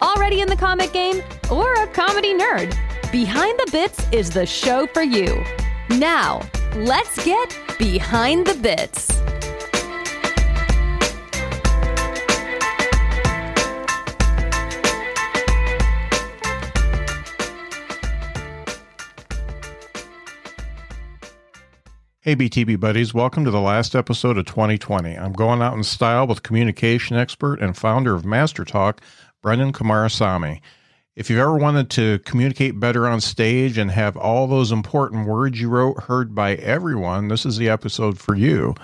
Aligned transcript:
already 0.00 0.40
in 0.40 0.48
the 0.48 0.56
comic 0.56 0.92
game, 0.92 1.22
or 1.50 1.72
a 1.74 1.86
comedy 1.88 2.34
nerd, 2.34 2.76
Behind 3.12 3.58
the 3.58 3.70
Bits 3.72 4.06
is 4.12 4.30
the 4.30 4.46
show 4.46 4.86
for 4.88 5.02
you. 5.02 5.42
Now, 5.90 6.40
let's 6.74 7.24
get 7.24 7.56
behind 7.78 8.46
the 8.46 8.54
bits. 8.54 9.16
Hey, 22.26 22.34
BTB 22.34 22.80
buddies, 22.80 23.14
welcome 23.14 23.44
to 23.44 23.52
the 23.52 23.60
last 23.60 23.94
episode 23.94 24.36
of 24.36 24.46
2020. 24.46 25.16
I'm 25.16 25.32
going 25.32 25.62
out 25.62 25.74
in 25.74 25.84
style 25.84 26.26
with 26.26 26.42
communication 26.42 27.16
expert 27.16 27.60
and 27.60 27.76
founder 27.76 28.16
of 28.16 28.24
Master 28.24 28.64
Talk, 28.64 29.00
Brenden 29.46 29.70
Kumarasamy. 29.70 30.60
If 31.14 31.30
you've 31.30 31.38
ever 31.38 31.56
wanted 31.56 31.88
to 31.90 32.18
communicate 32.24 32.80
better 32.80 33.06
on 33.06 33.20
stage 33.20 33.78
and 33.78 33.92
have 33.92 34.16
all 34.16 34.48
those 34.48 34.72
important 34.72 35.28
words 35.28 35.60
you 35.60 35.68
wrote 35.68 36.02
heard 36.02 36.34
by 36.34 36.56
everyone, 36.56 37.28
this 37.28 37.46
is 37.46 37.56
the 37.56 37.68
episode 37.68 38.18
for 38.18 38.34
you. 38.34 38.74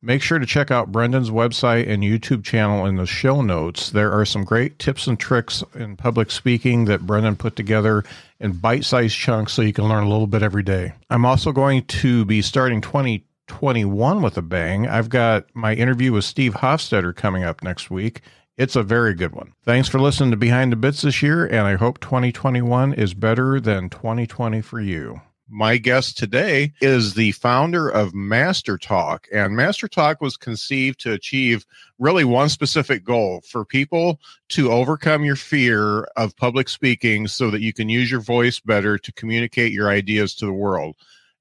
Make 0.00 0.22
sure 0.22 0.38
to 0.38 0.46
check 0.46 0.70
out 0.70 0.90
Brenden's 0.90 1.28
website 1.28 1.86
and 1.86 2.02
YouTube 2.02 2.44
channel 2.44 2.86
in 2.86 2.96
the 2.96 3.04
show 3.04 3.42
notes. 3.42 3.90
There 3.90 4.10
are 4.10 4.24
some 4.24 4.44
great 4.44 4.78
tips 4.78 5.06
and 5.06 5.20
tricks 5.20 5.62
in 5.74 5.96
public 5.96 6.30
speaking 6.30 6.86
that 6.86 7.02
Brenden 7.02 7.36
put 7.36 7.54
together 7.54 8.02
in 8.40 8.52
bite 8.52 8.84
sized 8.84 9.16
chunks 9.16 9.52
so 9.52 9.60
you 9.60 9.74
can 9.74 9.86
learn 9.86 10.04
a 10.04 10.08
little 10.08 10.26
bit 10.26 10.42
every 10.42 10.62
day. 10.62 10.94
I'm 11.10 11.26
also 11.26 11.52
going 11.52 11.84
to 11.84 12.24
be 12.24 12.40
starting 12.40 12.80
2021 12.80 14.22
with 14.22 14.38
a 14.38 14.42
bang. 14.42 14.88
I've 14.88 15.10
got 15.10 15.44
my 15.54 15.74
interview 15.74 16.12
with 16.12 16.24
Steve 16.24 16.54
Hofstetter 16.54 17.14
coming 17.14 17.44
up 17.44 17.62
next 17.62 17.90
week. 17.90 18.22
It's 18.56 18.76
a 18.76 18.82
very 18.82 19.12
good 19.12 19.34
one. 19.34 19.52
Thanks 19.64 19.86
for 19.86 20.00
listening 20.00 20.30
to 20.30 20.36
Behind 20.38 20.72
the 20.72 20.76
Bits 20.76 21.02
this 21.02 21.22
year, 21.22 21.44
and 21.44 21.66
I 21.66 21.74
hope 21.74 22.00
2021 22.00 22.94
is 22.94 23.12
better 23.12 23.60
than 23.60 23.90
2020 23.90 24.62
for 24.62 24.80
you. 24.80 25.20
My 25.46 25.76
guest 25.76 26.16
today 26.16 26.72
is 26.80 27.12
the 27.12 27.32
founder 27.32 27.86
of 27.86 28.14
Master 28.14 28.78
Talk, 28.78 29.28
and 29.30 29.54
Master 29.54 29.88
Talk 29.88 30.22
was 30.22 30.38
conceived 30.38 30.98
to 31.00 31.12
achieve 31.12 31.66
really 31.98 32.24
one 32.24 32.48
specific 32.48 33.04
goal 33.04 33.42
for 33.46 33.66
people 33.66 34.20
to 34.48 34.72
overcome 34.72 35.22
your 35.22 35.36
fear 35.36 36.04
of 36.16 36.34
public 36.36 36.70
speaking 36.70 37.28
so 37.28 37.50
that 37.50 37.60
you 37.60 37.74
can 37.74 37.90
use 37.90 38.10
your 38.10 38.20
voice 38.20 38.58
better 38.58 38.96
to 38.96 39.12
communicate 39.12 39.70
your 39.70 39.90
ideas 39.90 40.34
to 40.36 40.46
the 40.46 40.52
world. 40.52 40.96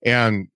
And 0.05 0.49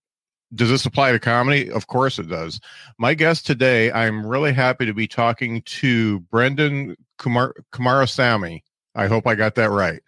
does 0.54 0.70
this 0.70 0.86
apply 0.86 1.12
to 1.12 1.20
comedy? 1.20 1.70
Of 1.70 1.88
course 1.88 2.20
it 2.20 2.28
does. 2.28 2.60
My 2.98 3.14
guest 3.14 3.46
today, 3.46 3.92
I'm 3.92 4.26
really 4.26 4.54
happy 4.54 4.86
to 4.86 4.94
be 4.94 5.08
talking 5.08 5.62
to 5.64 6.22
Brenden 6.32 6.96
Kumar 7.18 7.54
Kumarasamy. 7.72 8.64
I 8.96 9.08
hope 9.08 9.28
I 9.28 9.36
got 9.36 9.56
that 9.56 9.70
right. 9.70 10.02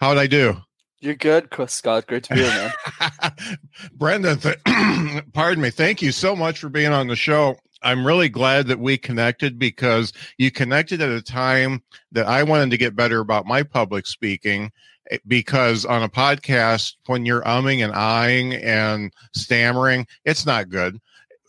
How'd 0.00 0.18
I 0.18 0.26
do? 0.26 0.56
You're 1.00 1.14
good, 1.14 1.50
Chris 1.50 1.74
Scott. 1.74 2.06
Great 2.06 2.24
to 2.24 2.34
be 2.34 2.40
here, 2.40 2.72
man. 3.00 3.12
Brenden, 3.98 4.40
th- 4.40 5.24
pardon 5.32 5.62
me. 5.62 5.70
Thank 5.70 6.00
you 6.00 6.12
so 6.12 6.34
much 6.34 6.58
for 6.58 6.70
being 6.70 6.92
on 6.92 7.08
the 7.08 7.16
show. 7.16 7.56
I'm 7.82 8.06
really 8.06 8.30
glad 8.30 8.68
that 8.68 8.80
we 8.80 8.96
connected 8.96 9.58
because 9.58 10.14
you 10.38 10.50
connected 10.50 11.02
at 11.02 11.10
a 11.10 11.20
time 11.20 11.82
that 12.12 12.26
I 12.26 12.42
wanted 12.42 12.70
to 12.70 12.78
get 12.78 12.96
better 12.96 13.20
about 13.20 13.44
my 13.44 13.62
public 13.62 14.06
speaking. 14.06 14.72
Eh, 15.10 15.18
because 15.26 15.84
on 15.84 16.02
a 16.02 16.08
podcast, 16.08 16.94
when 17.06 17.26
you're 17.26 17.42
umming 17.42 17.84
and 17.84 17.94
eyeing 17.94 18.54
and 18.54 19.12
stammering, 19.34 20.06
it's 20.24 20.46
not 20.46 20.68
good 20.68 21.00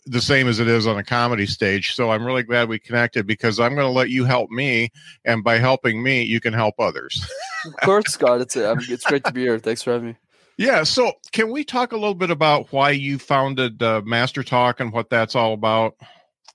the 0.06 0.20
same 0.20 0.46
as 0.48 0.60
it 0.60 0.68
is 0.68 0.86
on 0.86 0.98
a 0.98 1.04
comedy 1.04 1.46
stage. 1.46 1.94
So 1.94 2.10
I'm 2.10 2.24
really 2.24 2.44
glad 2.44 2.68
we 2.68 2.78
connected 2.78 3.26
because 3.26 3.58
I'm 3.58 3.74
going 3.74 3.86
to 3.86 3.92
let 3.92 4.08
you 4.08 4.24
help 4.24 4.50
me, 4.50 4.90
and 5.24 5.42
by 5.42 5.58
helping 5.58 6.02
me, 6.02 6.22
you 6.22 6.40
can 6.40 6.52
help 6.52 6.76
others. 6.78 7.28
of 7.66 7.76
course, 7.84 8.12
Scott. 8.12 8.40
It's 8.40 8.56
mean, 8.56 8.78
it's 8.88 9.04
great 9.04 9.24
to 9.24 9.32
be 9.32 9.42
here. 9.42 9.58
Thanks 9.58 9.82
for 9.82 9.92
having 9.92 10.08
me. 10.08 10.16
Yeah. 10.58 10.84
So 10.84 11.12
can 11.32 11.50
we 11.50 11.64
talk 11.64 11.92
a 11.92 11.96
little 11.96 12.14
bit 12.14 12.30
about 12.30 12.72
why 12.72 12.90
you 12.90 13.18
founded 13.18 13.82
uh, 13.82 14.02
Master 14.04 14.42
Talk 14.42 14.80
and 14.80 14.92
what 14.92 15.10
that's 15.10 15.34
all 15.34 15.52
about? 15.52 15.96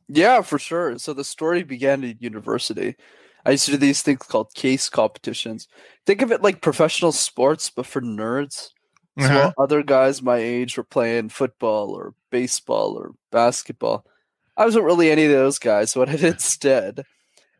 Yeah, 0.07 0.41
for 0.41 0.57
sure. 0.57 0.97
So 0.97 1.13
the 1.13 1.23
story 1.23 1.63
began 1.63 2.03
at 2.03 2.21
university. 2.21 2.95
I 3.45 3.51
used 3.51 3.65
to 3.65 3.71
do 3.71 3.77
these 3.77 4.01
things 4.01 4.23
called 4.23 4.53
case 4.53 4.89
competitions. 4.89 5.67
Think 6.05 6.21
of 6.21 6.31
it 6.31 6.41
like 6.41 6.61
professional 6.61 7.11
sports, 7.11 7.69
but 7.69 7.85
for 7.85 8.01
nerds. 8.01 8.69
So 9.19 9.25
uh-huh. 9.25 9.53
other 9.57 9.83
guys 9.83 10.21
my 10.21 10.37
age 10.37 10.77
were 10.77 10.83
playing 10.83 11.29
football 11.29 11.91
or 11.91 12.13
baseball 12.29 12.97
or 12.97 13.11
basketball. 13.31 14.05
I 14.55 14.65
wasn't 14.65 14.85
really 14.85 15.11
any 15.11 15.25
of 15.25 15.31
those 15.31 15.59
guys. 15.59 15.95
What 15.95 16.09
I 16.09 16.13
did 16.13 16.23
instead 16.33 17.03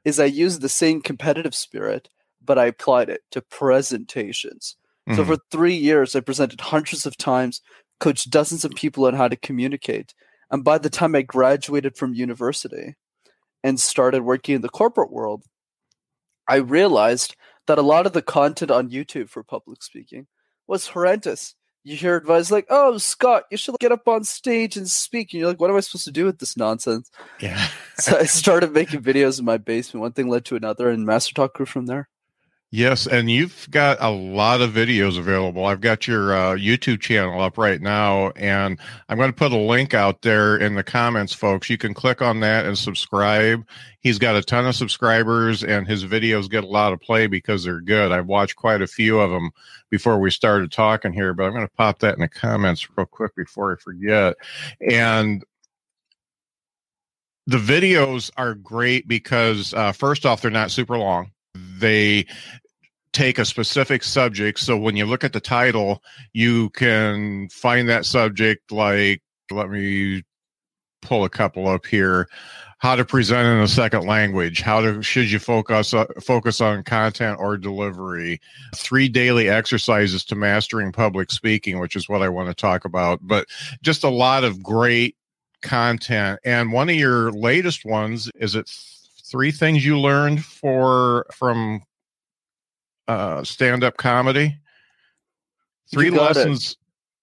is 0.06 0.20
I 0.20 0.26
used 0.26 0.62
the 0.62 0.70
same 0.70 1.02
competitive 1.02 1.56
spirit, 1.56 2.10
but 2.44 2.58
I 2.58 2.66
applied 2.66 3.10
it 3.10 3.22
to 3.32 3.42
presentations. 3.42 4.76
Mm-hmm. 5.08 5.18
So 5.18 5.26
for 5.26 5.38
three 5.52 5.76
years, 5.76 6.16
I 6.16 6.22
presented 6.22 6.62
hundreds 6.62 7.06
of 7.06 7.18
times, 7.18 7.62
coached 8.00 8.30
dozens 8.30 8.64
of 8.64 8.72
people 8.72 9.06
on 9.06 9.14
how 9.14 9.28
to 9.28 9.36
communicate. 9.36 10.14
And 10.50 10.64
by 10.64 10.78
the 10.78 10.90
time 10.90 11.16
I 11.16 11.22
graduated 11.22 11.98
from 11.98 12.14
university 12.14 12.96
and 13.64 13.80
started 13.80 14.24
working 14.24 14.56
in 14.56 14.62
the 14.62 14.70
corporate 14.70 15.12
world, 15.12 15.44
I 16.48 16.58
realized 16.58 17.36
that 17.68 17.78
a 17.78 17.84
lot 17.84 18.06
of 18.06 18.14
the 18.14 18.22
content 18.22 18.72
on 18.72 18.90
YouTube 18.90 19.30
for 19.30 19.44
public 19.44 19.84
speaking 19.84 20.28
was 20.68 20.88
horrendous. 20.88 21.56
You 21.84 21.96
hear 21.96 22.16
advice 22.16 22.52
like, 22.52 22.68
"Oh, 22.70 22.98
Scott, 23.00 23.44
you 23.50 23.58
should 23.58 23.80
get 23.80 23.92
up 23.92 24.08
on 24.08 24.24
stage 24.24 24.78
and 24.78 24.88
speak," 24.90 25.34
and 25.34 25.40
you're 25.40 25.50
like, 25.50 25.60
"What 25.60 25.72
am 25.72 25.78
I 25.78 25.80
supposed 25.80 26.06
to 26.06 26.12
do 26.12 26.26
with 26.26 26.38
this 26.38 26.56
nonsense?" 26.56 27.10
Yeah. 27.40 27.70
so 27.98 28.18
I 28.18 28.24
started 28.26 28.72
making 28.72 29.02
videos 29.02 29.40
in 29.40 29.46
my 29.46 29.58
basement. 29.58 30.02
One 30.02 30.12
thing 30.14 30.30
led 30.30 30.46
to 30.46 30.56
another, 30.56 30.90
and 30.90 31.06
Master 31.06 31.34
Talk 31.34 31.56
grew 31.56 31.66
from 31.66 31.88
there. 31.88 32.08
Yes, 32.74 33.06
and 33.06 33.30
you've 33.30 33.68
got 33.70 33.98
a 34.00 34.10
lot 34.10 34.62
of 34.62 34.72
videos 34.72 35.18
available. 35.18 35.66
I've 35.66 35.82
got 35.82 36.08
your 36.08 36.34
uh, 36.34 36.56
YouTube 36.56 37.02
channel 37.02 37.42
up 37.42 37.58
right 37.58 37.82
now, 37.82 38.30
and 38.38 38.80
I'm 39.10 39.18
going 39.18 39.30
to 39.30 39.36
put 39.36 39.52
a 39.52 39.58
link 39.58 39.94
out 39.94 40.22
there 40.22 40.56
in 40.56 40.76
the 40.76 40.84
comments, 40.84 41.34
folks. 41.34 41.70
You 41.70 41.78
can 41.78 41.94
click 41.94 42.22
on 42.22 42.40
that 42.40 42.66
and 42.66 42.78
subscribe. 42.78 43.68
He's 44.00 44.18
got 44.18 44.38
a 44.38 44.42
ton 44.42 44.66
of 44.66 44.76
subscribers, 44.78 45.66
and 45.66 45.86
his 45.86 46.06
videos 46.06 46.50
get 46.50 46.64
a 46.64 46.68
lot 46.68 46.94
of 46.94 47.02
play 47.02 47.28
because 47.28 47.66
they're 47.66 47.82
good. 47.82 48.14
I've 48.14 48.28
watched 48.28 48.56
quite 48.56 48.82
a 48.82 48.88
few 48.88 49.20
of 49.20 49.32
them 49.32 49.52
before 49.90 50.18
we 50.18 50.32
started 50.32 50.72
talking 50.72 51.12
here, 51.12 51.34
but 51.34 51.48
I'm 51.48 51.54
going 51.54 51.68
to 51.68 51.74
pop 51.74 52.00
that 52.00 52.14
in 52.14 52.22
the 52.22 52.30
comments 52.30 52.88
real 52.96 53.06
quick 53.06 53.36
before 53.36 53.74
I 53.74 53.76
forget. 53.82 54.38
And 54.90 55.44
the 57.48 57.58
videos 57.58 58.32
are 58.38 58.56
great 58.56 59.10
because, 59.10 59.74
uh, 59.74 59.92
first 59.92 60.26
off, 60.26 60.42
they're 60.42 60.52
not 60.52 60.72
super 60.72 60.98
long 60.98 61.32
they 61.82 62.26
take 63.14 63.40
a 63.40 63.46
specific 63.46 64.04
subject. 64.04 64.60
So 64.60 64.78
when 64.78 64.96
you 64.96 65.06
look 65.06 65.24
at 65.24 65.34
the 65.34 65.40
title, 65.40 66.04
you 66.34 66.70
can 66.72 67.50
find 67.50 67.90
that 67.90 68.06
subject 68.06 68.72
like, 68.72 69.22
let 69.52 69.70
me 69.70 70.24
pull 71.02 71.26
a 71.26 71.30
couple 71.30 71.68
up 71.68 71.86
here. 71.86 72.28
How 72.78 72.96
to 72.96 73.06
present 73.06 73.48
in 73.48 73.60
a 73.60 73.68
second 73.68 74.08
language. 74.08 74.62
How 74.62 74.82
to 74.82 75.04
should 75.04 75.30
you 75.30 75.38
focus 75.38 75.94
uh, 75.94 76.06
focus 76.20 76.62
on 76.62 76.84
content 76.84 77.38
or 77.40 77.56
delivery? 77.56 78.42
Three 78.76 79.08
daily 79.08 79.50
exercises 79.50 80.26
to 80.26 80.36
mastering 80.36 80.92
public 80.92 81.30
speaking, 81.30 81.80
which 81.80 81.96
is 81.96 82.10
what 82.10 82.24
I 82.24 82.30
want 82.30 82.50
to 82.50 82.56
talk 82.56 82.84
about. 82.86 83.20
But 83.22 83.46
just 83.84 84.04
a 84.04 84.10
lot 84.10 84.44
of 84.44 84.64
great 84.64 85.16
content. 85.62 86.40
And 86.44 86.72
one 86.72 86.90
of 86.90 86.96
your 86.96 87.32
latest 87.32 87.86
ones 87.86 88.32
is 88.36 88.56
it 88.56 88.68
three 89.24 89.52
things 89.52 89.86
you 89.86 90.00
learned 90.00 90.44
for 90.44 91.28
from 91.32 91.84
uh, 93.12 93.44
stand-up 93.44 93.98
comedy. 93.98 94.58
Three 95.92 96.10
lessons. 96.10 96.72
It. 96.72 96.78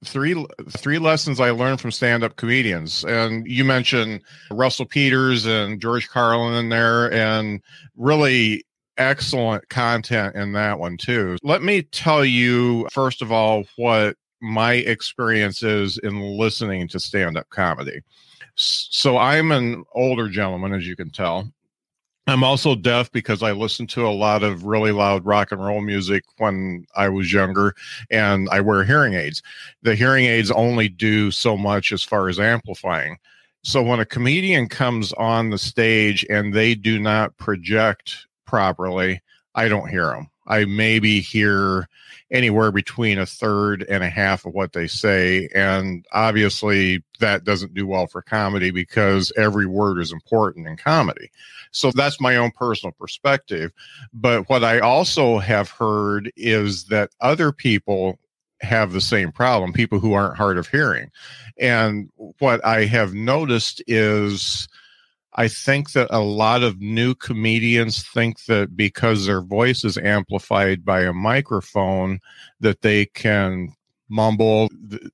Three 0.05 0.47
three 0.71 0.99
lessons 1.01 1.41
I 1.41 1.51
learned 1.51 1.81
from 1.81 1.91
stand-up 1.91 2.37
comedians, 2.37 3.05
and 3.05 3.45
you 3.49 3.65
mentioned 3.65 4.21
Russell 4.49 4.87
Peters 4.87 5.45
and 5.45 5.81
George 5.81 6.09
Carlin 6.09 6.55
in 6.55 6.69
there, 6.69 7.13
and 7.13 7.61
really 7.97 8.65
excellent 8.97 9.69
content 9.71 10.37
in 10.37 10.53
that 10.53 10.79
one 10.79 10.99
too. 10.99 11.37
Let 11.43 11.65
me 11.65 11.83
tell 11.83 12.25
you 12.25 12.87
first 12.93 13.23
of 13.23 13.33
all 13.33 13.65
what 13.75 14.15
my 14.41 14.75
experience 14.75 15.65
is 15.65 15.99
in 15.99 16.21
listening 16.21 16.87
to 16.89 17.01
stand-up 17.01 17.49
comedy. 17.49 18.01
So 18.55 19.19
I'm 19.19 19.51
an 19.51 19.83
older 19.95 20.29
gentleman, 20.29 20.75
as 20.75 20.87
you 20.87 20.95
can 20.95 21.11
tell, 21.11 21.53
I'm 22.29 22.45
also 22.45 22.75
deaf 22.75 23.11
because 23.11 23.43
I 23.43 23.53
listened 23.53 23.89
to 23.91 24.07
a 24.07 24.13
lot 24.13 24.43
of 24.43 24.65
really 24.65 24.93
loud 24.93 25.25
rock 25.25 25.51
and 25.51 25.65
roll 25.65 25.81
music 25.81 26.25
when 26.37 26.85
I 26.95 27.09
was 27.09 27.33
younger 27.33 27.75
and 28.11 28.51
I 28.51 28.61
wear 28.61 28.85
hearing 28.85 29.15
aids. 29.15 29.43
The 29.81 29.95
hearing 29.95 30.27
aids 30.27 30.51
only 30.51 30.91
do 30.91 31.31
so 31.31 31.57
much 31.57 31.91
as 31.91 32.03
far 32.03 32.29
as 32.29 32.39
amplifying. 32.39 33.17
So 33.63 33.83
when 33.83 33.99
a 33.99 34.05
comedian 34.05 34.69
comes 34.69 35.15
on 35.15 35.49
the 35.49 35.57
stage 35.57 36.27
and 36.29 36.53
they 36.53 36.75
do 36.75 36.99
not 36.99 37.35
project 37.39 38.27
properly, 38.45 39.23
I 39.55 39.69
don't 39.69 39.89
hear 39.89 40.09
them. 40.09 40.29
I 40.47 40.67
maybe 40.67 41.21
hear 41.21 41.89
anywhere 42.31 42.71
between 42.71 43.19
a 43.19 43.27
third 43.27 43.85
and 43.89 44.05
a 44.05 44.09
half 44.09 44.45
of 44.45 44.55
what 44.55 44.73
they 44.73 44.87
say. 44.87 45.49
And 45.55 46.07
obviously, 46.13 47.03
that 47.21 47.45
doesn't 47.45 47.75
do 47.75 47.87
well 47.87 48.07
for 48.07 48.23
comedy 48.23 48.71
because 48.71 49.33
every 49.37 49.67
word 49.67 49.99
is 49.99 50.13
important 50.13 50.67
in 50.67 50.77
comedy. 50.77 51.31
So 51.71 51.91
that's 51.91 52.21
my 52.21 52.37
own 52.37 52.51
personal 52.51 52.93
perspective. 52.93 53.73
But 54.13 54.49
what 54.49 54.65
I 54.65 54.81
also 54.81 55.39
have 55.39 55.71
heard 55.71 56.31
is 56.37 56.85
that 56.85 57.11
other 57.21 57.53
people 57.53 58.19
have 58.61 58.93
the 58.93 59.01
same 59.01 59.31
problem, 59.31 59.73
people 59.73 60.01
who 60.01 60.13
aren't 60.13 60.37
hard 60.37 60.59
of 60.59 60.69
hearing. 60.69 61.11
And 61.59 62.11
what 62.39 62.65
I 62.65 62.85
have 62.87 63.15
noticed 63.15 63.83
is 63.87 64.69
I 65.39 65.47
think 65.47 65.93
that 65.93 66.09
a 66.11 66.19
lot 66.19 66.65
of 66.65 66.81
new 66.81 67.15
comedians 67.15 68.03
think 68.03 68.47
that 68.47 68.77
because 68.77 69.25
their 69.25 69.41
voice 69.41 69.85
is 69.85 69.97
amplified 69.97 70.85
by 70.85 71.03
a 71.03 71.13
microphone, 71.13 72.19
that 72.59 72.83
they 72.83 73.07
can 73.07 73.73
mumble 74.11 74.69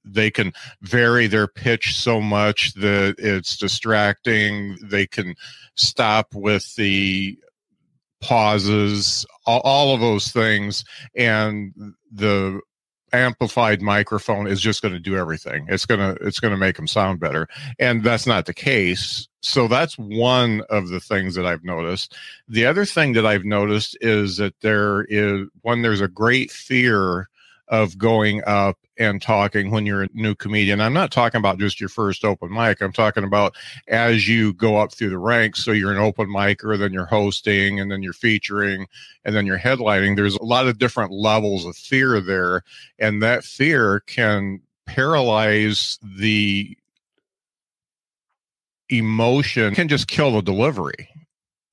they 0.05 0.31
can 0.31 0.53
vary 0.81 1.27
their 1.27 1.49
pitch 1.49 1.97
so 1.97 2.23
much 2.23 2.73
that 2.75 3.17
it's 3.19 3.59
distracting. 3.59 4.79
They 4.83 5.07
can 5.07 5.35
stop 5.75 6.35
with 6.35 6.75
the 6.77 7.39
pauses 8.23 9.27
all, 9.45 9.61
all 9.61 9.95
of 9.95 10.01
those 10.01 10.33
things. 10.33 10.85
And 11.15 11.75
the 12.11 12.63
amplified 13.15 13.83
microphone 13.83 14.47
is 14.47 14.61
just 14.61 14.83
going 14.83 14.95
to 14.95 15.01
do 15.01 15.17
everything. 15.17 15.67
It's 15.69 15.87
going 15.87 16.01
to 16.01 16.27
it's 16.27 16.41
going 16.41 16.53
to 16.53 16.59
make 16.59 16.77
them 16.77 16.87
sound 16.87 17.21
better. 17.21 17.49
And 17.79 18.03
that's 18.03 18.27
not 18.27 18.47
the 18.47 18.55
case. 18.55 19.29
So 19.41 19.69
that's 19.69 19.99
one 19.99 20.63
of 20.71 20.89
the 20.89 21.01
things 21.01 21.35
that 21.35 21.47
I've 21.47 21.65
noticed. 21.65 22.17
The 22.49 22.67
other 22.67 22.85
thing 22.85 23.13
that 23.13 23.27
I've 23.27 23.45
noticed 23.45 23.97
is 24.01 24.39
that 24.39 24.59
there 24.61 25.05
is 25.05 25.49
when 25.63 25.83
there's 25.83 26.01
a 26.01 26.09
great 26.09 26.51
fear 26.51 27.29
of 27.69 27.97
going 27.97 28.43
up 28.47 28.79
and 28.99 29.21
talking 29.21 29.71
when 29.71 29.87
you're 29.87 30.05
a 30.05 30.09
new 30.13 30.35
comedian. 30.35 30.81
I'm 30.81 30.93
not 30.93 31.11
talking 31.11 31.39
about 31.39 31.59
just 31.59 31.81
your 31.81 31.89
first 31.89 32.25
open 32.25 32.53
mic. 32.53 32.81
I'm 32.81 32.93
talking 32.93 33.25
about 33.25 33.57
as 33.89 34.29
you 34.29 34.53
go 34.55 34.77
up 34.77 34.93
through 34.93 35.11
the 35.11 35.19
ranks. 35.19 35.65
So 35.65 35.73
you're 35.73 35.93
an 35.93 35.99
open 35.99 36.29
micer, 36.29 36.79
then 36.79 36.93
you're 36.93 37.07
hosting, 37.07 37.81
and 37.81 37.91
then 37.91 38.03
you're 38.03 38.13
featuring, 38.13 38.87
and 39.25 39.35
then 39.35 39.47
you're 39.47 39.59
headlining. 39.59 40.17
There's 40.17 40.37
a 40.37 40.45
lot 40.45 40.69
of 40.69 40.79
different 40.79 41.11
levels 41.11 41.65
of 41.65 41.77
fear 41.77 42.21
there. 42.21 42.63
And 42.99 43.23
that 43.23 43.45
fear 43.45 44.01
can 44.07 44.61
paralyze 44.87 45.99
the 46.03 46.77
emotion, 48.91 49.75
can 49.75 49.89
just 49.89 50.07
kill 50.07 50.33
the 50.33 50.43
delivery. 50.43 51.09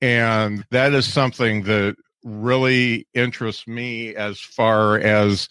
And 0.00 0.64
that 0.70 0.94
is 0.94 1.06
something 1.06 1.62
that 1.64 1.96
really 2.24 3.06
interests 3.14 3.66
me 3.66 4.14
as 4.14 4.40
far 4.40 4.98
as 4.98 5.48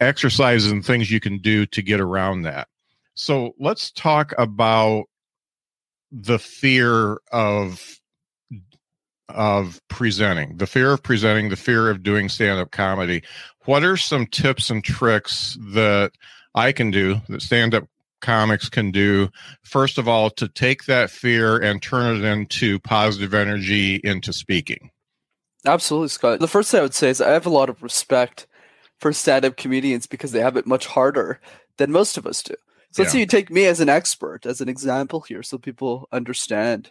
exercises 0.00 0.70
and 0.70 0.84
things 0.84 1.10
you 1.10 1.20
can 1.20 1.38
do 1.38 1.66
to 1.66 1.82
get 1.82 2.00
around 2.00 2.42
that. 2.42 2.68
So 3.14 3.54
let's 3.58 3.90
talk 3.90 4.34
about 4.38 5.04
the 6.12 6.38
fear 6.38 7.18
of 7.32 8.00
of 9.28 9.80
presenting, 9.88 10.56
the 10.56 10.66
fear 10.66 10.92
of 10.92 11.02
presenting, 11.02 11.48
the 11.48 11.56
fear 11.56 11.90
of 11.90 12.02
doing 12.02 12.28
stand-up 12.28 12.70
comedy. 12.70 13.22
What 13.64 13.82
are 13.82 13.96
some 13.96 14.26
tips 14.26 14.70
and 14.70 14.84
tricks 14.84 15.58
that 15.72 16.12
I 16.54 16.70
can 16.70 16.92
do 16.92 17.20
that 17.28 17.42
stand-up 17.42 17.88
comics 18.20 18.68
can 18.68 18.90
do 18.90 19.28
first 19.62 19.98
of 19.98 20.08
all 20.08 20.30
to 20.30 20.48
take 20.48 20.84
that 20.86 21.10
fear 21.10 21.58
and 21.58 21.82
turn 21.82 22.16
it 22.16 22.24
into 22.24 22.78
positive 22.80 23.34
energy 23.34 24.00
into 24.02 24.32
speaking 24.32 24.90
absolutely 25.66 26.08
scott 26.08 26.40
the 26.40 26.48
first 26.48 26.70
thing 26.70 26.80
i 26.80 26.82
would 26.82 26.94
say 26.94 27.10
is 27.10 27.20
i 27.20 27.30
have 27.30 27.46
a 27.46 27.50
lot 27.50 27.68
of 27.68 27.82
respect 27.82 28.46
for 29.00 29.12
stand-up 29.12 29.56
comedians 29.56 30.06
because 30.06 30.32
they 30.32 30.40
have 30.40 30.56
it 30.56 30.66
much 30.66 30.86
harder 30.86 31.40
than 31.76 31.92
most 31.92 32.16
of 32.16 32.26
us 32.26 32.42
do. 32.42 32.54
So 32.92 33.02
let's 33.02 33.12
say 33.12 33.18
you 33.20 33.26
take 33.26 33.50
me 33.50 33.66
as 33.66 33.80
an 33.80 33.90
expert, 33.90 34.46
as 34.46 34.60
an 34.60 34.68
example 34.68 35.20
here, 35.20 35.42
so 35.42 35.58
people 35.58 36.08
understand. 36.12 36.90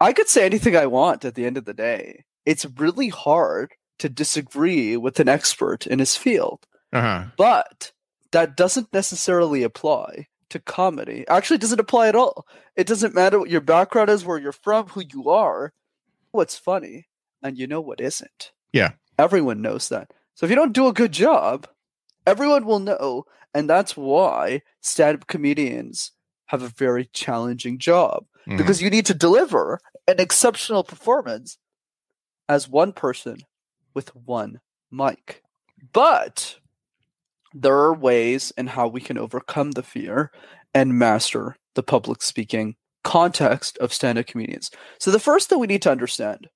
I 0.00 0.12
could 0.12 0.28
say 0.28 0.46
anything 0.46 0.76
I 0.76 0.86
want 0.86 1.24
at 1.24 1.34
the 1.34 1.44
end 1.44 1.56
of 1.56 1.64
the 1.64 1.74
day. 1.74 2.24
It's 2.44 2.66
really 2.76 3.08
hard 3.08 3.72
to 3.98 4.08
disagree 4.08 4.96
with 4.96 5.18
an 5.18 5.28
expert 5.28 5.86
in 5.86 5.98
his 5.98 6.16
field. 6.16 6.66
Uh-huh. 6.92 7.24
But 7.36 7.92
that 8.30 8.56
doesn't 8.56 8.92
necessarily 8.92 9.62
apply 9.62 10.28
to 10.50 10.60
comedy. 10.60 11.24
Actually, 11.28 11.58
doesn't 11.58 11.80
apply 11.80 12.08
at 12.08 12.14
all. 12.14 12.46
It 12.76 12.86
doesn't 12.86 13.14
matter 13.14 13.38
what 13.40 13.50
your 13.50 13.62
background 13.62 14.10
is, 14.10 14.24
where 14.24 14.38
you're 14.38 14.52
from, 14.52 14.86
who 14.88 15.02
you 15.12 15.30
are, 15.30 15.72
what's 16.30 16.56
funny, 16.56 17.08
and 17.42 17.58
you 17.58 17.66
know 17.66 17.80
what 17.80 18.00
isn't. 18.00 18.52
Yeah. 18.72 18.92
Everyone 19.18 19.62
knows 19.62 19.88
that. 19.88 20.12
So 20.36 20.44
if 20.44 20.50
you 20.50 20.56
don't 20.56 20.74
do 20.74 20.86
a 20.86 20.92
good 20.92 21.12
job, 21.12 21.66
everyone 22.26 22.66
will 22.66 22.78
know. 22.78 23.24
And 23.54 23.68
that's 23.68 23.96
why 23.96 24.62
stand 24.82 25.16
up 25.18 25.26
comedians 25.26 26.12
have 26.46 26.62
a 26.62 26.68
very 26.68 27.06
challenging 27.12 27.78
job 27.78 28.26
mm. 28.46 28.58
because 28.58 28.82
you 28.82 28.90
need 28.90 29.06
to 29.06 29.14
deliver 29.14 29.80
an 30.06 30.20
exceptional 30.20 30.84
performance 30.84 31.58
as 32.48 32.68
one 32.68 32.92
person 32.92 33.38
with 33.94 34.14
one 34.14 34.60
mic. 34.90 35.42
But 35.92 36.58
there 37.54 37.76
are 37.76 37.94
ways 37.94 38.52
in 38.58 38.66
how 38.66 38.88
we 38.88 39.00
can 39.00 39.16
overcome 39.16 39.72
the 39.72 39.82
fear 39.82 40.30
and 40.74 40.98
master 40.98 41.56
the 41.74 41.82
public 41.82 42.22
speaking 42.22 42.76
context 43.04 43.78
of 43.78 43.92
stand 43.92 44.18
up 44.18 44.26
comedians. 44.26 44.70
So 44.98 45.10
the 45.10 45.18
first 45.18 45.48
thing 45.48 45.58
we 45.58 45.66
need 45.66 45.82
to 45.82 45.90
understand 45.90 46.48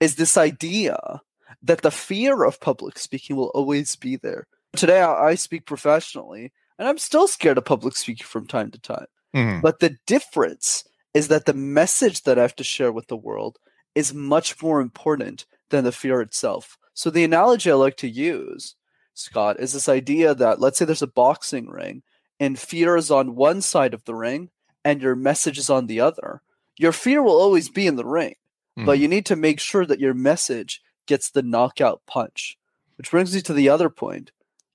is 0.00 0.16
this 0.16 0.36
idea 0.36 1.20
that 1.62 1.82
the 1.82 1.90
fear 1.90 2.44
of 2.44 2.60
public 2.60 2.98
speaking 2.98 3.36
will 3.36 3.50
always 3.54 3.96
be 3.96 4.16
there. 4.16 4.46
Today, 4.76 5.00
I, 5.00 5.34
speak 5.34 5.66
professionally, 5.66 6.52
and 6.78 6.86
I'm 6.86 6.98
still 6.98 7.26
scared 7.26 7.58
of 7.58 7.64
public 7.64 7.96
speaking 7.96 8.26
from 8.26 8.46
time 8.46 8.70
to 8.70 8.80
time. 8.80 9.06
Mm-hmm. 9.34 9.60
But 9.60 9.80
the 9.80 9.96
difference 10.06 10.84
is 11.12 11.28
that 11.28 11.46
the 11.46 11.54
message 11.54 12.22
that 12.22 12.38
I 12.38 12.42
have 12.42 12.56
to 12.56 12.64
share 12.64 12.92
with 12.92 13.08
the 13.08 13.16
world 13.16 13.58
is 13.94 14.14
much 14.14 14.62
more 14.62 14.80
important 14.80 15.44
than 15.70 15.84
the 15.84 15.92
fear 15.92 16.20
itself. 16.20 16.78
So, 16.94 17.10
the 17.10 17.24
analogy 17.24 17.70
I 17.70 17.74
like 17.74 17.96
to 17.98 18.08
use, 18.08 18.76
Scott, 19.14 19.58
is 19.58 19.72
this 19.72 19.88
idea 19.88 20.34
that 20.34 20.60
let's 20.60 20.78
say 20.78 20.84
there's 20.84 21.02
a 21.02 21.06
boxing 21.06 21.68
ring, 21.68 22.02
and 22.38 22.58
fear 22.58 22.96
is 22.96 23.10
on 23.10 23.34
one 23.34 23.60
side 23.60 23.94
of 23.94 24.04
the 24.04 24.14
ring, 24.14 24.50
and 24.84 25.02
your 25.02 25.16
message 25.16 25.58
is 25.58 25.70
on 25.70 25.86
the 25.86 26.00
other. 26.00 26.42
Your 26.78 26.92
fear 26.92 27.22
will 27.22 27.38
always 27.38 27.68
be 27.68 27.86
in 27.86 27.96
the 27.96 28.06
ring, 28.06 28.34
mm-hmm. 28.78 28.86
but 28.86 28.98
you 28.98 29.08
need 29.08 29.26
to 29.26 29.36
make 29.36 29.60
sure 29.60 29.84
that 29.84 30.00
your 30.00 30.14
message 30.14 30.80
gets 31.10 31.30
the 31.30 31.42
knockout 31.42 32.00
punch. 32.06 32.56
Which 32.96 33.10
brings 33.10 33.34
me 33.34 33.40
to 33.42 33.52
the 33.52 33.68
other 33.68 33.90
point. 33.90 34.30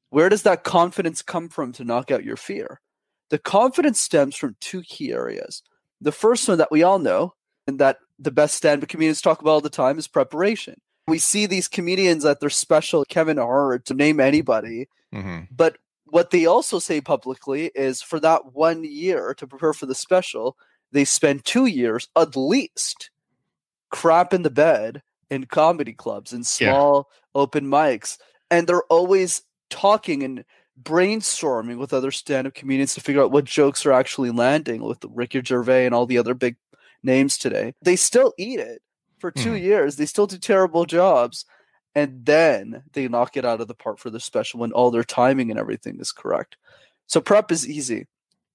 Where 0.09 0.27
does 0.29 0.43
that 0.43 0.65
confidence 0.65 1.21
come 1.21 1.47
from 1.47 1.71
to 1.73 1.85
knock 1.85 2.11
out 2.11 2.25
your 2.25 2.35
fear? 2.35 2.81
The 3.29 3.39
confidence 3.39 3.99
stems 3.99 4.35
from 4.35 4.57
two 4.59 4.81
key 4.81 5.13
areas. 5.13 5.63
The 6.01 6.11
first 6.11 6.47
one 6.47 6.57
that 6.57 6.71
we 6.71 6.83
all 6.83 6.99
know, 6.99 7.33
and 7.67 7.79
that 7.79 7.99
the 8.19 8.31
best 8.31 8.55
stand 8.55 8.83
up 8.83 8.89
comedians 8.89 9.21
talk 9.21 9.41
about 9.41 9.51
all 9.51 9.61
the 9.61 9.69
time, 9.69 9.97
is 9.97 10.07
preparation. 10.07 10.81
We 11.07 11.19
see 11.19 11.45
these 11.45 11.69
comedians 11.69 12.25
at 12.25 12.41
their 12.41 12.49
special, 12.49 13.05
Kevin 13.05 13.37
Hart, 13.37 13.85
to 13.85 13.93
name 13.93 14.19
anybody. 14.19 14.89
Mm-hmm. 15.13 15.45
But 15.55 15.77
what 16.05 16.31
they 16.31 16.45
also 16.45 16.79
say 16.79 16.99
publicly 16.99 17.71
is 17.75 18.01
for 18.01 18.19
that 18.19 18.53
one 18.53 18.83
year 18.83 19.33
to 19.35 19.47
prepare 19.47 19.73
for 19.73 19.85
the 19.85 19.95
special, 19.95 20.57
they 20.91 21.05
spend 21.05 21.45
two 21.45 21.65
years 21.65 22.09
at 22.15 22.35
least 22.35 23.09
crap 23.89 24.33
in 24.33 24.41
the 24.41 24.49
bed 24.49 25.01
in 25.29 25.45
comedy 25.45 25.93
clubs 25.93 26.33
and 26.33 26.45
small 26.45 27.09
yeah. 27.09 27.41
open 27.41 27.65
mics 27.65 28.17
and 28.51 28.67
they're 28.67 28.83
always 28.83 29.41
talking 29.69 30.23
and 30.23 30.45
brainstorming 30.81 31.77
with 31.77 31.93
other 31.93 32.11
stand-up 32.11 32.53
comedians 32.53 32.93
to 32.93 33.01
figure 33.01 33.21
out 33.21 33.31
what 33.31 33.45
jokes 33.45 33.85
are 33.85 33.93
actually 33.93 34.31
landing 34.31 34.81
with 34.81 34.99
Ricky 35.09 35.41
Gervais 35.41 35.85
and 35.85 35.95
all 35.95 36.05
the 36.05 36.17
other 36.17 36.33
big 36.33 36.57
names 37.01 37.37
today. 37.37 37.73
They 37.81 37.95
still 37.95 38.33
eat 38.37 38.59
it 38.59 38.81
for 39.19 39.31
2 39.31 39.53
mm. 39.53 39.61
years. 39.61 39.95
They 39.95 40.05
still 40.05 40.27
do 40.27 40.37
terrible 40.37 40.85
jobs 40.85 41.45
and 41.93 42.25
then 42.25 42.83
they 42.91 43.07
knock 43.07 43.37
it 43.37 43.45
out 43.45 43.61
of 43.61 43.67
the 43.67 43.73
park 43.73 43.99
for 43.99 44.09
the 44.09 44.19
special 44.19 44.59
when 44.59 44.73
all 44.73 44.91
their 44.91 45.03
timing 45.03 45.49
and 45.49 45.59
everything 45.59 45.99
is 45.99 46.11
correct. 46.11 46.57
So 47.07 47.21
prep 47.21 47.51
is 47.51 47.67
easy 47.67 48.07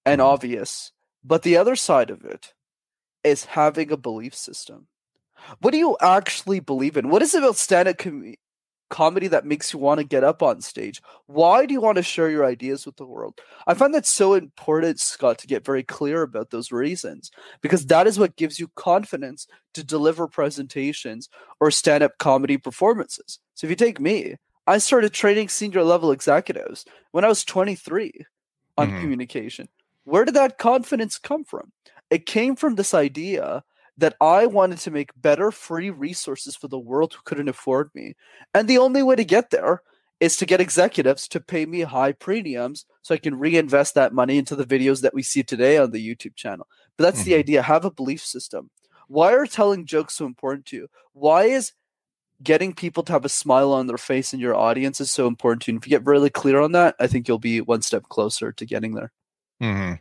and 0.05 0.21
mm. 0.21 0.25
obvious, 0.25 0.93
but 1.25 1.43
the 1.43 1.57
other 1.57 1.77
side 1.77 2.11
of 2.11 2.25
it 2.25 2.53
is 3.25 3.47
having 3.47 3.91
a 3.91 3.97
belief 3.97 4.35
system. 4.35 4.87
What 5.61 5.73
do 5.73 5.79
you 5.79 5.97
actually 6.01 6.61
believe 6.61 6.97
in? 6.97 7.09
What 7.09 7.23
is 7.23 7.35
it 7.35 7.43
about 7.43 7.57
stand 7.57 7.89
up 7.89 7.99
com- 7.99 8.35
comedy 8.91 9.29
that 9.29 9.47
makes 9.47 9.73
you 9.73 9.79
want 9.79 9.99
to 9.99 10.05
get 10.05 10.25
up 10.25 10.43
on 10.43 10.61
stage? 10.61 11.01
Why 11.27 11.65
do 11.65 11.73
you 11.73 11.81
want 11.81 11.97
to 11.97 12.03
share 12.03 12.29
your 12.29 12.45
ideas 12.45 12.85
with 12.85 12.97
the 12.97 13.07
world? 13.07 13.41
I 13.67 13.75
find 13.75 13.95
that 13.95 14.07
so 14.07 14.35
important, 14.35 15.01
Scott, 15.01 15.39
to 15.39 15.47
get 15.47 15.65
very 15.65 15.83
clear 15.83 16.23
about 16.23 16.51
those 16.51 16.73
reasons 16.73 17.31
because 17.63 17.87
that 17.87 18.07
is 18.07 18.19
what 18.19 18.37
gives 18.37 18.61
you 18.61 18.69
confidence 18.75 19.47
to 19.75 19.85
deliver 19.85 20.27
presentations 20.29 21.29
or 21.61 21.71
stand 21.71 22.03
up 22.03 22.19
comedy 22.19 22.59
performances. 22.59 23.39
So 23.55 23.67
if 23.67 23.71
you 23.71 23.77
take 23.77 24.01
me, 24.01 24.37
I 24.67 24.79
started 24.79 25.13
training 25.13 25.49
senior 25.49 25.83
level 25.83 26.13
executives 26.13 26.85
when 27.13 27.25
I 27.25 27.29
was 27.29 27.45
23 27.45 28.13
on 28.77 28.89
mm-hmm. 28.89 29.01
communication. 29.01 29.69
Where 30.05 30.25
did 30.25 30.35
that 30.35 30.59
confidence 30.59 31.19
come 31.19 31.45
from? 31.45 31.73
It 32.11 32.27
came 32.27 32.57
from 32.57 32.75
this 32.75 32.95
idea 32.95 33.63
that 34.01 34.17
I 34.21 34.47
wanted 34.47 34.79
to 34.81 34.91
make 34.91 35.11
better 35.17 35.51
free 35.51 35.91
resources 35.91 36.57
for 36.57 36.69
the 36.69 36.79
world 36.79 37.13
who 37.13 37.21
couldn't 37.25 37.49
afford 37.49 37.91
me. 37.95 38.15
And 38.55 38.67
the 38.67 38.79
only 38.79 39.03
way 39.03 39.15
to 39.17 39.25
get 39.25 39.51
there 39.51 39.83
is 40.21 40.37
to 40.37 40.47
get 40.47 40.61
executives 40.61 41.29
to 41.29 41.41
pay 41.41 41.67
me 41.67 41.81
high 41.81 42.13
premiums 42.13 42.85
so 43.03 43.15
I 43.15 43.19
can 43.19 43.39
reinvest 43.39 43.95
that 43.95 44.13
money 44.13 44.39
into 44.39 44.57
the 44.57 44.65
videos 44.65 45.03
that 45.03 45.15
we 45.15 45.23
see 45.23 45.43
today 45.43 45.79
on 45.79 45.91
the 45.91 46.07
YouTube 46.07 46.35
channel. 46.35 46.67
But 46.97 47.05
that's 47.05 47.21
mm-hmm. 47.21 47.31
the 47.31 47.37
idea. 47.37 47.63
Have 47.63 47.85
a 47.85 47.91
belief 47.91 48.25
system. 48.25 48.71
Why 49.09 49.33
are 49.33 49.47
telling 49.47 49.87
jokes 49.87 50.15
so 50.15 50.27
important 50.27 50.67
to 50.67 50.77
you? 50.77 50.89
Why 51.13 51.45
is 51.45 51.73
getting 52.43 52.75
people 52.75 53.03
to 53.03 53.13
have 53.13 53.25
a 53.25 53.31
smile 53.31 53.73
on 53.73 53.87
their 53.87 53.99
face 53.99 54.33
in 54.33 54.41
your 54.41 54.55
audience 54.55 55.01
is 55.01 55.11
so 55.11 55.27
important 55.27 55.63
to 55.63 55.71
you? 55.71 55.77
And 55.77 55.83
if 55.83 55.87
you 55.87 55.91
get 55.91 56.07
really 56.07 56.31
clear 56.31 56.61
on 56.61 56.73
that, 56.73 56.95
I 56.99 57.07
think 57.07 57.29
you'll 57.29 57.39
be 57.39 57.61
one 57.61 57.83
step 57.83 58.05
closer 58.05 58.53
to 58.53 58.67
getting 58.67 58.95
there. 58.95 59.13
Mm-hmm. 59.63 59.95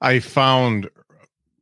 I 0.00 0.20
found 0.20 0.90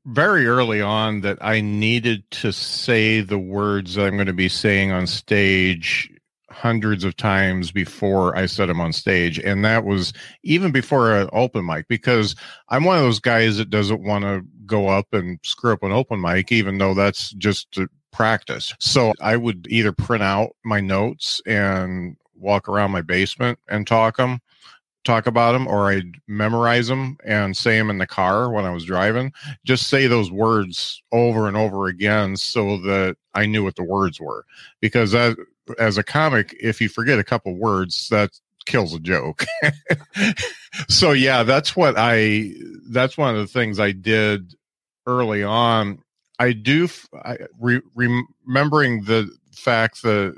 very 0.04 0.46
early 0.46 0.80
on 0.80 1.20
that 1.20 1.38
I 1.40 1.60
needed 1.60 2.28
to 2.32 2.52
say 2.52 3.20
the 3.20 3.38
words 3.38 3.94
that 3.94 4.06
I'm 4.06 4.16
going 4.16 4.26
to 4.26 4.32
be 4.32 4.48
saying 4.48 4.90
on 4.90 5.06
stage 5.06 6.10
hundreds 6.50 7.02
of 7.02 7.16
times 7.16 7.72
before 7.72 8.36
I 8.36 8.46
said 8.46 8.68
them 8.68 8.80
on 8.80 8.92
stage. 8.92 9.38
And 9.38 9.64
that 9.64 9.84
was 9.84 10.12
even 10.42 10.70
before 10.70 11.12
an 11.12 11.28
open 11.32 11.64
mic 11.64 11.88
because 11.88 12.36
I'm 12.68 12.84
one 12.84 12.98
of 12.98 13.02
those 13.02 13.20
guys 13.20 13.56
that 13.56 13.70
doesn't 13.70 14.02
want 14.02 14.24
to 14.24 14.44
go 14.66 14.88
up 14.88 15.12
and 15.12 15.38
screw 15.42 15.72
up 15.72 15.82
an 15.82 15.92
open 15.92 16.20
mic, 16.20 16.52
even 16.52 16.78
though 16.78 16.94
that's 16.94 17.30
just 17.32 17.78
practice. 18.12 18.74
So 18.78 19.12
I 19.20 19.36
would 19.36 19.66
either 19.70 19.92
print 19.92 20.22
out 20.22 20.54
my 20.64 20.80
notes 20.80 21.40
and 21.46 22.16
walk 22.36 22.68
around 22.68 22.90
my 22.90 23.02
basement 23.02 23.58
and 23.68 23.86
talk 23.86 24.16
them 24.16 24.40
talk 25.04 25.26
about 25.26 25.52
them 25.52 25.66
or 25.66 25.88
I'd 25.90 26.16
memorize 26.28 26.88
them 26.88 27.16
and 27.24 27.56
say 27.56 27.76
them 27.76 27.90
in 27.90 27.98
the 27.98 28.06
car 28.06 28.50
when 28.50 28.64
I 28.64 28.70
was 28.70 28.84
driving. 28.84 29.32
Just 29.64 29.88
say 29.88 30.06
those 30.06 30.30
words 30.30 31.02
over 31.12 31.48
and 31.48 31.56
over 31.56 31.86
again 31.86 32.36
so 32.36 32.78
that 32.78 33.16
I 33.34 33.46
knew 33.46 33.64
what 33.64 33.76
the 33.76 33.84
words 33.84 34.20
were. 34.20 34.44
Because 34.80 35.14
as, 35.14 35.36
as 35.78 35.98
a 35.98 36.02
comic, 36.02 36.56
if 36.60 36.80
you 36.80 36.88
forget 36.88 37.18
a 37.18 37.24
couple 37.24 37.54
words, 37.56 38.08
that 38.10 38.30
kills 38.64 38.94
a 38.94 39.00
joke. 39.00 39.44
so 40.88 41.12
yeah, 41.12 41.42
that's 41.42 41.76
what 41.76 41.94
I 41.96 42.54
that's 42.90 43.18
one 43.18 43.34
of 43.34 43.40
the 43.40 43.46
things 43.46 43.80
I 43.80 43.92
did 43.92 44.54
early 45.06 45.42
on. 45.42 45.98
I 46.38 46.52
do 46.52 46.88
I, 47.24 47.38
re, 47.60 47.80
remembering 47.94 49.04
the 49.04 49.30
fact 49.52 50.02
that 50.02 50.34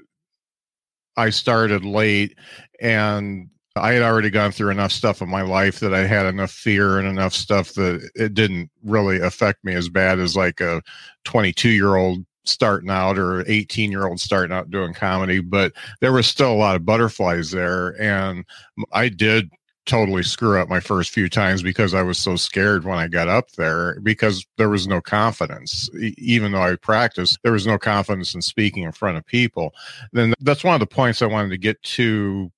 I 1.16 1.30
started 1.30 1.84
late 1.84 2.36
and 2.80 3.48
I 3.76 3.92
had 3.92 4.02
already 4.02 4.30
gone 4.30 4.52
through 4.52 4.70
enough 4.70 4.92
stuff 4.92 5.20
in 5.20 5.28
my 5.28 5.42
life 5.42 5.80
that 5.80 5.92
I 5.92 6.06
had 6.06 6.26
enough 6.26 6.52
fear 6.52 6.98
and 6.98 7.08
enough 7.08 7.34
stuff 7.34 7.72
that 7.74 8.08
it 8.14 8.34
didn't 8.34 8.70
really 8.84 9.18
affect 9.18 9.64
me 9.64 9.74
as 9.74 9.88
bad 9.88 10.20
as 10.20 10.36
like 10.36 10.60
a 10.60 10.80
22 11.24 11.70
year 11.70 11.96
old 11.96 12.24
starting 12.44 12.90
out 12.90 13.18
or 13.18 13.44
18 13.48 13.90
year 13.90 14.06
old 14.06 14.20
starting 14.20 14.54
out 14.54 14.70
doing 14.70 14.94
comedy. 14.94 15.40
But 15.40 15.72
there 16.00 16.12
was 16.12 16.26
still 16.26 16.52
a 16.52 16.54
lot 16.54 16.76
of 16.76 16.86
butterflies 16.86 17.50
there. 17.50 18.00
And 18.00 18.44
I 18.92 19.08
did 19.08 19.50
totally 19.86 20.22
screw 20.22 20.58
up 20.58 20.68
my 20.68 20.80
first 20.80 21.10
few 21.10 21.28
times 21.28 21.62
because 21.62 21.94
I 21.94 22.02
was 22.02 22.16
so 22.16 22.36
scared 22.36 22.84
when 22.84 22.98
I 22.98 23.08
got 23.08 23.28
up 23.28 23.50
there 23.52 24.00
because 24.00 24.46
there 24.56 24.70
was 24.70 24.86
no 24.86 25.00
confidence. 25.00 25.90
even 26.16 26.52
though 26.52 26.62
I 26.62 26.76
practiced, 26.76 27.38
there 27.42 27.52
was 27.52 27.66
no 27.66 27.78
confidence 27.78 28.34
in 28.34 28.42
speaking 28.42 28.84
in 28.84 28.92
front 28.92 29.18
of 29.18 29.26
people. 29.26 29.74
Then 30.12 30.32
that's 30.40 30.64
one 30.64 30.74
of 30.74 30.80
the 30.80 30.86
points 30.86 31.22
I 31.22 31.26
wanted 31.26 31.50
to 31.50 31.58
get 31.58 31.82
to 31.82 32.50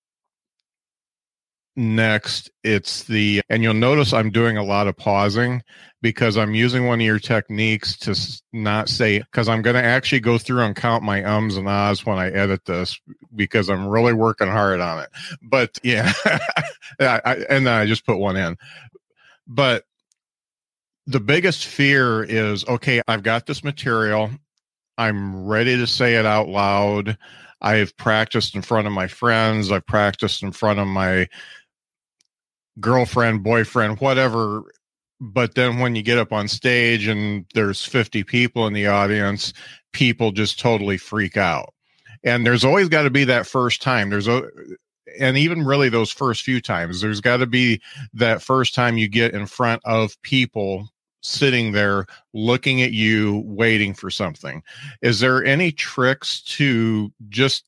next 1.77 2.51
it's 2.65 3.05
the 3.05 3.43
and 3.51 3.63
you'll 3.63 3.75
notice 3.75 4.15
i'm 4.15 4.31
doing 4.31 4.57
a 4.57 4.65
lot 4.65 4.89
of 4.89 4.97
pausing 4.97 5.63
because 6.01 6.39
i'm 6.39 6.55
using 6.55 6.87
one 6.87 7.01
of 7.01 7.05
your 7.05 7.19
techniques 7.19 7.99
to 7.99 8.19
not 8.55 8.89
say 8.89 9.19
because 9.19 9.47
i'm 9.47 9.61
going 9.61 9.77
to 9.77 9.83
actually 9.83 10.19
go 10.21 10.39
through 10.39 10.63
and 10.63 10.75
count 10.75 11.05
my 11.05 11.23
ums 11.25 11.59
and 11.59 11.69
ahs 11.69 12.07
when 12.07 12.17
i 12.17 12.31
edit 12.31 12.65
this 12.65 12.99
because 13.35 13.69
i'm 13.69 13.87
really 13.87 14.15
working 14.15 14.49
hard 14.49 14.81
on 14.81 15.01
it. 15.01 15.11
But 15.43 15.79
yeah 15.83 16.13
I, 16.99 17.45
and 17.51 17.67
then 17.67 17.75
i 17.75 17.85
just 17.85 18.07
put 18.07 18.17
one 18.17 18.37
in. 18.37 18.57
But 19.47 19.85
the 21.07 21.21
biggest 21.21 21.67
fear 21.67 22.25
is 22.25 22.67
okay 22.67 23.03
i've 23.07 23.23
got 23.23 23.45
this 23.47 23.63
material. 23.63 24.31
I'm 24.99 25.45
ready 25.45 25.77
to 25.77 25.87
say 25.87 26.15
it 26.15 26.25
out 26.25 26.49
loud. 26.49 27.19
I've 27.61 27.95
practiced 27.97 28.55
in 28.55 28.63
front 28.63 28.87
of 28.87 28.93
my 28.93 29.09
friends. 29.09 29.71
I've 29.71 29.87
practiced 29.87 30.43
in 30.43 30.53
front 30.53 30.79
of 30.79 30.87
my 30.87 31.29
girlfriend, 32.81 33.43
boyfriend, 33.43 34.01
whatever. 34.01 34.65
But 35.21 35.55
then 35.55 35.79
when 35.79 35.95
you 35.95 36.03
get 36.03 36.19
up 36.19 36.33
on 36.33 36.49
stage 36.49 37.07
and 37.07 37.47
there's 37.55 37.85
50 37.85 38.23
people 38.25 38.67
in 38.67 38.75
the 38.75 38.87
audience, 38.87 39.53
people 39.93 40.33
just 40.33 40.61
totally 40.61 40.99
freak 40.99 41.37
out. 41.37 41.73
And 42.23 42.47
there's 42.47 42.65
always 42.65 42.89
got 42.89 43.03
to 43.03 43.11
be 43.11 43.25
that 43.25 43.47
first 43.47 43.81
time. 43.81 44.11
There's 44.11 44.29
a, 44.29 44.43
and 45.19 45.39
even 45.39 45.65
really 45.65 45.89
those 45.89 46.11
first 46.11 46.43
few 46.43 46.61
times, 46.61 47.01
there's 47.01 47.21
got 47.21 47.39
to 47.39 47.47
be 47.47 47.81
that 48.15 48.43
first 48.43 48.75
time 48.75 48.99
you 48.99 49.09
get 49.09 49.35
in 49.35 49.47
front 49.47 49.81
of 49.85 50.21
people 50.23 50.89
sitting 51.23 51.73
there 51.73 52.07
looking 52.35 52.83
at 52.83 52.93
you, 52.93 53.43
waiting 53.47 53.95
for 53.95 54.11
something. 54.11 54.63
Is 55.03 55.21
there 55.21 55.45
any 55.45 55.73
tricks 55.73 56.41
to 56.43 57.13
just 57.29 57.65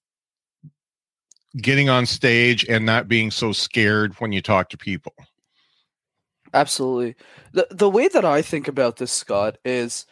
getting 1.57 1.89
on 1.89 2.07
stage 2.07 2.65
and 2.69 2.85
not 2.85 3.09
being 3.09 3.31
so 3.31 3.53
scared 3.53 4.15
when 4.21 4.33
you 4.33 4.43
talk 4.43 4.69
to 4.71 4.79
people. 4.79 5.15
Absolutely. 6.55 7.15
The 7.53 7.67
the 7.71 7.91
way 7.91 8.09
that 8.09 8.25
I 8.25 8.43
think 8.43 8.69
about 8.69 8.97
this, 8.97 9.13
Scott, 9.13 9.59
is 9.65 10.07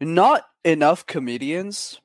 not 0.00 0.44
enough 0.64 1.06
comedians 1.06 2.00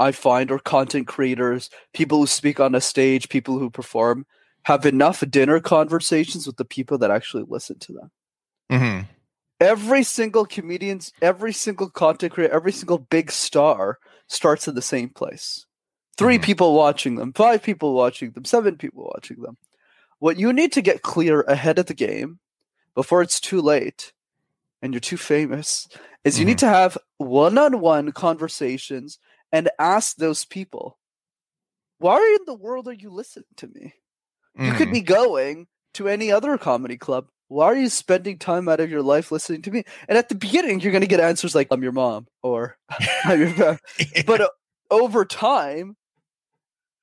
I 0.00 0.12
find 0.12 0.50
or 0.50 0.58
content 0.58 1.06
creators, 1.06 1.68
people 1.92 2.18
who 2.18 2.26
speak 2.26 2.58
on 2.58 2.74
a 2.74 2.80
stage, 2.80 3.28
people 3.28 3.58
who 3.58 3.68
perform, 3.68 4.24
have 4.62 4.86
enough 4.86 5.22
dinner 5.28 5.60
conversations 5.60 6.46
with 6.46 6.56
the 6.56 6.64
people 6.64 6.96
that 6.98 7.10
actually 7.10 7.44
listen 7.46 7.78
to 7.80 7.92
them. 7.92 8.10
Mm-hmm. 8.72 9.06
Every 9.60 10.02
single 10.02 10.46
comedian's, 10.46 11.12
every 11.20 11.52
single 11.52 11.90
content 11.90 12.32
creator, 12.32 12.54
every 12.54 12.72
single 12.72 12.96
big 12.96 13.30
star 13.30 13.98
starts 14.26 14.66
in 14.66 14.74
the 14.74 14.80
same 14.80 15.10
place. 15.10 15.66
3 16.20 16.34
mm-hmm. 16.34 16.44
people 16.44 16.74
watching 16.74 17.14
them, 17.14 17.32
five 17.32 17.62
people 17.62 17.94
watching 17.94 18.30
them, 18.32 18.44
seven 18.44 18.76
people 18.76 19.10
watching 19.14 19.40
them. 19.40 19.56
What 20.18 20.38
you 20.38 20.52
need 20.52 20.70
to 20.72 20.82
get 20.82 21.00
clear 21.00 21.40
ahead 21.40 21.78
of 21.78 21.86
the 21.86 21.94
game 21.94 22.40
before 22.94 23.22
it's 23.22 23.40
too 23.40 23.62
late 23.62 24.12
and 24.82 24.92
you're 24.92 25.00
too 25.00 25.16
famous 25.16 25.88
is 26.22 26.38
you 26.38 26.42
mm-hmm. 26.42 26.50
need 26.50 26.58
to 26.58 26.68
have 26.68 26.98
one-on-one 27.16 28.12
conversations 28.12 29.18
and 29.50 29.70
ask 29.78 30.16
those 30.16 30.44
people 30.44 30.98
why 31.98 32.18
in 32.38 32.44
the 32.44 32.54
world 32.54 32.86
are 32.86 32.92
you 32.92 33.08
listening 33.08 33.46
to 33.56 33.68
me 33.68 33.94
mm-hmm. 34.58 34.66
you 34.66 34.72
could 34.72 34.88
mm-hmm. 34.88 34.92
be 34.92 35.00
going 35.00 35.66
to 35.94 36.06
any 36.06 36.30
other 36.30 36.58
comedy 36.58 36.98
club 36.98 37.28
why 37.48 37.64
are 37.64 37.76
you 37.76 37.88
spending 37.88 38.38
time 38.38 38.68
out 38.68 38.80
of 38.80 38.90
your 38.90 39.02
life 39.02 39.32
listening 39.32 39.62
to 39.62 39.70
me 39.70 39.84
and 40.06 40.18
at 40.18 40.28
the 40.28 40.34
beginning 40.34 40.80
you're 40.80 40.92
going 40.92 41.00
to 41.00 41.06
get 41.06 41.20
answers 41.20 41.54
like 41.54 41.68
i'm 41.70 41.82
your 41.82 41.92
mom 41.92 42.26
or 42.42 42.76
i'm 43.24 43.40
your 43.40 43.78
but 44.26 44.42
uh, 44.42 44.48
over 44.90 45.24
time 45.24 45.96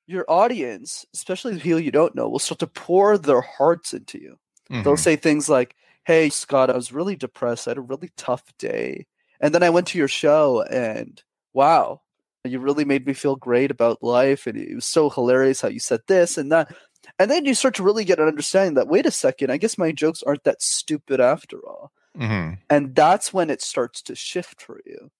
your 0.07 0.25
audience, 0.29 1.05
especially 1.13 1.53
the 1.53 1.59
people 1.59 1.79
you 1.79 1.91
don't 1.91 2.15
know, 2.15 2.27
will 2.29 2.39
start 2.39 2.59
to 2.59 2.67
pour 2.67 3.17
their 3.17 3.41
hearts 3.41 3.93
into 3.93 4.19
you. 4.19 4.39
Mm-hmm. 4.71 4.83
They'll 4.83 4.97
say 4.97 5.15
things 5.15 5.49
like, 5.49 5.75
Hey, 6.05 6.29
Scott, 6.29 6.69
I 6.69 6.75
was 6.75 6.93
really 6.93 7.17
depressed. 7.17 7.67
I 7.67 7.71
had 7.71 7.77
a 7.77 7.81
really 7.81 8.11
tough 8.15 8.43
day. 8.57 9.05
And 9.41 9.53
then 9.53 9.61
I 9.61 9.69
went 9.69 9.87
to 9.87 9.97
your 9.97 10.07
show 10.07 10.63
and 10.63 11.21
wow, 11.53 12.01
you 12.45 12.59
really 12.59 12.85
made 12.85 13.05
me 13.05 13.13
feel 13.13 13.35
great 13.35 13.71
about 13.71 14.01
life. 14.01 14.47
And 14.47 14.57
it 14.57 14.73
was 14.73 14.85
so 14.85 15.09
hilarious 15.09 15.61
how 15.61 15.67
you 15.67 15.79
said 15.79 16.01
this 16.07 16.37
and 16.37 16.51
that. 16.51 16.73
And 17.19 17.29
then 17.29 17.45
you 17.45 17.53
start 17.53 17.75
to 17.75 17.83
really 17.83 18.05
get 18.05 18.19
an 18.19 18.27
understanding 18.27 18.75
that, 18.75 18.87
wait 18.87 19.05
a 19.05 19.11
second, 19.11 19.51
I 19.51 19.57
guess 19.57 19.77
my 19.77 19.91
jokes 19.91 20.23
aren't 20.23 20.43
that 20.45 20.61
stupid 20.61 21.19
after 21.19 21.57
all. 21.67 21.91
Mm-hmm. 22.17 22.55
And 22.69 22.95
that's 22.95 23.33
when 23.33 23.49
it 23.49 23.61
starts 23.61 24.01
to 24.03 24.15
shift 24.15 24.61
for 24.61 24.79
you. 24.85 25.11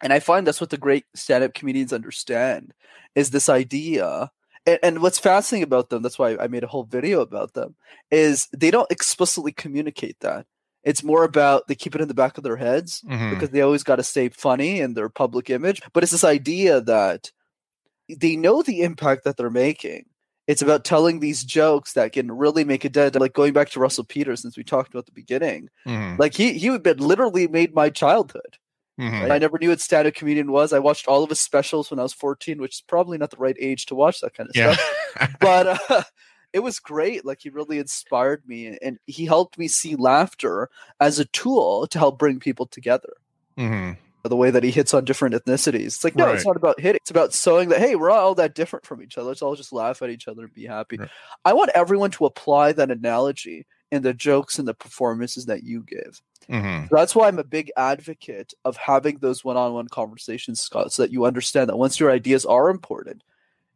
And 0.00 0.12
I 0.12 0.20
find 0.20 0.46
that's 0.46 0.60
what 0.60 0.70
the 0.70 0.78
great 0.78 1.04
stand-up 1.14 1.54
comedians 1.54 1.92
understand 1.92 2.72
is 3.14 3.30
this 3.30 3.48
idea. 3.48 4.30
And, 4.66 4.78
and, 4.82 5.02
what's 5.02 5.18
fascinating 5.18 5.64
about 5.64 5.90
them, 5.90 6.02
that's 6.02 6.18
why 6.18 6.36
I 6.36 6.46
made 6.46 6.64
a 6.64 6.68
whole 6.68 6.84
video 6.84 7.20
about 7.20 7.54
them, 7.54 7.74
is 8.10 8.48
they 8.56 8.70
don't 8.70 8.90
explicitly 8.90 9.52
communicate 9.52 10.20
that. 10.20 10.46
It's 10.82 11.04
more 11.04 11.24
about 11.24 11.68
they 11.68 11.74
keep 11.74 11.94
it 11.94 12.00
in 12.00 12.08
the 12.08 12.14
back 12.14 12.38
of 12.38 12.44
their 12.44 12.56
heads 12.56 13.02
mm-hmm. 13.06 13.30
because 13.30 13.50
they 13.50 13.60
always 13.60 13.82
got 13.82 13.96
to 13.96 14.02
stay 14.02 14.30
funny 14.30 14.80
in 14.80 14.94
their 14.94 15.08
public 15.08 15.50
image. 15.50 15.82
But 15.92 16.02
it's 16.02 16.12
this 16.12 16.24
idea 16.24 16.80
that 16.80 17.30
they 18.08 18.36
know 18.36 18.62
the 18.62 18.82
impact 18.82 19.24
that 19.24 19.36
they're 19.36 19.50
making. 19.50 20.06
It's 20.46 20.62
about 20.62 20.84
telling 20.84 21.20
these 21.20 21.44
jokes 21.44 21.92
that 21.92 22.12
can 22.12 22.32
really 22.32 22.64
make 22.64 22.84
a 22.84 22.88
dent. 22.88 23.14
Like 23.14 23.34
going 23.34 23.52
back 23.52 23.68
to 23.70 23.80
Russell 23.80 24.04
Peters, 24.04 24.40
since 24.42 24.56
we 24.56 24.64
talked 24.64 24.92
about 24.92 25.06
the 25.06 25.12
beginning, 25.12 25.68
mm-hmm. 25.86 26.16
like 26.18 26.34
he 26.34 26.54
he 26.54 26.70
literally 26.70 27.46
made 27.46 27.74
my 27.74 27.90
childhood. 27.90 28.56
Mm-hmm. 29.00 29.32
I 29.32 29.38
never 29.38 29.58
knew 29.58 29.70
what 29.70 29.80
stand-up 29.80 30.14
comedian 30.14 30.52
was. 30.52 30.74
I 30.74 30.78
watched 30.78 31.08
all 31.08 31.22
of 31.22 31.30
his 31.30 31.40
specials 31.40 31.90
when 31.90 31.98
I 31.98 32.02
was 32.02 32.12
14, 32.12 32.60
which 32.60 32.76
is 32.76 32.84
probably 32.86 33.16
not 33.16 33.30
the 33.30 33.38
right 33.38 33.56
age 33.58 33.86
to 33.86 33.94
watch 33.94 34.20
that 34.20 34.34
kind 34.34 34.50
of 34.50 34.54
yeah. 34.54 34.74
stuff. 34.74 35.36
but 35.40 35.90
uh, 35.90 36.02
it 36.52 36.60
was 36.60 36.78
great. 36.78 37.24
Like 37.24 37.38
he 37.40 37.48
really 37.48 37.78
inspired 37.78 38.46
me, 38.46 38.76
and 38.82 38.98
he 39.06 39.24
helped 39.24 39.58
me 39.58 39.68
see 39.68 39.96
laughter 39.96 40.68
as 41.00 41.18
a 41.18 41.24
tool 41.24 41.86
to 41.86 41.98
help 41.98 42.18
bring 42.18 42.38
people 42.38 42.66
together. 42.66 43.14
Mm-hmm 43.56 43.92
the 44.28 44.36
way 44.36 44.50
that 44.50 44.62
he 44.62 44.70
hits 44.70 44.92
on 44.92 45.04
different 45.04 45.34
ethnicities. 45.34 45.86
It's 45.86 46.04
like, 46.04 46.14
no, 46.14 46.26
right. 46.26 46.34
it's 46.34 46.44
not 46.44 46.56
about 46.56 46.78
hitting. 46.78 47.00
It's 47.02 47.10
about 47.10 47.32
showing 47.32 47.70
that, 47.70 47.78
hey, 47.78 47.96
we're 47.96 48.10
all 48.10 48.34
that 48.34 48.54
different 48.54 48.84
from 48.84 49.02
each 49.02 49.16
other. 49.16 49.28
Let's 49.28 49.42
all 49.42 49.56
just 49.56 49.72
laugh 49.72 50.02
at 50.02 50.10
each 50.10 50.28
other 50.28 50.44
and 50.44 50.52
be 50.52 50.66
happy. 50.66 50.98
Right. 50.98 51.08
I 51.44 51.54
want 51.54 51.70
everyone 51.74 52.10
to 52.12 52.26
apply 52.26 52.72
that 52.72 52.90
analogy 52.90 53.66
in 53.90 54.02
the 54.02 54.12
jokes 54.12 54.58
and 54.58 54.68
the 54.68 54.74
performances 54.74 55.46
that 55.46 55.62
you 55.62 55.82
give. 55.82 56.20
Mm-hmm. 56.50 56.88
So 56.88 56.96
that's 56.96 57.14
why 57.14 57.28
I'm 57.28 57.38
a 57.38 57.44
big 57.44 57.70
advocate 57.76 58.54
of 58.64 58.76
having 58.76 59.18
those 59.18 59.44
one 59.44 59.56
on 59.56 59.72
one 59.72 59.88
conversations, 59.88 60.60
Scott, 60.60 60.92
so 60.92 61.02
that 61.02 61.12
you 61.12 61.24
understand 61.24 61.68
that 61.68 61.76
once 61.76 62.00
your 62.00 62.10
ideas 62.10 62.44
are 62.44 62.70
important, 62.70 63.22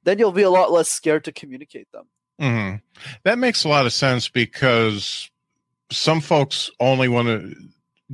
then 0.03 0.19
you'll 0.19 0.33
be 0.33 0.43
a 0.43 0.51
lot 0.51 0.73
less 0.73 0.89
scared 0.89 1.25
to 1.25 1.33
communicate 1.33 1.91
them. 1.93 2.07
Mm-hmm. 2.41 2.77
That 3.23 3.39
makes 3.39 3.65
a 3.65 3.69
lot 3.69 3.87
of 3.87 3.93
sense 3.93 4.29
because 4.29 5.31
some 5.91 6.21
folks 6.21 6.71
only 6.81 7.09
want 7.09 7.29
to 7.29 7.55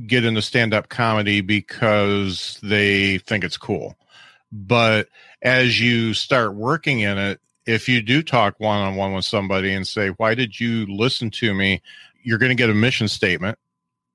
get 0.05 0.25
into 0.25 0.41
stand 0.41 0.73
up 0.73 0.89
comedy 0.89 1.41
because 1.41 2.59
they 2.61 3.17
think 3.19 3.43
it's 3.43 3.57
cool. 3.57 3.95
But 4.51 5.07
as 5.41 5.81
you 5.81 6.13
start 6.13 6.55
working 6.55 6.99
in 6.99 7.17
it, 7.17 7.39
if 7.65 7.87
you 7.87 8.01
do 8.01 8.21
talk 8.21 8.59
one 8.59 8.79
on 8.79 8.95
one 8.95 9.13
with 9.13 9.25
somebody 9.25 9.73
and 9.73 9.87
say, 9.87 10.09
Why 10.09 10.35
did 10.35 10.59
you 10.59 10.85
listen 10.87 11.31
to 11.31 11.53
me? 11.53 11.81
You're 12.23 12.37
going 12.37 12.49
to 12.49 12.55
get 12.55 12.69
a 12.69 12.75
mission 12.75 13.07
statement. 13.07 13.57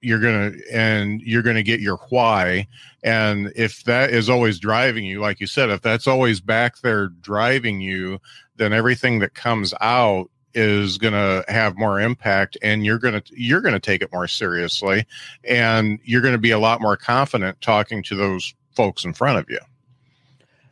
You're 0.02 0.20
to, 0.52 0.62
and 0.72 1.20
you're 1.22 1.42
to 1.56 1.62
get 1.62 1.80
your 1.80 1.96
why. 2.10 2.68
And 3.02 3.52
if 3.56 3.84
that 3.84 4.10
is 4.10 4.28
always 4.28 4.58
driving 4.58 5.04
you, 5.04 5.20
like 5.20 5.40
you 5.40 5.46
said, 5.46 5.70
if 5.70 5.82
that's 5.82 6.06
always 6.06 6.40
back 6.40 6.78
there 6.80 7.08
driving 7.08 7.80
you, 7.80 8.20
then 8.56 8.72
everything 8.72 9.18
that 9.20 9.34
comes 9.34 9.72
out 9.80 10.30
is 10.54 10.96
going 10.96 11.12
to 11.12 11.44
have 11.52 11.76
more 11.76 12.00
impact 12.00 12.56
and 12.62 12.84
you're 12.84 12.98
going 12.98 13.20
to 13.20 13.22
you're 13.36 13.60
going 13.60 13.74
to 13.74 13.80
take 13.80 14.00
it 14.00 14.10
more 14.10 14.26
seriously 14.26 15.06
and 15.44 16.00
you're 16.02 16.22
going 16.22 16.32
to 16.32 16.38
be 16.38 16.50
a 16.50 16.58
lot 16.58 16.80
more 16.80 16.96
confident 16.96 17.60
talking 17.60 18.02
to 18.02 18.16
those 18.16 18.54
folks 18.74 19.04
in 19.04 19.12
front 19.12 19.38
of 19.38 19.44
you 19.50 19.58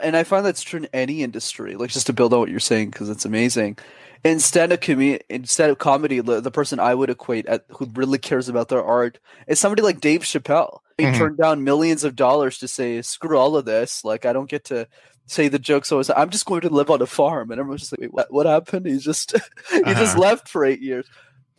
and 0.01 0.17
i 0.17 0.25
find 0.25 0.45
that's 0.45 0.63
true 0.63 0.81
in 0.81 0.89
any 0.93 1.23
industry 1.23 1.77
like 1.77 1.91
just 1.91 2.07
to 2.07 2.13
build 2.13 2.33
on 2.33 2.41
what 2.41 2.51
you're 2.51 2.61
saying 2.61 2.91
because 2.91 3.09
it's 3.09 3.25
amazing. 3.25 3.79
Instead 4.27 4.73
of 4.73 4.81
com- 4.81 5.19
instead 5.29 5.69
of 5.69 5.79
comedy 5.79 6.21
the, 6.21 6.41
the, 6.41 6.51
person 6.51 6.81
i 6.81 6.95
would 6.95 7.11
equate 7.11 7.47
at, 7.47 7.65
who 7.69 7.87
really 7.95 8.19
cares 8.19 8.49
about 8.49 8.69
their 8.69 8.83
art 8.83 9.19
is 9.47 9.61
somebody 9.61 9.83
like 9.83 10.01
dave 10.01 10.23
chappelle. 10.23 10.79
He 10.97 11.05
mm-hmm. 11.05 11.19
turned 11.19 11.37
down 11.37 11.65
millions 11.65 12.05
of 12.05 12.17
dollars 12.17 12.59
to 12.59 12.69
say 12.69 13.03
screw 13.03 13.37
all 13.37 13.57
of 13.57 13.67
this. 13.67 14.05
Like 14.05 14.25
i 14.25 14.33
don't 14.33 14.49
get 14.49 14.65
to 14.67 14.89
say 15.27 15.49
the 15.49 15.59
jokes 15.59 15.91
always. 15.93 16.11
I'm 16.11 16.31
just 16.31 16.47
going 16.47 16.63
to 16.63 16.69
live 16.69 16.91
on 16.91 17.03
a 17.03 17.07
farm. 17.07 17.51
And 17.51 17.59
everyone's 17.59 17.83
just 17.83 17.93
like 17.93 18.01
wait 18.01 18.15
what, 18.15 18.33
what 18.33 18.47
happened? 18.47 18.87
He's 18.87 19.05
just 19.05 19.33
he 19.71 19.83
uh-huh. 19.83 19.95
just 19.95 20.17
left 20.17 20.49
for 20.49 20.65
eight 20.65 20.81
years. 20.81 21.07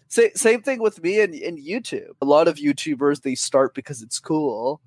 Say, 0.07 0.31
same 0.33 0.61
thing 0.61 0.81
with 0.81 1.03
me 1.03 1.19
and, 1.19 1.33
and 1.35 1.59
youtube. 1.59 2.13
A 2.21 2.25
lot 2.25 2.47
of 2.47 2.57
youtubers 2.57 3.21
they 3.21 3.35
start 3.35 3.75
because 3.75 4.01
it's 4.01 4.19
cool 4.19 4.81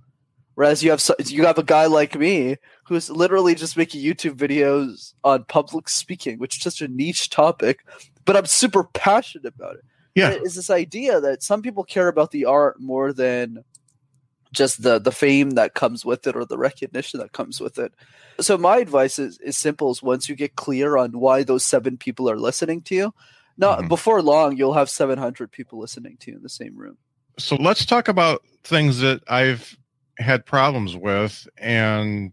whereas 0.59 0.83
you 0.83 0.91
have 0.91 1.01
you 1.27 1.47
have 1.47 1.57
a 1.57 1.63
guy 1.63 1.87
like 1.87 2.19
me 2.19 2.57
who's 2.85 3.09
literally 3.09 3.55
just 3.55 3.77
making 3.77 4.03
youtube 4.03 4.35
videos 4.35 5.15
on 5.23 5.45
public 5.45 5.89
speaking 5.89 6.37
which 6.41 6.57
is 6.57 6.63
just 6.65 6.81
a 6.81 6.89
niche 6.89 7.31
topic 7.31 7.87
but 8.25 8.37
i'm 8.37 8.45
super 8.45 8.83
passionate 8.83 9.47
about 9.47 9.77
it 9.77 9.85
yeah 10.17 10.31
it's 10.31 10.57
this 10.57 10.69
idea 10.69 11.21
that 11.21 11.45
some 11.45 11.63
people 11.63 11.85
care 11.85 12.09
about 12.09 12.33
the 12.33 12.45
art 12.45 12.81
more 12.81 13.13
than 13.13 13.63
just 14.53 14.83
the 14.83 14.99
the 14.99 15.13
fame 15.13 15.51
that 15.51 15.75
comes 15.75 16.05
with 16.05 16.27
it 16.27 16.35
or 16.35 16.45
the 16.45 16.59
recognition 16.59 17.21
that 17.21 17.33
comes 17.33 17.61
with 17.61 17.79
it. 17.79 17.93
So 18.41 18.57
my 18.57 18.79
advice 18.79 19.19
is 19.19 19.39
is 19.41 19.59
simple: 19.59 19.91
is 19.91 20.03
once 20.03 20.27
you 20.27 20.35
get 20.35 20.57
clear 20.57 20.97
on 20.97 21.13
why 21.13 21.43
those 21.43 21.67
seven 21.67 21.99
people 21.99 22.31
are 22.31 22.39
listening 22.39 22.81
to 22.85 22.95
you, 22.95 23.15
now 23.59 23.77
mm-hmm. 23.77 23.89
before 23.89 24.23
long 24.23 24.57
you'll 24.57 24.73
have 24.73 24.89
seven 24.89 25.19
hundred 25.19 25.53
people 25.53 25.79
listening 25.79 26.17
to 26.21 26.31
you 26.31 26.39
in 26.39 26.43
the 26.43 26.49
same 26.49 26.75
room. 26.79 26.97
So 27.39 27.57
let's 27.57 27.85
talk 27.85 28.09
about 28.09 28.43
things 28.65 29.01
that 29.01 29.21
I've 29.29 29.77
had 30.19 30.45
problems 30.45 30.97
with 30.97 31.49
and 31.57 32.33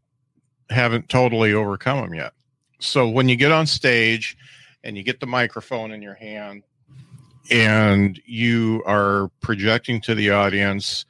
haven't 0.70 1.10
totally 1.10 1.54
overcome 1.54 2.02
them 2.02 2.14
yet. 2.14 2.34
So 2.80 3.08
when 3.08 3.30
you 3.30 3.36
get 3.36 3.52
on 3.52 3.68
stage 3.68 4.38
and 4.84 4.98
you 4.98 5.04
get 5.04 5.20
the 5.20 5.28
microphone 5.28 5.92
in 5.92 6.02
your 6.02 6.16
hand 6.16 6.64
and 7.52 8.20
you 8.26 8.84
are 8.86 9.30
projecting 9.42 10.02
to 10.02 10.16
the 10.16 10.32
audience 10.32 11.06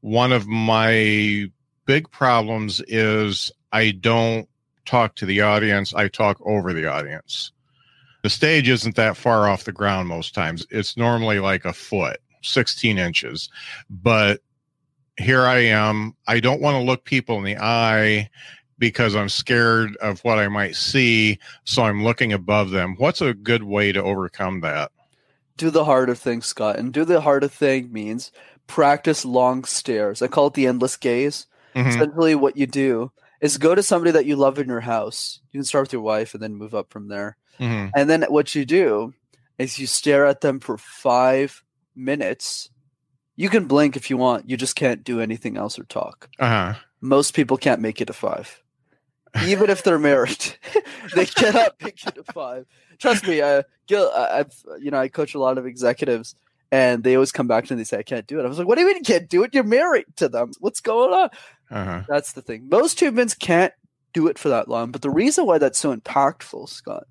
one 0.00 0.32
of 0.32 0.46
my 0.46 1.50
big 1.86 2.10
problems 2.10 2.80
is 2.86 3.50
I 3.72 3.90
don't 3.90 4.48
talk 4.84 5.16
to 5.16 5.26
the 5.26 5.40
audience, 5.40 5.92
I 5.94 6.08
talk 6.08 6.38
over 6.44 6.72
the 6.72 6.86
audience. 6.86 7.52
The 8.22 8.30
stage 8.30 8.68
isn't 8.68 8.96
that 8.96 9.16
far 9.16 9.48
off 9.48 9.64
the 9.64 9.72
ground 9.72 10.08
most 10.08 10.34
times. 10.34 10.66
It's 10.70 10.96
normally 10.96 11.40
like 11.40 11.64
a 11.64 11.72
foot, 11.72 12.20
16 12.42 12.98
inches. 12.98 13.48
But 13.90 14.40
here 15.18 15.42
I 15.42 15.58
am. 15.58 16.14
I 16.26 16.40
don't 16.40 16.60
want 16.60 16.76
to 16.76 16.82
look 16.82 17.04
people 17.04 17.36
in 17.38 17.44
the 17.44 17.58
eye 17.58 18.30
because 18.78 19.16
I'm 19.16 19.28
scared 19.28 19.96
of 19.96 20.20
what 20.20 20.38
I 20.38 20.48
might 20.48 20.76
see. 20.76 21.38
So 21.64 21.82
I'm 21.82 22.04
looking 22.04 22.32
above 22.32 22.70
them. 22.70 22.94
What's 22.98 23.20
a 23.20 23.34
good 23.34 23.64
way 23.64 23.92
to 23.92 24.02
overcome 24.02 24.60
that? 24.60 24.92
Do 25.56 25.70
the 25.70 25.84
harder 25.84 26.14
thing, 26.14 26.40
Scott. 26.40 26.78
And 26.78 26.92
do 26.92 27.04
the 27.04 27.20
harder 27.20 27.48
thing 27.48 27.92
means 27.92 28.30
practice 28.68 29.24
long 29.24 29.64
stares. 29.64 30.22
I 30.22 30.28
call 30.28 30.46
it 30.46 30.54
the 30.54 30.68
endless 30.68 30.96
gaze. 30.96 31.46
Mm-hmm. 31.74 31.88
Essentially, 31.88 32.34
what 32.36 32.56
you 32.56 32.66
do 32.66 33.10
is 33.40 33.58
go 33.58 33.74
to 33.74 33.82
somebody 33.82 34.12
that 34.12 34.26
you 34.26 34.36
love 34.36 34.58
in 34.58 34.68
your 34.68 34.80
house. 34.80 35.40
You 35.50 35.58
can 35.58 35.64
start 35.64 35.84
with 35.84 35.92
your 35.92 36.02
wife 36.02 36.34
and 36.34 36.42
then 36.42 36.54
move 36.54 36.74
up 36.74 36.90
from 36.90 37.08
there. 37.08 37.36
Mm-hmm. 37.58 37.90
And 37.96 38.08
then 38.08 38.22
what 38.28 38.54
you 38.54 38.64
do 38.64 39.14
is 39.58 39.78
you 39.78 39.86
stare 39.88 40.26
at 40.26 40.40
them 40.40 40.60
for 40.60 40.78
five 40.78 41.64
minutes. 41.96 42.70
You 43.38 43.48
can 43.48 43.66
blink 43.66 43.94
if 43.94 44.10
you 44.10 44.16
want. 44.16 44.50
You 44.50 44.56
just 44.56 44.74
can't 44.74 45.04
do 45.04 45.20
anything 45.20 45.56
else 45.56 45.78
or 45.78 45.84
talk. 45.84 46.28
Uh-huh. 46.40 46.74
Most 47.00 47.34
people 47.34 47.56
can't 47.56 47.80
make 47.80 48.00
it 48.00 48.06
to 48.06 48.12
five, 48.12 48.60
even 49.46 49.70
if 49.70 49.84
they're 49.84 49.96
married. 49.96 50.56
they 51.14 51.24
cannot 51.24 51.76
make 51.80 52.04
it 52.04 52.16
to 52.16 52.24
five. 52.32 52.66
Trust 52.98 53.28
me. 53.28 53.40
Uh, 53.40 53.62
Gil, 53.86 54.10
I've 54.12 54.52
you 54.80 54.90
know 54.90 54.98
I 54.98 55.06
coach 55.06 55.34
a 55.34 55.38
lot 55.38 55.56
of 55.56 55.66
executives 55.66 56.34
and 56.72 57.04
they 57.04 57.14
always 57.14 57.30
come 57.30 57.46
back 57.46 57.66
to 57.66 57.72
me 57.72 57.74
and 57.74 57.80
they 57.80 57.84
say, 57.84 57.98
I 57.98 58.02
can't 58.02 58.26
do 58.26 58.40
it. 58.40 58.44
I 58.44 58.48
was 58.48 58.58
like, 58.58 58.66
What 58.66 58.74
do 58.74 58.80
you 58.80 58.88
mean 58.88 58.96
you 58.96 59.02
can't 59.02 59.28
do 59.28 59.44
it? 59.44 59.54
You're 59.54 59.62
married 59.62 60.06
to 60.16 60.28
them. 60.28 60.50
What's 60.58 60.80
going 60.80 61.12
on? 61.12 61.30
Uh-huh. 61.70 62.02
That's 62.08 62.32
the 62.32 62.42
thing. 62.42 62.68
Most 62.68 63.00
humans 63.00 63.34
can't 63.34 63.72
do 64.14 64.26
it 64.26 64.36
for 64.36 64.48
that 64.48 64.66
long. 64.68 64.90
But 64.90 65.02
the 65.02 65.10
reason 65.10 65.46
why 65.46 65.58
that's 65.58 65.78
so 65.78 65.94
impactful, 65.94 66.68
Scott, 66.70 67.06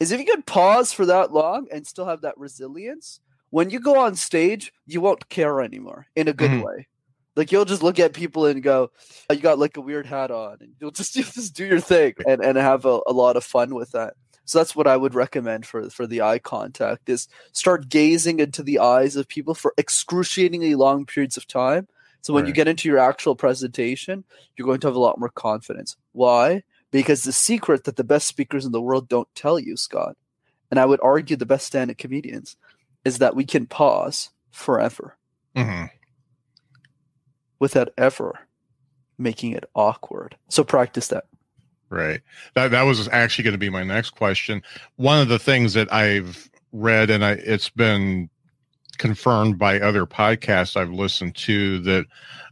is 0.00 0.10
if 0.10 0.18
you 0.18 0.26
can 0.26 0.42
pause 0.42 0.92
for 0.92 1.06
that 1.06 1.32
long 1.32 1.68
and 1.70 1.86
still 1.86 2.06
have 2.06 2.22
that 2.22 2.36
resilience, 2.36 3.20
when 3.56 3.70
you 3.70 3.80
go 3.80 3.98
on 3.98 4.14
stage, 4.16 4.70
you 4.84 5.00
won't 5.00 5.30
care 5.30 5.62
anymore 5.62 6.08
in 6.14 6.28
a 6.28 6.34
good 6.34 6.50
mm-hmm. 6.50 6.60
way. 6.60 6.88
Like 7.36 7.50
you'll 7.50 7.64
just 7.64 7.82
look 7.82 7.98
at 7.98 8.12
people 8.12 8.44
and 8.44 8.62
go, 8.62 8.90
oh, 9.30 9.32
"You 9.32 9.40
got 9.40 9.58
like 9.58 9.78
a 9.78 9.80
weird 9.80 10.04
hat 10.04 10.30
on," 10.30 10.58
and 10.60 10.74
you'll 10.78 10.90
just 11.00 11.16
you'll 11.16 11.24
just 11.24 11.56
do 11.56 11.64
your 11.64 11.80
thing 11.80 12.12
and 12.26 12.44
and 12.44 12.58
have 12.58 12.84
a, 12.84 13.00
a 13.06 13.14
lot 13.14 13.38
of 13.38 13.44
fun 13.44 13.74
with 13.74 13.92
that. 13.92 14.12
So 14.44 14.58
that's 14.58 14.76
what 14.76 14.86
I 14.86 14.98
would 14.98 15.14
recommend 15.14 15.64
for 15.64 15.88
for 15.88 16.06
the 16.06 16.20
eye 16.20 16.38
contact 16.38 17.08
is 17.08 17.28
start 17.52 17.88
gazing 17.88 18.40
into 18.40 18.62
the 18.62 18.78
eyes 18.78 19.16
of 19.16 19.26
people 19.26 19.54
for 19.54 19.72
excruciatingly 19.78 20.74
long 20.74 21.06
periods 21.06 21.38
of 21.38 21.46
time. 21.46 21.88
So 22.20 22.34
when 22.34 22.44
right. 22.44 22.48
you 22.48 22.54
get 22.54 22.68
into 22.68 22.90
your 22.90 22.98
actual 22.98 23.36
presentation, 23.36 24.24
you're 24.54 24.66
going 24.66 24.80
to 24.80 24.88
have 24.88 24.96
a 24.96 25.06
lot 25.06 25.18
more 25.18 25.30
confidence. 25.30 25.96
Why? 26.12 26.62
Because 26.90 27.22
the 27.22 27.32
secret 27.32 27.84
that 27.84 27.96
the 27.96 28.04
best 28.04 28.28
speakers 28.28 28.66
in 28.66 28.72
the 28.72 28.82
world 28.82 29.08
don't 29.08 29.34
tell 29.34 29.58
you, 29.58 29.78
Scott, 29.78 30.18
and 30.70 30.78
I 30.78 30.84
would 30.84 31.00
argue 31.02 31.36
the 31.36 31.46
best 31.46 31.66
stand-up 31.66 31.96
comedians, 31.96 32.56
is 33.06 33.18
that 33.18 33.36
we 33.36 33.44
can 33.44 33.66
pause 33.66 34.30
forever 34.50 35.16
mm-hmm. 35.54 35.84
without 37.60 37.88
ever 37.96 38.40
making 39.16 39.52
it 39.52 39.64
awkward. 39.76 40.36
So 40.48 40.64
practice 40.64 41.06
that. 41.08 41.24
Right. 41.88 42.20
That 42.54 42.72
that 42.72 42.82
was 42.82 43.08
actually 43.08 43.44
going 43.44 43.54
to 43.54 43.58
be 43.58 43.70
my 43.70 43.84
next 43.84 44.10
question. 44.10 44.60
One 44.96 45.20
of 45.20 45.28
the 45.28 45.38
things 45.38 45.74
that 45.74 45.90
I've 45.92 46.50
read 46.72 47.08
and 47.10 47.24
I 47.24 47.32
it's 47.34 47.70
been 47.70 48.28
confirmed 48.98 49.56
by 49.56 49.78
other 49.78 50.04
podcasts 50.04 50.76
I've 50.76 50.90
listened 50.90 51.36
to 51.36 51.78
that 51.82 52.06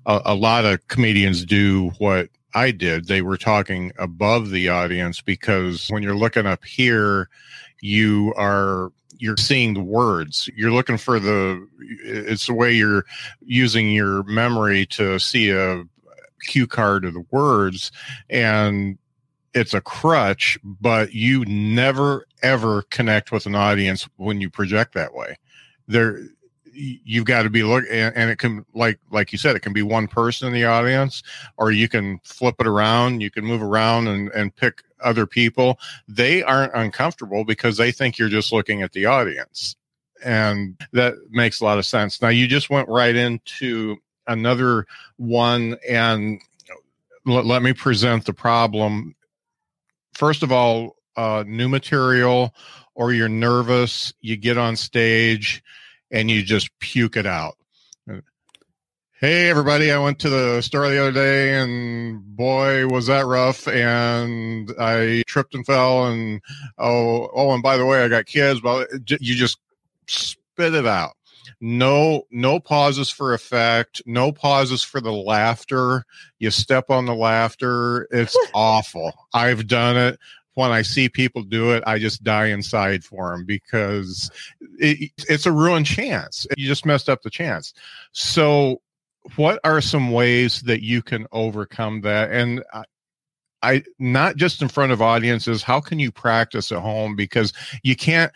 a, 0.07 0.21
a 0.27 0.35
lot 0.37 0.65
of 0.65 0.87
comedians 0.87 1.45
do 1.45 1.91
what 1.99 2.29
I 2.55 2.71
did. 2.71 3.09
They 3.09 3.23
were 3.23 3.37
talking 3.37 3.91
above 3.99 4.51
the 4.51 4.69
audience 4.69 5.21
because 5.21 5.89
when 5.89 6.05
you're 6.05 6.15
looking 6.15 6.47
up 6.47 6.65
here, 6.65 7.29
you 7.81 8.33
are 8.37 8.93
you're 9.19 9.37
seeing 9.37 9.75
the 9.75 9.83
words. 9.83 10.49
You're 10.57 10.73
looking 10.73 10.99
for 10.99 11.19
the 11.19 11.67
it's 12.03 12.47
the 12.47 12.55
way 12.55 12.73
you're 12.73 13.05
using 13.41 13.91
your 13.91 14.23
memory 14.25 14.87
to 14.87 15.19
see 15.19 15.51
a 15.51 15.85
cue 16.41 16.67
card 16.67 17.05
of 17.05 17.15
the 17.15 17.25
words 17.31 17.91
and 18.29 18.99
it's 19.55 19.73
a 19.73 19.81
crutch, 19.81 20.59
but 20.65 21.15
you 21.15 21.45
never 21.45 22.27
ever 22.43 22.83
connect 22.91 23.33
with 23.33 23.47
an 23.47 23.55
audience 23.55 24.09
when 24.17 24.41
you 24.41 24.51
project 24.51 24.95
that 24.95 25.15
way. 25.15 25.37
There, 25.87 26.21
you've 26.73 27.25
got 27.25 27.45
to 27.45 27.51
be 27.51 27.63
look, 27.63 27.85
and, 27.91 28.31
it 28.31 28.39
can 28.39 28.67
like 28.75 28.99
like 29.11 29.33
you 29.33 29.39
said, 29.39 29.55
it 29.55 29.61
can 29.61 29.73
be 29.73 29.83
one 29.83 30.09
person 30.09 30.49
in 30.49 30.55
the 30.55 30.65
audience, 30.65 31.23
or 31.57 31.71
you 31.71 31.89
can 31.89 32.19
flip 32.25 32.57
it 32.59 32.67
around. 32.67 33.23
You 33.23 33.31
can 33.31 33.45
move 33.45 33.63
around 33.63 34.09
and 34.09 34.29
and 34.33 34.55
pick 34.55 34.83
other 35.05 35.27
people. 35.27 35.79
They 36.09 36.43
aren't 36.43 36.75
uncomfortable 36.75 37.45
because 37.45 37.77
they 37.77 37.93
think 37.93 38.19
you're 38.19 38.29
just 38.29 38.53
looking 38.53 38.83
at 38.83 38.93
the 38.93 39.07
audience, 39.07 39.77
and 40.25 40.81
that 40.93 41.15
makes 41.31 41.61
a 41.61 41.65
lot 41.65 41.79
of 41.79 41.87
sense. 41.87 42.21
Now 42.21 42.29
you 42.29 42.47
just 42.49 42.71
went 42.71 42.89
right 42.89 43.15
into 43.15 43.97
another 44.27 44.87
one 45.17 45.77
and 45.89 46.41
let, 47.27 47.45
let 47.45 47.63
me 47.63 47.73
present 47.73 48.25
the 48.25 48.33
problem 48.33 49.15
first 50.15 50.43
of 50.43 50.53
all, 50.53 50.97
uh, 51.17 51.45
new 51.47 51.69
material, 51.69 52.55
or 52.95 53.13
you're 53.13 53.29
nervous, 53.29 54.13
you 54.21 54.37
get 54.37 54.57
on 54.57 54.77
stage 54.77 55.63
and 56.11 56.31
you 56.31 56.43
just 56.43 56.77
puke 56.79 57.17
it 57.17 57.27
out. 57.27 57.57
Hey, 59.25 59.49
everybody, 59.49 59.91
I 59.91 59.97
went 59.97 60.19
to 60.19 60.29
the 60.29 60.61
store 60.61 60.87
the 60.91 61.01
other 61.01 61.11
day 61.11 61.55
and 61.55 62.23
boy, 62.37 62.87
was 62.87 63.07
that 63.07 63.25
rough. 63.25 63.67
And 63.67 64.71
I 64.79 65.23
tripped 65.27 65.55
and 65.55 65.65
fell. 65.65 66.09
And 66.09 66.43
oh, 66.77 67.31
oh, 67.33 67.55
and 67.55 67.63
by 67.63 67.79
the 67.79 67.87
way, 67.87 68.05
I 68.05 68.09
got 68.09 68.27
kids. 68.27 68.61
But 68.61 68.91
you 69.09 69.35
just 69.35 69.57
spit 70.07 70.75
it 70.75 70.87
out. 70.87 71.13
No 71.59 72.27
no 72.31 72.61
pauses 72.61 73.09
for 73.09 73.33
effect. 73.33 74.03
No 74.05 74.31
pauses 74.31 74.83
for 74.83 75.01
the 75.01 75.13
laughter. 75.15 76.05
You 76.39 76.51
step 76.51 76.91
on 76.91 77.07
the 77.07 77.15
laughter. 77.15 78.07
It's 78.11 78.37
awful. 78.55 79.11
I've 79.33 79.67
done 79.67 79.97
it. 79.97 80.21
When 80.53 80.71
i 80.71 80.83
see 80.83 81.09
people 81.09 81.43
do 81.43 81.73
it 81.73 81.83
i 81.85 81.99
just 81.99 82.23
die 82.23 82.47
inside 82.47 83.03
for 83.03 83.33
them 83.33 83.45
because 83.45 84.31
it, 84.79 85.11
it's 85.29 85.47
a 85.47 85.51
ruined 85.53 85.87
chance. 85.87 86.47
You 86.57 86.69
just 86.69 86.87
messed 86.87 87.09
up 87.09 87.23
the 87.23 87.31
chance. 87.31 87.75
So 88.13 88.81
what 89.37 89.59
are 89.65 89.81
some 89.81 90.11
ways 90.11 90.61
that 90.63 90.83
you 90.83 91.03
can 91.03 91.27
overcome 91.33 92.03
that? 92.03 92.31
And 92.31 92.63
I, 92.73 92.85
I 93.63 93.83
not 93.99 94.37
just 94.37 94.61
in 94.61 94.69
front 94.69 94.93
of 94.93 95.01
audiences 95.01 95.63
how 95.63 95.81
can 95.81 95.99
you 95.99 96.13
practice 96.13 96.71
at 96.71 96.81
home? 96.81 97.17
Because 97.17 97.53
you 97.83 97.97
can't 97.97 98.33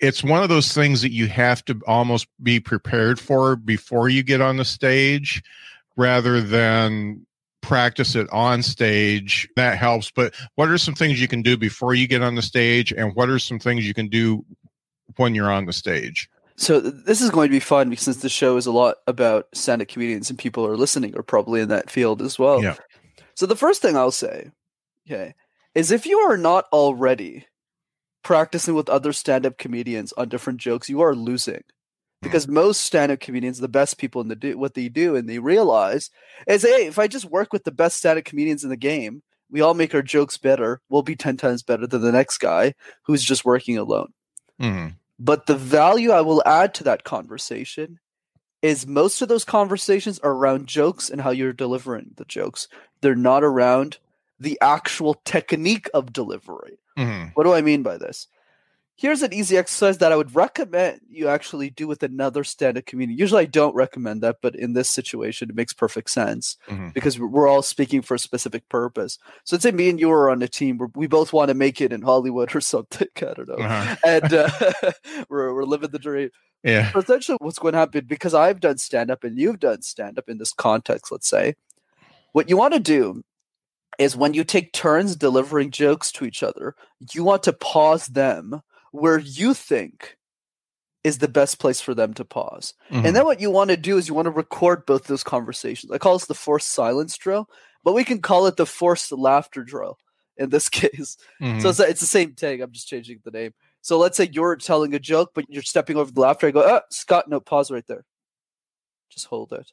it's 0.00 0.24
one 0.24 0.42
of 0.42 0.48
those 0.48 0.72
things 0.74 1.00
that 1.02 1.12
you 1.12 1.28
have 1.28 1.64
to 1.66 1.80
almost 1.86 2.26
be 2.42 2.58
prepared 2.58 3.20
for 3.20 3.54
before 3.54 4.08
you 4.08 4.24
get 4.24 4.40
on 4.40 4.56
the 4.56 4.64
stage 4.64 5.42
rather 5.96 6.40
than 6.40 7.24
practice 7.60 8.16
it 8.16 8.28
on 8.32 8.62
stage. 8.62 9.48
That 9.54 9.78
helps 9.78 10.10
but 10.10 10.34
what 10.56 10.68
are 10.68 10.78
some 10.78 10.94
things 10.94 11.20
you 11.20 11.28
can 11.28 11.42
do 11.42 11.56
before 11.56 11.94
you 11.94 12.08
get 12.08 12.22
on 12.22 12.34
the 12.34 12.42
stage 12.42 12.92
and 12.92 13.14
what 13.14 13.28
are 13.28 13.38
some 13.38 13.60
things 13.60 13.86
you 13.86 13.94
can 13.94 14.08
do 14.08 14.44
when 15.16 15.34
you're 15.34 15.52
on 15.52 15.66
the 15.66 15.72
stage 15.72 16.28
so 16.62 16.80
this 16.80 17.20
is 17.20 17.30
going 17.30 17.48
to 17.48 17.54
be 17.54 17.60
fun 17.60 17.90
because 17.90 18.04
since 18.04 18.18
the 18.18 18.28
show 18.28 18.56
is 18.56 18.66
a 18.66 18.72
lot 18.72 18.96
about 19.06 19.46
stand-up 19.52 19.88
comedians 19.88 20.30
and 20.30 20.38
people 20.38 20.66
are 20.66 20.76
listening 20.76 21.16
are 21.16 21.22
probably 21.22 21.60
in 21.60 21.68
that 21.68 21.90
field 21.90 22.22
as 22.22 22.38
well 22.38 22.62
yeah 22.62 22.76
so 23.34 23.46
the 23.46 23.56
first 23.56 23.82
thing 23.82 23.96
i'll 23.96 24.10
say 24.10 24.50
okay 25.06 25.34
is 25.74 25.90
if 25.90 26.06
you 26.06 26.18
are 26.18 26.36
not 26.36 26.66
already 26.72 27.46
practicing 28.22 28.74
with 28.74 28.88
other 28.88 29.12
stand-up 29.12 29.58
comedians 29.58 30.12
on 30.14 30.28
different 30.28 30.60
jokes, 30.60 30.88
you 30.88 31.00
are 31.00 31.14
losing. 31.14 31.54
Hmm. 31.54 31.62
Because 32.22 32.48
most 32.48 32.82
stand-up 32.82 33.20
comedians, 33.20 33.58
the 33.58 33.68
best 33.68 33.98
people 33.98 34.20
in 34.20 34.28
the 34.28 34.36
do 34.36 34.56
what 34.58 34.74
they 34.74 34.88
do 34.88 35.16
and 35.16 35.28
they 35.28 35.38
realize 35.38 36.10
is 36.46 36.62
hey, 36.62 36.86
if 36.86 36.98
I 36.98 37.06
just 37.06 37.26
work 37.26 37.52
with 37.52 37.64
the 37.64 37.72
best 37.72 37.98
stand-up 37.98 38.24
comedians 38.24 38.64
in 38.64 38.70
the 38.70 38.76
game, 38.76 39.22
we 39.50 39.60
all 39.60 39.74
make 39.74 39.94
our 39.94 40.02
jokes 40.02 40.38
better. 40.38 40.80
We'll 40.88 41.02
be 41.02 41.16
10 41.16 41.36
times 41.36 41.62
better 41.62 41.86
than 41.86 42.00
the 42.00 42.12
next 42.12 42.38
guy 42.38 42.74
who's 43.02 43.22
just 43.22 43.44
working 43.44 43.76
alone. 43.76 44.12
Mm-hmm. 44.60 44.94
But 45.24 45.46
the 45.46 45.54
value 45.54 46.10
I 46.10 46.20
will 46.20 46.42
add 46.44 46.74
to 46.74 46.84
that 46.84 47.04
conversation 47.04 48.00
is 48.60 48.88
most 48.88 49.22
of 49.22 49.28
those 49.28 49.44
conversations 49.44 50.18
are 50.18 50.32
around 50.32 50.66
jokes 50.66 51.08
and 51.08 51.20
how 51.20 51.30
you're 51.30 51.52
delivering 51.52 52.10
the 52.16 52.24
jokes. 52.24 52.66
They're 53.02 53.14
not 53.14 53.44
around 53.44 53.98
the 54.40 54.58
actual 54.60 55.14
technique 55.24 55.88
of 55.94 56.12
delivery. 56.12 56.80
Mm-hmm. 56.98 57.28
What 57.34 57.44
do 57.44 57.52
I 57.52 57.62
mean 57.62 57.84
by 57.84 57.98
this? 57.98 58.26
Here's 59.02 59.22
an 59.22 59.34
easy 59.34 59.56
exercise 59.56 59.98
that 59.98 60.12
I 60.12 60.16
would 60.16 60.36
recommend 60.36 61.00
you 61.10 61.26
actually 61.26 61.70
do 61.70 61.88
with 61.88 62.04
another 62.04 62.44
stand-up 62.44 62.86
community. 62.86 63.18
Usually, 63.18 63.42
I 63.42 63.46
don't 63.46 63.74
recommend 63.74 64.22
that, 64.22 64.36
but 64.40 64.54
in 64.54 64.74
this 64.74 64.88
situation, 64.88 65.50
it 65.50 65.56
makes 65.56 65.72
perfect 65.72 66.08
sense 66.08 66.56
mm-hmm. 66.68 66.90
because 66.90 67.18
we're 67.18 67.48
all 67.48 67.62
speaking 67.62 68.00
for 68.00 68.14
a 68.14 68.18
specific 68.20 68.68
purpose. 68.68 69.18
So, 69.42 69.56
let's 69.56 69.64
say 69.64 69.72
me 69.72 69.90
and 69.90 69.98
you 69.98 70.08
are 70.12 70.30
on 70.30 70.40
a 70.40 70.46
team 70.46 70.78
where 70.78 70.88
we 70.94 71.08
both 71.08 71.32
want 71.32 71.48
to 71.48 71.54
make 71.54 71.80
it 71.80 71.92
in 71.92 72.02
Hollywood 72.02 72.54
or 72.54 72.60
something. 72.74 73.08
I 73.16 73.20
don't 73.20 73.48
know, 73.48 73.56
uh-huh. 73.56 73.96
and 74.06 74.32
uh, 74.32 74.50
we're 75.28 75.52
we're 75.52 75.64
living 75.64 75.90
the 75.90 75.98
dream. 75.98 76.30
Yeah. 76.62 76.92
So 76.92 77.00
essentially, 77.00 77.38
what's 77.40 77.58
going 77.58 77.72
to 77.72 77.80
happen 77.80 78.04
because 78.06 78.34
I've 78.34 78.60
done 78.60 78.78
stand-up 78.78 79.24
and 79.24 79.36
you've 79.36 79.58
done 79.58 79.82
stand-up 79.82 80.28
in 80.28 80.38
this 80.38 80.52
context, 80.52 81.10
let's 81.10 81.28
say, 81.28 81.56
what 82.30 82.48
you 82.48 82.56
want 82.56 82.74
to 82.74 82.78
do 82.78 83.24
is 83.98 84.16
when 84.16 84.32
you 84.32 84.44
take 84.44 84.72
turns 84.72 85.16
delivering 85.16 85.72
jokes 85.72 86.12
to 86.12 86.24
each 86.24 86.44
other, 86.44 86.76
you 87.12 87.24
want 87.24 87.42
to 87.42 87.52
pause 87.52 88.06
them 88.06 88.62
where 88.92 89.18
you 89.18 89.54
think 89.54 90.16
is 91.04 91.18
the 91.18 91.28
best 91.28 91.58
place 91.58 91.80
for 91.80 91.94
them 91.94 92.14
to 92.14 92.24
pause. 92.24 92.74
Mm-hmm. 92.90 93.06
And 93.06 93.16
then 93.16 93.24
what 93.24 93.40
you 93.40 93.50
want 93.50 93.70
to 93.70 93.76
do 93.76 93.98
is 93.98 94.08
you 94.08 94.14
want 94.14 94.26
to 94.26 94.30
record 94.30 94.86
both 94.86 95.04
those 95.04 95.24
conversations. 95.24 95.90
I 95.90 95.98
call 95.98 96.14
this 96.14 96.26
the 96.26 96.34
forced 96.34 96.68
silence 96.68 97.16
drill, 97.16 97.48
but 97.82 97.94
we 97.94 98.04
can 98.04 98.20
call 98.20 98.46
it 98.46 98.56
the 98.56 98.66
forced 98.66 99.10
laughter 99.10 99.64
drill 99.64 99.98
in 100.36 100.50
this 100.50 100.68
case. 100.68 101.16
Mm-hmm. 101.40 101.60
So 101.60 101.70
it's, 101.70 101.80
it's 101.80 102.00
the 102.00 102.06
same 102.06 102.34
thing. 102.34 102.62
I'm 102.62 102.72
just 102.72 102.88
changing 102.88 103.20
the 103.24 103.32
name. 103.32 103.52
So 103.80 103.98
let's 103.98 104.16
say 104.16 104.30
you're 104.30 104.54
telling 104.56 104.94
a 104.94 105.00
joke, 105.00 105.32
but 105.34 105.46
you're 105.48 105.62
stepping 105.62 105.96
over 105.96 106.12
the 106.12 106.20
laughter. 106.20 106.46
I 106.46 106.52
go, 106.52 106.62
oh, 106.62 106.82
Scott, 106.90 107.28
no, 107.28 107.40
pause 107.40 107.70
right 107.70 107.86
there. 107.88 108.04
Just 109.10 109.26
hold 109.26 109.52
it. 109.52 109.72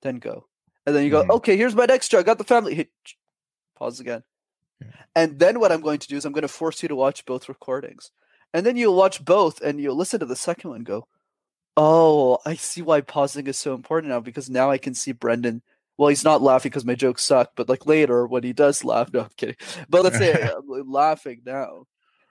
Then 0.00 0.16
go. 0.16 0.46
And 0.86 0.96
then 0.96 1.04
you 1.04 1.10
go, 1.10 1.22
mm-hmm. 1.22 1.32
okay, 1.32 1.56
here's 1.56 1.74
my 1.74 1.84
next 1.84 2.08
joke. 2.08 2.20
I 2.20 2.22
got 2.22 2.38
the 2.38 2.44
family. 2.44 2.74
Hey, 2.74 2.88
Pause 3.76 4.00
again. 4.00 4.22
And 5.14 5.38
then 5.38 5.60
what 5.60 5.72
I'm 5.72 5.80
going 5.80 5.98
to 5.98 6.08
do 6.08 6.16
is 6.16 6.24
I'm 6.24 6.32
going 6.32 6.42
to 6.42 6.48
force 6.48 6.82
you 6.82 6.88
to 6.88 6.96
watch 6.96 7.24
both 7.24 7.48
recordings. 7.48 8.10
And 8.56 8.64
then 8.64 8.78
you'll 8.78 8.96
watch 8.96 9.22
both 9.22 9.60
and 9.60 9.78
you'll 9.78 9.96
listen 9.96 10.20
to 10.20 10.24
the 10.24 10.34
second 10.34 10.70
one 10.70 10.82
go, 10.82 11.06
Oh, 11.76 12.38
I 12.46 12.54
see 12.54 12.80
why 12.80 13.02
pausing 13.02 13.48
is 13.48 13.58
so 13.58 13.74
important 13.74 14.10
now 14.10 14.20
because 14.20 14.48
now 14.48 14.70
I 14.70 14.78
can 14.78 14.94
see 14.94 15.12
Brenden. 15.12 15.60
Well, 15.98 16.08
he's 16.08 16.24
not 16.24 16.40
laughing 16.40 16.70
because 16.70 16.86
my 16.86 16.94
jokes 16.94 17.22
suck, 17.22 17.50
but 17.54 17.68
like 17.68 17.84
later 17.84 18.26
when 18.26 18.44
he 18.44 18.54
does 18.54 18.82
laugh, 18.82 19.12
no, 19.12 19.24
I'm 19.24 19.30
kidding. 19.36 19.56
But 19.90 20.04
let's 20.04 20.16
say 20.16 20.32
I'm 20.42 20.90
laughing 20.90 21.42
now. 21.44 21.84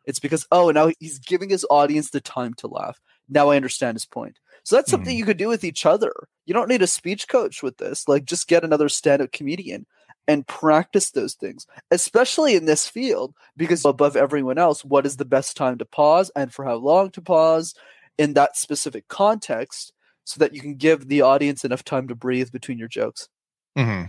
It's 0.06 0.18
because, 0.18 0.48
oh, 0.52 0.72
now 0.72 0.90
he's 1.00 1.20
giving 1.20 1.52
his 1.52 1.66
audience 1.70 2.10
the 2.10 2.22
time 2.22 2.56
to 2.56 2.68
laugh. 2.68 3.00
Now 3.30 3.50
I 3.50 3.56
understand 3.56 3.94
his 3.94 4.08
point. 4.08 4.40
So 4.64 4.76
that's 4.76 4.90
something 4.90 5.12
mm-hmm. 5.12 5.20
you 5.20 5.26
could 5.26 5.38
do 5.38 5.48
with 5.48 5.64
each 5.64 5.86
other. 5.86 6.12
You 6.48 6.56
don't 6.56 6.70
need 6.70 6.82
a 6.82 6.88
speech 6.88 7.28
coach 7.28 7.62
with 7.62 7.78
this. 7.78 8.08
Like, 8.08 8.26
just 8.26 8.48
get 8.48 8.64
another 8.64 8.90
stand 8.90 9.22
up 9.22 9.32
comedian 9.32 9.86
and 10.28 10.48
practice 10.48 11.12
those 11.12 11.34
things, 11.36 11.68
especially 11.92 12.56
in 12.56 12.66
this 12.66 12.88
field, 12.88 13.34
because 13.56 13.86
above 13.86 14.16
everyone 14.16 14.58
else, 14.58 14.84
what 14.84 15.06
is 15.06 15.18
the 15.18 15.26
best 15.26 15.56
time 15.56 15.78
to 15.78 15.86
pause 15.86 16.32
and 16.36 16.54
for 16.54 16.66
how 16.66 16.76
long 16.76 17.12
to 17.12 17.22
pause 17.22 17.76
in 18.18 18.34
that 18.34 18.58
specific 18.58 19.08
context 19.08 19.94
so 20.24 20.40
that 20.40 20.54
you 20.54 20.62
can 20.62 20.76
give 20.76 21.08
the 21.08 21.22
audience 21.22 21.64
enough 21.64 21.84
time 21.84 22.08
to 22.08 22.16
breathe 22.16 22.52
between 22.52 22.80
your 22.80 22.88
jokes. 22.88 23.30
Mm-hmm. 23.78 24.06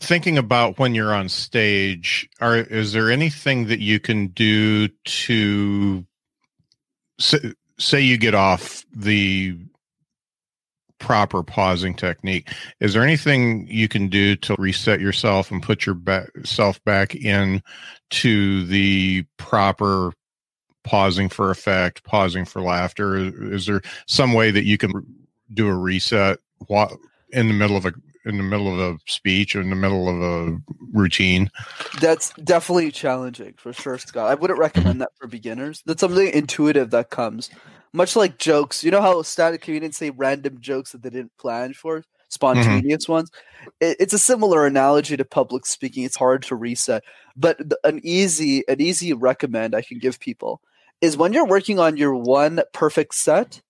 Thinking 0.00 0.38
about 0.38 0.78
when 0.78 0.94
you're 0.94 1.12
on 1.12 1.28
stage, 1.28 2.28
are 2.40 2.56
is 2.56 2.92
there 2.92 3.10
anything 3.10 3.66
that 3.66 3.80
you 3.80 3.98
can 3.98 4.28
do 4.28 4.88
to 4.88 6.06
say, 7.18 7.52
say 7.78 8.00
you 8.00 8.16
get 8.16 8.34
off 8.34 8.86
the 8.94 9.58
proper 10.98 11.42
pausing 11.42 11.94
technique. 11.94 12.50
Is 12.80 12.94
there 12.94 13.02
anything 13.02 13.66
you 13.68 13.88
can 13.88 14.08
do 14.08 14.36
to 14.36 14.54
reset 14.58 15.00
yourself 15.00 15.50
and 15.50 15.62
put 15.62 15.86
yourself 15.86 16.82
back 16.84 17.14
in 17.14 17.62
to 18.10 18.64
the 18.66 19.24
proper 19.36 20.12
pausing 20.84 21.28
for 21.28 21.50
effect, 21.50 22.04
pausing 22.04 22.44
for 22.44 22.62
laughter? 22.62 23.16
Is 23.52 23.66
there 23.66 23.82
some 24.06 24.32
way 24.32 24.50
that 24.50 24.64
you 24.64 24.78
can 24.78 24.92
do 25.52 25.68
a 25.68 25.74
reset 25.74 26.38
in 27.30 27.48
the 27.48 27.54
middle 27.54 27.76
of 27.76 27.86
a 27.86 27.92
in 28.24 28.36
the 28.36 28.42
middle 28.42 28.72
of 28.72 28.78
a 28.78 28.98
speech 29.06 29.56
or 29.56 29.60
in 29.62 29.70
the 29.70 29.76
middle 29.76 30.08
of 30.08 30.20
a 30.20 30.58
routine? 30.92 31.50
That's 32.00 32.32
definitely 32.44 32.90
challenging 32.90 33.54
for 33.56 33.72
sure, 33.72 33.98
Scott. 33.98 34.30
I 34.30 34.34
wouldn't 34.34 34.58
mm-hmm. 34.58 34.62
recommend 34.62 35.00
that 35.00 35.10
for 35.18 35.26
beginners. 35.28 35.82
That's 35.86 36.00
something 36.00 36.28
intuitive 36.28 36.90
that 36.90 37.10
comes 37.10 37.50
much 37.92 38.16
like 38.16 38.38
jokes. 38.38 38.84
You 38.84 38.90
know 38.90 39.02
how 39.02 39.22
static 39.22 39.62
comedians 39.62 39.96
say 39.96 40.10
random 40.10 40.60
jokes 40.60 40.92
that 40.92 41.02
they 41.02 41.10
didn't 41.10 41.36
plan 41.38 41.74
for, 41.74 42.04
spontaneous 42.28 43.04
mm-hmm. 43.04 43.12
ones. 43.12 43.30
It, 43.80 43.96
it's 44.00 44.12
a 44.12 44.18
similar 44.18 44.66
analogy 44.66 45.16
to 45.16 45.24
public 45.24 45.66
speaking. 45.66 46.04
It's 46.04 46.16
hard 46.16 46.42
to 46.44 46.56
reset, 46.56 47.04
but 47.36 47.60
an 47.84 48.00
easy 48.02 48.64
an 48.68 48.80
easy 48.80 49.12
recommend 49.12 49.74
I 49.74 49.82
can 49.82 49.98
give 49.98 50.20
people 50.20 50.60
is 51.00 51.16
when 51.16 51.32
you're 51.32 51.46
working 51.46 51.78
on 51.78 51.96
your 51.96 52.14
one 52.14 52.60
perfect 52.72 53.14
set. 53.14 53.60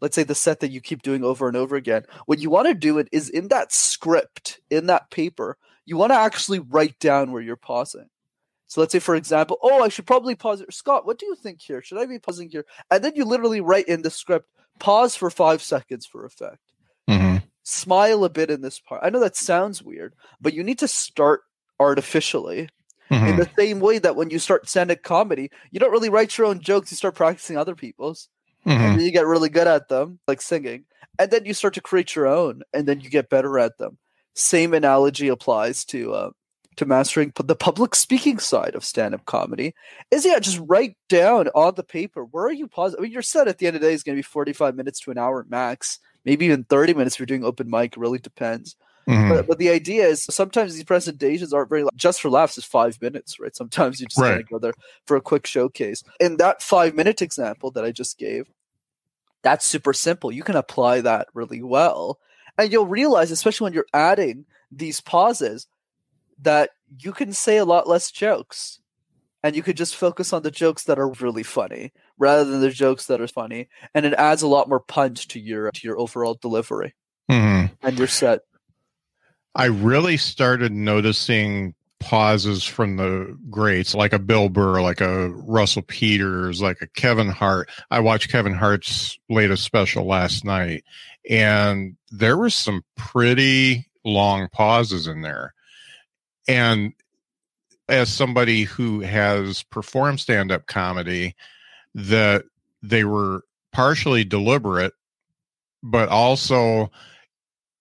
Let's 0.00 0.14
say 0.14 0.24
the 0.24 0.34
set 0.34 0.60
that 0.60 0.70
you 0.70 0.82
keep 0.82 1.00
doing 1.02 1.24
over 1.24 1.48
and 1.48 1.56
over 1.56 1.74
again. 1.74 2.04
What 2.26 2.38
you 2.38 2.50
want 2.50 2.68
to 2.68 2.74
do 2.74 2.98
it 2.98 3.08
is 3.12 3.30
in 3.30 3.48
that 3.48 3.72
script, 3.72 4.60
in 4.70 4.88
that 4.88 5.10
paper, 5.10 5.56
you 5.86 5.96
want 5.96 6.12
to 6.12 6.16
actually 6.16 6.58
write 6.58 6.98
down 6.98 7.32
where 7.32 7.40
you're 7.40 7.56
pausing. 7.56 8.10
So 8.68 8.80
let's 8.80 8.92
say, 8.92 8.98
for 8.98 9.14
example, 9.14 9.58
oh, 9.62 9.82
I 9.82 9.88
should 9.88 10.06
probably 10.06 10.34
pause 10.34 10.60
it. 10.60 10.72
Scott, 10.74 11.06
what 11.06 11.18
do 11.18 11.26
you 11.26 11.36
think 11.36 11.60
here? 11.60 11.82
Should 11.82 11.98
I 11.98 12.06
be 12.06 12.18
pausing 12.18 12.50
here? 12.50 12.64
And 12.90 13.02
then 13.04 13.12
you 13.14 13.24
literally 13.24 13.60
write 13.60 13.88
in 13.88 14.02
the 14.02 14.10
script, 14.10 14.48
pause 14.78 15.14
for 15.14 15.30
five 15.30 15.62
seconds 15.62 16.04
for 16.04 16.24
effect. 16.24 16.58
Mm-hmm. 17.08 17.44
Smile 17.62 18.24
a 18.24 18.28
bit 18.28 18.50
in 18.50 18.62
this 18.62 18.80
part. 18.80 19.02
I 19.04 19.10
know 19.10 19.20
that 19.20 19.36
sounds 19.36 19.82
weird, 19.82 20.14
but 20.40 20.54
you 20.54 20.62
need 20.62 20.80
to 20.80 20.88
start 20.88 21.42
artificially. 21.78 22.68
Mm-hmm. 23.10 23.26
In 23.26 23.36
the 23.36 23.50
same 23.56 23.78
way 23.78 23.98
that 24.00 24.16
when 24.16 24.30
you 24.30 24.40
start 24.40 24.68
stand-up 24.68 25.02
comedy, 25.02 25.50
you 25.70 25.78
don't 25.78 25.92
really 25.92 26.08
write 26.08 26.36
your 26.36 26.48
own 26.48 26.60
jokes, 26.60 26.90
you 26.90 26.96
start 26.96 27.14
practicing 27.14 27.56
other 27.56 27.76
people's. 27.76 28.28
Mm-hmm. 28.66 28.82
And 28.82 28.98
then 28.98 29.06
you 29.06 29.12
get 29.12 29.26
really 29.26 29.48
good 29.48 29.68
at 29.68 29.88
them, 29.88 30.18
like 30.26 30.42
singing. 30.42 30.86
And 31.16 31.30
then 31.30 31.44
you 31.44 31.54
start 31.54 31.74
to 31.74 31.80
create 31.80 32.16
your 32.16 32.26
own, 32.26 32.62
and 32.74 32.86
then 32.86 33.00
you 33.00 33.08
get 33.08 33.30
better 33.30 33.60
at 33.60 33.78
them. 33.78 33.98
Same 34.34 34.74
analogy 34.74 35.28
applies 35.28 35.84
to 35.86 36.12
uh, 36.12 36.30
to 36.76 36.86
mastering 36.86 37.32
the 37.36 37.56
public 37.56 37.94
speaking 37.94 38.38
side 38.38 38.74
of 38.74 38.84
stand-up 38.84 39.24
comedy. 39.24 39.74
Is 40.10 40.24
yeah 40.24 40.38
just 40.38 40.60
write 40.66 40.96
down 41.08 41.48
on 41.48 41.74
the 41.74 41.82
paper 41.82 42.24
where 42.24 42.46
are 42.46 42.52
you 42.52 42.68
pausing 42.68 42.98
i 42.98 43.02
mean 43.02 43.12
your 43.12 43.22
set 43.22 43.48
at 43.48 43.58
the 43.58 43.66
end 43.66 43.76
of 43.76 43.82
the 43.82 43.88
day 43.88 43.94
is 43.94 44.02
going 44.02 44.14
to 44.14 44.18
be 44.18 44.22
45 44.22 44.74
minutes 44.74 45.00
to 45.00 45.10
an 45.10 45.18
hour 45.18 45.44
max 45.48 45.98
maybe 46.24 46.44
even 46.46 46.64
30 46.64 46.94
minutes 46.94 47.16
if 47.16 47.20
you're 47.20 47.26
doing 47.26 47.44
open 47.44 47.70
mic 47.70 47.94
really 47.96 48.18
depends. 48.18 48.76
Mm-hmm. 49.08 49.28
but, 49.28 49.46
but 49.46 49.58
the 49.58 49.70
idea 49.70 50.04
is 50.04 50.24
sometimes 50.24 50.74
these 50.74 50.82
presentations 50.82 51.52
aren't 51.52 51.68
very 51.68 51.84
just 51.94 52.20
for 52.20 52.28
laughs 52.28 52.58
is 52.58 52.64
five 52.64 53.00
minutes 53.00 53.38
right? 53.38 53.54
Sometimes 53.54 54.00
you 54.00 54.06
just 54.06 54.20
right. 54.20 54.44
go 54.48 54.58
there 54.58 54.72
for 55.06 55.16
a 55.16 55.20
quick 55.20 55.46
showcase. 55.46 56.02
In 56.18 56.38
that 56.38 56.60
five 56.60 56.94
minute 56.94 57.22
example 57.22 57.70
that 57.70 57.84
i 57.84 57.92
just 57.92 58.18
gave 58.18 58.50
that's 59.42 59.64
super 59.64 59.92
simple. 59.92 60.32
You 60.32 60.42
can 60.42 60.56
apply 60.56 61.02
that 61.02 61.28
really 61.32 61.62
well 61.62 62.18
and 62.58 62.72
you'll 62.72 62.86
realize 62.86 63.30
especially 63.30 63.66
when 63.66 63.74
you're 63.74 63.86
adding 63.94 64.44
these 64.72 65.00
pauses 65.00 65.68
that 66.40 66.70
you 66.98 67.12
can 67.12 67.32
say 67.32 67.56
a 67.56 67.64
lot 67.64 67.88
less 67.88 68.10
jokes. 68.10 68.80
And 69.42 69.54
you 69.54 69.62
could 69.62 69.76
just 69.76 69.94
focus 69.94 70.32
on 70.32 70.42
the 70.42 70.50
jokes 70.50 70.84
that 70.84 70.98
are 70.98 71.12
really 71.12 71.44
funny 71.44 71.92
rather 72.18 72.44
than 72.44 72.60
the 72.60 72.70
jokes 72.70 73.06
that 73.06 73.20
are 73.20 73.28
funny. 73.28 73.68
And 73.94 74.04
it 74.04 74.14
adds 74.14 74.42
a 74.42 74.48
lot 74.48 74.68
more 74.68 74.80
punch 74.80 75.28
to 75.28 75.40
your 75.40 75.70
to 75.70 75.80
your 75.86 76.00
overall 76.00 76.34
delivery. 76.34 76.94
Mm-hmm. 77.30 77.74
and 77.82 77.98
your 77.98 78.06
set. 78.06 78.42
I 79.54 79.66
really 79.66 80.16
started 80.16 80.70
noticing 80.70 81.74
pauses 81.98 82.62
from 82.62 82.96
the 82.96 83.36
greats 83.50 83.94
like 83.94 84.12
a 84.12 84.18
bill 84.18 84.50
burr 84.50 84.82
like 84.82 85.00
a 85.00 85.30
russell 85.30 85.82
peters 85.82 86.60
like 86.60 86.82
a 86.82 86.86
kevin 86.88 87.28
hart. 87.28 87.70
I 87.90 88.00
watched 88.00 88.30
kevin 88.30 88.52
hart's 88.52 89.18
latest 89.30 89.64
special 89.64 90.04
last 90.04 90.44
night 90.44 90.84
and 91.28 91.96
there 92.10 92.36
were 92.36 92.50
some 92.50 92.84
pretty 92.96 93.88
long 94.04 94.48
pauses 94.52 95.06
in 95.06 95.22
there 95.22 95.54
and 96.48 96.92
as 97.88 98.12
somebody 98.12 98.64
who 98.64 99.00
has 99.00 99.62
performed 99.64 100.20
stand 100.20 100.50
up 100.50 100.66
comedy, 100.66 101.34
that 101.94 102.44
they 102.82 103.04
were 103.04 103.42
partially 103.72 104.24
deliberate, 104.24 104.92
but 105.82 106.08
also 106.08 106.90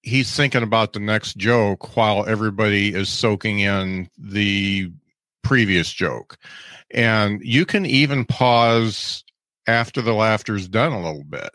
he's 0.04 0.36
thinking 0.36 0.62
about 0.64 0.94
the 0.94 1.00
next 1.00 1.38
joke 1.38 1.96
while 1.98 2.26
everybody 2.28 2.94
is 2.94 3.10
soaking 3.10 3.60
in 3.60 4.10
the 4.18 4.92
previous 5.44 5.92
joke. 5.92 6.38
And 6.92 7.42
you 7.44 7.66
can 7.66 7.86
even 7.86 8.26
pause 8.26 9.24
after 9.68 10.02
the 10.02 10.14
laughter's 10.14 10.68
done 10.68 10.92
a 10.92 11.02
little 11.02 11.24
bit 11.24 11.50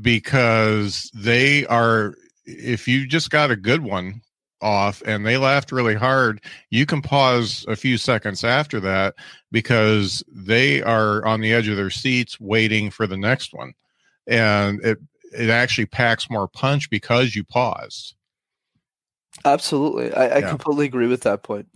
because 0.00 1.10
they 1.12 1.66
are, 1.66 2.14
if 2.44 2.86
you 2.86 3.06
just 3.06 3.30
got 3.30 3.50
a 3.50 3.56
good 3.56 3.82
one, 3.82 4.22
off 4.62 5.02
and 5.04 5.26
they 5.26 5.36
laughed 5.36 5.72
really 5.72 5.94
hard, 5.94 6.42
you 6.70 6.86
can 6.86 7.02
pause 7.02 7.64
a 7.68 7.76
few 7.76 7.98
seconds 7.98 8.44
after 8.44 8.80
that 8.80 9.14
because 9.50 10.22
they 10.32 10.82
are 10.82 11.24
on 11.26 11.40
the 11.40 11.52
edge 11.52 11.68
of 11.68 11.76
their 11.76 11.90
seats 11.90 12.40
waiting 12.40 12.90
for 12.90 13.06
the 13.06 13.16
next 13.16 13.52
one. 13.52 13.74
And 14.26 14.82
it 14.84 14.98
it 15.32 15.50
actually 15.50 15.86
packs 15.86 16.30
more 16.30 16.46
punch 16.46 16.90
because 16.90 17.34
you 17.34 17.42
paused. 17.42 18.14
Absolutely. 19.44 20.12
I, 20.12 20.26
I 20.26 20.38
yeah. 20.38 20.48
completely 20.48 20.86
agree 20.86 21.06
with 21.06 21.22
that 21.22 21.42
point. 21.42 21.66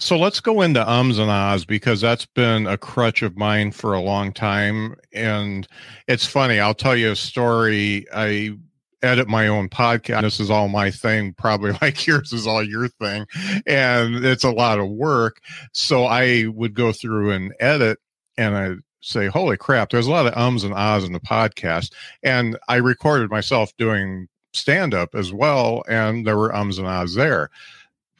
So 0.00 0.16
let's 0.16 0.38
go 0.38 0.60
into 0.60 0.88
ums 0.88 1.18
and 1.18 1.30
ahs 1.30 1.64
because 1.64 2.00
that's 2.00 2.26
been 2.26 2.68
a 2.68 2.78
crutch 2.78 3.22
of 3.22 3.36
mine 3.36 3.72
for 3.72 3.94
a 3.94 4.00
long 4.00 4.32
time. 4.32 4.94
And 5.12 5.66
it's 6.06 6.24
funny. 6.24 6.60
I'll 6.60 6.74
tell 6.74 6.94
you 6.94 7.10
a 7.10 7.16
story. 7.16 8.06
I 8.14 8.56
edit 9.02 9.28
my 9.28 9.48
own 9.48 9.68
podcast. 9.68 10.22
This 10.22 10.40
is 10.40 10.50
all 10.50 10.68
my 10.68 10.90
thing, 10.90 11.34
probably 11.34 11.72
like 11.82 12.06
yours 12.06 12.32
is 12.32 12.46
all 12.46 12.62
your 12.62 12.88
thing. 12.88 13.26
And 13.66 14.24
it's 14.24 14.44
a 14.44 14.50
lot 14.50 14.78
of 14.78 14.88
work. 14.88 15.40
So 15.72 16.04
I 16.04 16.46
would 16.46 16.74
go 16.74 16.92
through 16.92 17.32
and 17.32 17.54
edit 17.60 17.98
and 18.36 18.56
I 18.56 18.74
say, 19.00 19.26
holy 19.26 19.56
crap, 19.56 19.90
there's 19.90 20.06
a 20.06 20.10
lot 20.10 20.26
of 20.26 20.36
ums 20.36 20.64
and 20.64 20.74
ahs 20.74 21.04
in 21.04 21.12
the 21.12 21.20
podcast. 21.20 21.92
And 22.22 22.58
I 22.68 22.76
recorded 22.76 23.30
myself 23.30 23.76
doing 23.76 24.28
stand 24.52 24.94
up 24.94 25.14
as 25.14 25.32
well. 25.32 25.82
And 25.88 26.26
there 26.26 26.36
were 26.36 26.54
ums 26.54 26.78
and 26.78 26.86
ahs 26.86 27.14
there. 27.14 27.50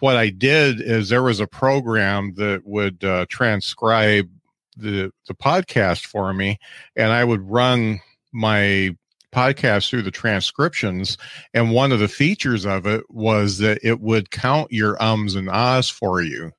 What 0.01 0.17
I 0.17 0.31
did 0.31 0.81
is 0.81 1.09
there 1.09 1.25
was 1.25 1.41
a 1.41 1.47
program 1.47 2.35
that 2.35 2.63
would 2.65 3.03
uh, 3.03 3.27
transcribe 3.29 4.29
the 4.77 5.13
the 5.27 5.35
podcast 5.35 6.07
for 6.07 6.33
me, 6.33 6.59
and 6.95 7.11
I 7.11 7.25
would 7.25 7.43
run 7.51 8.01
my 8.33 8.97
podcast 9.33 9.89
through 9.89 10.03
the 10.03 10.11
transcriptions. 10.11 11.17
And 11.55 11.73
one 11.73 11.93
of 11.93 12.01
the 12.01 12.09
features 12.09 12.67
of 12.67 12.87
it 12.87 13.05
was 13.11 13.59
that 13.59 13.79
it 13.83 14.01
would 14.01 14.31
count 14.31 14.73
your 14.73 15.01
ums 15.03 15.35
and 15.35 15.49
ahs 15.49 15.89
for 15.89 16.21
you. 16.21 16.53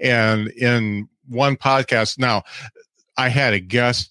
And 0.00 0.48
in 0.48 1.08
one 1.28 1.56
podcast, 1.56 2.18
now 2.18 2.42
I 3.16 3.28
had 3.28 3.54
a 3.54 3.60
guest 3.60 4.10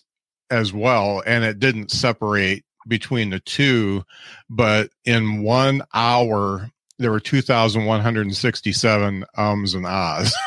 as 0.50 0.74
well, 0.74 1.24
and 1.26 1.44
it 1.44 1.60
didn't 1.60 1.92
separate 1.92 2.64
between 2.88 3.30
the 3.30 3.40
two, 3.40 4.04
but 4.50 4.90
in 5.06 5.44
one 5.44 5.84
hour, 5.94 6.70
there 7.00 7.12
were 7.12 7.20
2,167 7.20 9.26
ums 9.38 9.74
and 9.74 9.86
ahs. 9.86 10.34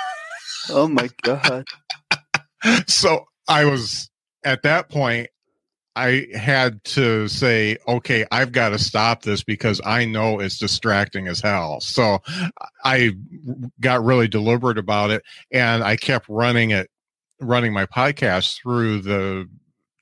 Oh 0.70 0.88
my 0.88 1.10
God. 1.20 1.66
so 2.86 3.26
I 3.48 3.66
was 3.66 4.08
at 4.44 4.62
that 4.62 4.88
point, 4.88 5.28
I 5.96 6.26
had 6.34 6.82
to 6.84 7.28
say, 7.28 7.78
okay, 7.86 8.26
I've 8.32 8.52
got 8.52 8.70
to 8.70 8.78
stop 8.78 9.22
this 9.22 9.42
because 9.44 9.80
I 9.84 10.04
know 10.04 10.40
it's 10.40 10.58
distracting 10.58 11.28
as 11.28 11.40
hell. 11.40 11.80
So 11.80 12.18
I 12.84 13.12
got 13.80 14.04
really 14.04 14.28
deliberate 14.28 14.78
about 14.78 15.10
it 15.10 15.22
and 15.50 15.84
I 15.84 15.96
kept 15.96 16.28
running 16.28 16.70
it, 16.70 16.90
running 17.40 17.72
my 17.72 17.86
podcast 17.86 18.60
through 18.60 19.02
the 19.02 19.48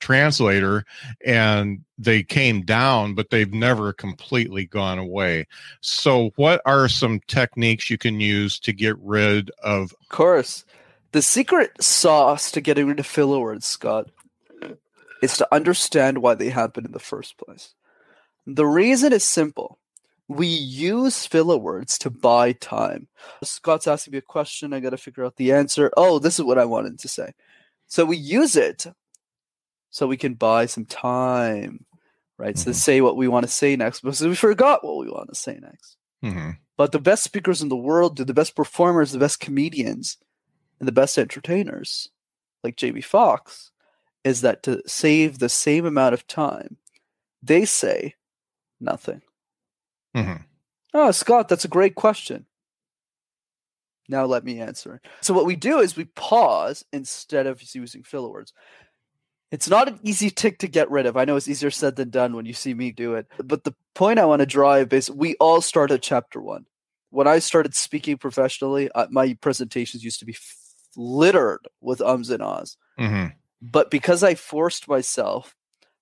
translator 0.03 0.83
and 1.25 1.83
they 1.97 2.23
came 2.23 2.63
down, 2.63 3.15
but 3.15 3.29
they've 3.29 3.53
never 3.53 3.93
completely 3.93 4.65
gone 4.65 4.99
away. 4.99 5.47
So, 5.79 6.31
what 6.35 6.61
are 6.65 6.89
some 6.89 7.21
techniques 7.27 7.89
you 7.89 7.97
can 7.97 8.19
use 8.19 8.59
to 8.59 8.73
get 8.73 8.97
rid 8.99 9.49
of? 9.63 9.93
Of 10.01 10.09
course. 10.09 10.65
The 11.13 11.21
secret 11.21 11.81
sauce 11.81 12.51
to 12.51 12.61
getting 12.61 12.87
rid 12.87 12.99
of 12.99 13.05
filler 13.05 13.39
words, 13.39 13.67
Scott, 13.67 14.09
is 15.23 15.37
to 15.37 15.47
understand 15.53 16.17
why 16.17 16.35
they 16.35 16.49
happen 16.49 16.85
in 16.85 16.91
the 16.91 16.99
first 16.99 17.37
place. 17.37 17.75
The 18.45 18.65
reason 18.65 19.13
is 19.13 19.23
simple. 19.23 19.79
We 20.27 20.47
use 20.47 21.25
filler 21.25 21.57
words 21.57 21.97
to 21.99 22.09
buy 22.09 22.51
time. 22.51 23.07
Scott's 23.41 23.87
asking 23.87 24.11
me 24.11 24.17
a 24.17 24.21
question. 24.21 24.73
I 24.73 24.81
got 24.81 24.89
to 24.89 24.97
figure 24.97 25.23
out 25.23 25.37
the 25.37 25.53
answer. 25.53 25.91
Oh, 25.95 26.19
this 26.19 26.39
is 26.39 26.45
what 26.45 26.57
I 26.57 26.65
wanted 26.65 26.99
to 26.99 27.07
say. 27.07 27.31
So 27.87 28.03
we 28.03 28.17
use 28.17 28.57
it 28.57 28.85
so 29.91 30.07
we 30.07 30.17
can 30.17 30.33
buy 30.33 30.65
some 30.65 30.85
time, 30.85 31.85
right? 32.37 32.55
Mm-hmm. 32.55 32.71
So 32.71 32.73
say 32.73 32.99
what 32.99 33.15
we 33.15 33.29
want 33.29 33.45
to 33.45 33.51
say 33.51 33.77
next 33.77 34.01
because 34.01 34.21
we 34.21 34.35
forgot 34.35 34.83
what 34.83 34.97
we 34.97 35.09
want 35.09 35.29
to 35.29 35.35
say 35.35 35.57
next. 35.61 35.95
Mm-hmm. 36.21 36.51
But 36.75 36.91
the 36.91 36.99
best 36.99 37.23
speakers 37.23 37.61
in 37.61 37.69
the 37.69 37.77
world, 37.77 38.17
do 38.17 38.25
the 38.25 38.33
best 38.33 38.57
performers, 38.57 39.13
the 39.13 39.19
best 39.19 39.39
comedians, 39.39 40.17
and 40.79 40.87
the 40.87 40.91
best 40.91 41.17
entertainers, 41.17 42.09
like 42.61 42.75
Jamie 42.75 42.99
Foxx, 42.99 43.71
is 44.23 44.41
that 44.41 44.63
to 44.63 44.81
save 44.87 45.39
the 45.39 45.49
same 45.49 45.85
amount 45.85 46.13
of 46.13 46.27
time, 46.27 46.77
they 47.41 47.65
say 47.65 48.15
nothing. 48.79 49.21
Mm-hmm. 50.15 50.43
Oh, 50.93 51.11
Scott, 51.11 51.49
that's 51.49 51.65
a 51.65 51.69
great 51.69 51.95
question. 51.95 52.45
Now 54.07 54.25
let 54.25 54.43
me 54.43 54.59
answer. 54.59 54.95
it. 54.95 55.09
So 55.21 55.33
what 55.33 55.45
we 55.45 55.55
do 55.55 55.79
is 55.79 55.95
we 55.95 56.05
pause 56.05 56.83
instead 56.91 57.47
of 57.47 57.61
using 57.73 58.03
filler 58.03 58.29
words. 58.29 58.53
It's 59.51 59.69
not 59.69 59.87
an 59.87 59.99
easy 60.03 60.29
tick 60.29 60.59
to 60.59 60.67
get 60.67 60.89
rid 60.89 61.05
of. 61.05 61.15
I 61.15 61.25
know 61.25 61.35
it's 61.35 61.47
easier 61.47 61.69
said 61.69 61.95
than 61.95 62.09
done 62.09 62.35
when 62.35 62.45
you 62.45 62.53
see 62.53 62.73
me 62.73 62.91
do 62.91 63.13
it. 63.15 63.27
But 63.37 63.63
the 63.63 63.75
point 63.93 64.19
I 64.19 64.25
want 64.25 64.39
to 64.39 64.45
drive 64.45 64.91
is 64.93 65.11
we 65.11 65.35
all 65.35 65.61
start 65.61 65.91
at 65.91 66.01
chapter 66.01 66.41
one. 66.41 66.65
When 67.11 67.27
I 67.27 67.39
started 67.39 67.75
speaking 67.75 68.17
professionally, 68.17 68.89
uh, 68.93 69.05
my 69.11 69.37
presentations 69.39 70.03
used 70.03 70.19
to 70.19 70.25
be 70.25 70.35
littered 70.97 71.67
with 71.81 72.01
ums 72.01 72.31
and 72.31 72.41
ahs. 72.41 72.77
Mm-hmm. 72.99 73.27
But 73.63 73.89
because 73.89 74.23
I 74.23 74.35
forced 74.35 74.87
myself 74.87 75.55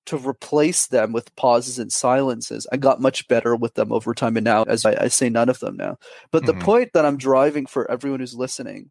to 0.08 0.18
replace 0.18 0.88
them 0.88 1.12
with 1.12 1.36
pauses 1.36 1.78
and 1.78 1.92
silences. 1.92 2.66
I 2.72 2.78
got 2.78 3.02
much 3.02 3.28
better 3.28 3.56
with 3.56 3.76
them 3.76 3.92
over 3.92 4.14
time. 4.14 4.36
And 4.36 4.44
now, 4.44 4.64
as 4.64 4.86
I, 4.86 4.96
I 5.00 5.08
say, 5.08 5.30
none 5.30 5.50
of 5.50 5.60
them 5.60 5.78
now. 5.78 5.98
But 6.32 6.44
mm-hmm. 6.44 6.60
the 6.60 6.66
point 6.66 6.94
that 6.94 7.06
I'm 7.06 7.18
driving 7.18 7.66
for 7.66 7.90
everyone 7.90 8.20
who's 8.20 8.34
listening 8.34 8.90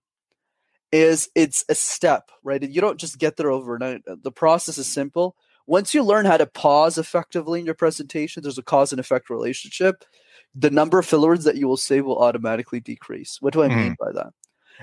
is 0.93 1.29
it's 1.35 1.65
a 1.69 1.75
step, 1.75 2.31
right? 2.43 2.63
You 2.63 2.81
don't 2.81 2.99
just 2.99 3.19
get 3.19 3.37
there 3.37 3.51
overnight. 3.51 4.03
The 4.07 4.33
process 4.33 4.79
is 4.79 4.87
simple. 4.87 5.37
Once 5.67 5.95
you 5.95 6.03
learn 6.03 6.27
how 6.27 6.37
to 6.37 6.47
pause 6.47 6.99
effectively 6.99 7.61
in 7.61 7.67
your 7.67 7.75
presentation, 7.75 8.43
there's 8.43 8.59
a 8.59 8.63
cause 8.63 8.93
and 8.93 9.01
effect 9.01 9.31
relationship. 9.31 10.05
The 10.55 10.71
number 10.71 10.99
of 10.99 11.07
filler 11.07 11.29
words 11.29 11.45
that 11.45 11.57
you 11.57 11.69
will 11.69 11.77
say 11.77 12.01
will 12.01 12.19
automatically 12.19 12.81
decrease. 12.81 13.39
What 13.41 13.53
do 13.53 13.63
I 13.63 13.69
mm-hmm. 13.69 13.79
mean 13.79 13.97
by 14.01 14.13
that? 14.13 14.33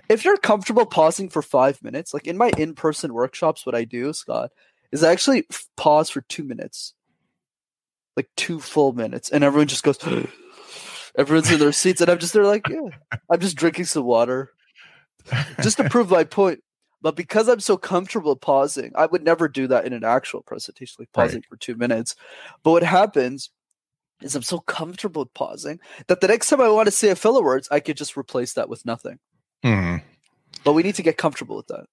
If 0.10 0.26
you're 0.26 0.38
comfortable 0.38 0.86
pausing 0.86 1.30
for 1.30 1.42
five 1.42 1.82
minutes, 1.84 2.14
like 2.14 2.28
in 2.28 2.38
my 2.38 2.52
in 2.58 2.74
person 2.74 3.14
workshops, 3.14 3.66
what 3.66 3.76
I 3.76 3.84
do, 3.84 4.14
Scott, 4.14 4.52
is 4.92 5.04
I 5.04 5.12
actually 5.12 5.48
pause 5.76 6.10
for 6.10 6.22
two 6.22 6.44
minutes, 6.44 6.94
like 8.16 8.30
two 8.36 8.60
full 8.60 8.94
minutes, 8.94 9.30
and 9.30 9.44
everyone 9.44 9.68
just 9.68 9.84
goes, 9.84 9.98
everyone's 11.18 11.52
in 11.52 11.60
their 11.60 11.72
seats, 11.72 12.02
and 12.02 12.10
I'm 12.10 12.20
just 12.20 12.34
there, 12.34 12.46
like, 12.46 12.68
yeah, 12.70 12.90
I'm 13.30 13.40
just 13.40 13.58
drinking 13.58 13.86
some 13.86 14.06
water 14.06 14.54
just 15.62 15.78
to 15.78 15.90
prove 15.90 16.10
my 16.10 16.24
point. 16.24 16.62
But 17.02 17.16
because 17.16 17.48
I'm 17.48 17.60
so 17.60 17.78
comfortable 17.78 18.36
pausing, 18.36 18.92
I 18.96 19.06
would 19.06 19.24
never 19.24 19.48
do 19.48 19.68
that 19.68 19.86
in 19.86 19.94
an 19.94 20.04
actual 20.04 20.42
presentation, 20.42 20.96
like 21.00 21.12
pausing 21.14 21.38
right. 21.38 21.46
for 21.48 21.58
two 21.58 21.76
minutes. 21.76 22.16
But 22.64 22.72
what 22.72 22.84
happens 22.84 23.52
is 24.22 24.36
I'm 24.36 24.42
so 24.42 24.60
comfortable 24.60 25.26
pausing 25.28 25.80
that 26.08 26.22
the 26.22 26.28
next 26.28 26.50
time 26.50 26.62
I 26.62 26.70
want 26.70 26.88
to 26.88 26.92
say 26.92 27.10
a 27.10 27.16
filler 27.16 27.44
words, 27.44 27.68
I 27.70 27.80
could 27.82 27.98
just 27.98 28.18
replace 28.18 28.54
that 28.54 28.68
with 28.68 28.86
nothing. 28.86 29.20
Mm-hmm. 29.64 30.06
But 30.64 30.74
we 30.74 30.84
need 30.84 30.96
to 30.96 31.04
get 31.04 31.18
comfortable 31.18 31.58
with 31.58 31.68
that. 31.68 31.86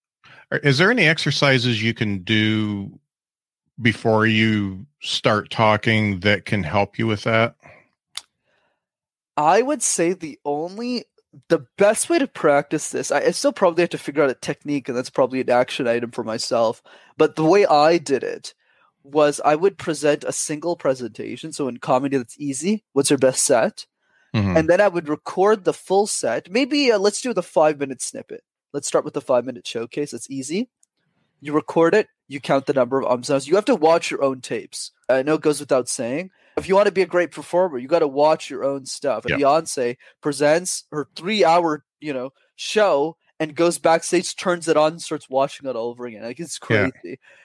Is 0.62 0.79
there 0.79 0.90
any 0.90 1.07
exercises 1.07 1.83
you 1.83 1.94
can 1.94 2.18
do 2.18 2.98
before 3.81 4.27
you 4.27 4.87
start 5.00 5.50
talking 5.50 6.20
that 6.20 6.44
can 6.44 6.62
help 6.62 6.98
you 6.98 7.07
with 7.07 7.24
that? 7.24 7.57
I 9.37 9.62
would 9.62 9.83
say 9.83 10.12
the 10.12 10.38
only 10.44 11.05
the 11.48 11.66
best 11.77 12.09
way 12.09 12.18
to 12.18 12.29
practice 12.29 12.90
this, 12.90 13.11
I, 13.11 13.20
I, 13.20 13.31
still 13.33 13.53
probably 13.53 13.83
have 13.83 13.90
to 13.90 13.98
figure 13.98 14.22
out 14.22 14.31
a 14.31 14.35
technique, 14.35 14.88
and 14.88 14.96
that's 14.96 15.11
probably 15.11 15.40
an 15.40 15.50
action 15.50 15.88
item 15.88 16.12
for 16.12 16.22
myself. 16.22 16.81
But 17.16 17.35
the 17.35 17.44
way 17.44 17.66
I 17.66 17.98
did 17.98 18.22
it 18.22 18.55
was 19.03 19.40
I 19.44 19.57
would 19.57 19.77
present 19.77 20.24
a 20.24 20.33
single 20.33 20.77
presentation. 20.77 21.53
So 21.53 21.68
in 21.68 21.79
comedy, 21.79 22.16
that's 22.16 22.38
easy. 22.38 22.85
What's 22.92 23.11
your 23.11 23.18
best 23.18 23.44
set? 23.44 23.87
Mm-hmm. 24.35 24.57
And 24.57 24.68
then 24.68 24.81
I 24.81 24.88
would 24.88 25.09
record 25.09 25.64
the 25.64 25.73
full 25.73 26.07
set. 26.07 26.51
Maybe 26.51 26.90
uh, 26.90 26.99
let's 26.99 27.20
do 27.20 27.33
the 27.33 27.42
five 27.42 27.79
minute 27.79 28.03
snippet. 28.03 28.42
Let's 28.73 28.88
start 28.88 29.05
with 29.05 29.14
the 29.14 29.20
five 29.20 29.44
minute 29.44 29.66
showcase. 29.66 30.12
It's 30.12 30.29
easy. 30.29 30.68
You 31.40 31.53
record 31.53 31.94
it. 31.94 32.09
You 32.27 32.40
count 32.40 32.66
the 32.66 32.73
number 32.73 33.01
of 33.01 33.11
ums. 33.11 33.47
You 33.47 33.55
have 33.55 33.66
to 33.66 33.75
watch 33.75 34.11
your 34.11 34.23
own 34.23 34.40
tapes. 34.40 34.90
I 35.09 35.23
know 35.23 35.35
it 35.35 35.42
goes 35.42 35.61
without 35.61 35.88
saying, 35.88 36.31
if 36.57 36.68
you 36.68 36.75
want 36.75 36.87
to 36.87 36.92
be 36.92 37.03
a 37.03 37.07
great 37.07 37.31
performer, 37.31 37.79
you 37.79 37.87
got 37.88 37.99
to 38.01 38.09
watch 38.09 38.49
your 38.49 38.64
own 38.64 38.87
stuff. 38.87 39.25
And 39.27 39.40
Beyonce 39.40 39.97
presents 40.20 40.85
her 40.90 41.09
three 41.14 41.44
hour, 41.44 41.85
you 42.01 42.12
know, 42.12 42.33
show 42.57 43.16
and 43.38 43.55
goes 43.55 43.79
backstage, 43.79 44.37
turns 44.37 44.68
it 44.68 44.77
on, 44.77 44.99
starts 44.99 45.29
watching 45.29 45.68
it 45.68 45.77
all 45.77 45.90
over 45.90 46.07
again. 46.07 46.23
Like 46.23 46.40
it's 46.40 46.59
crazy. 46.59 46.92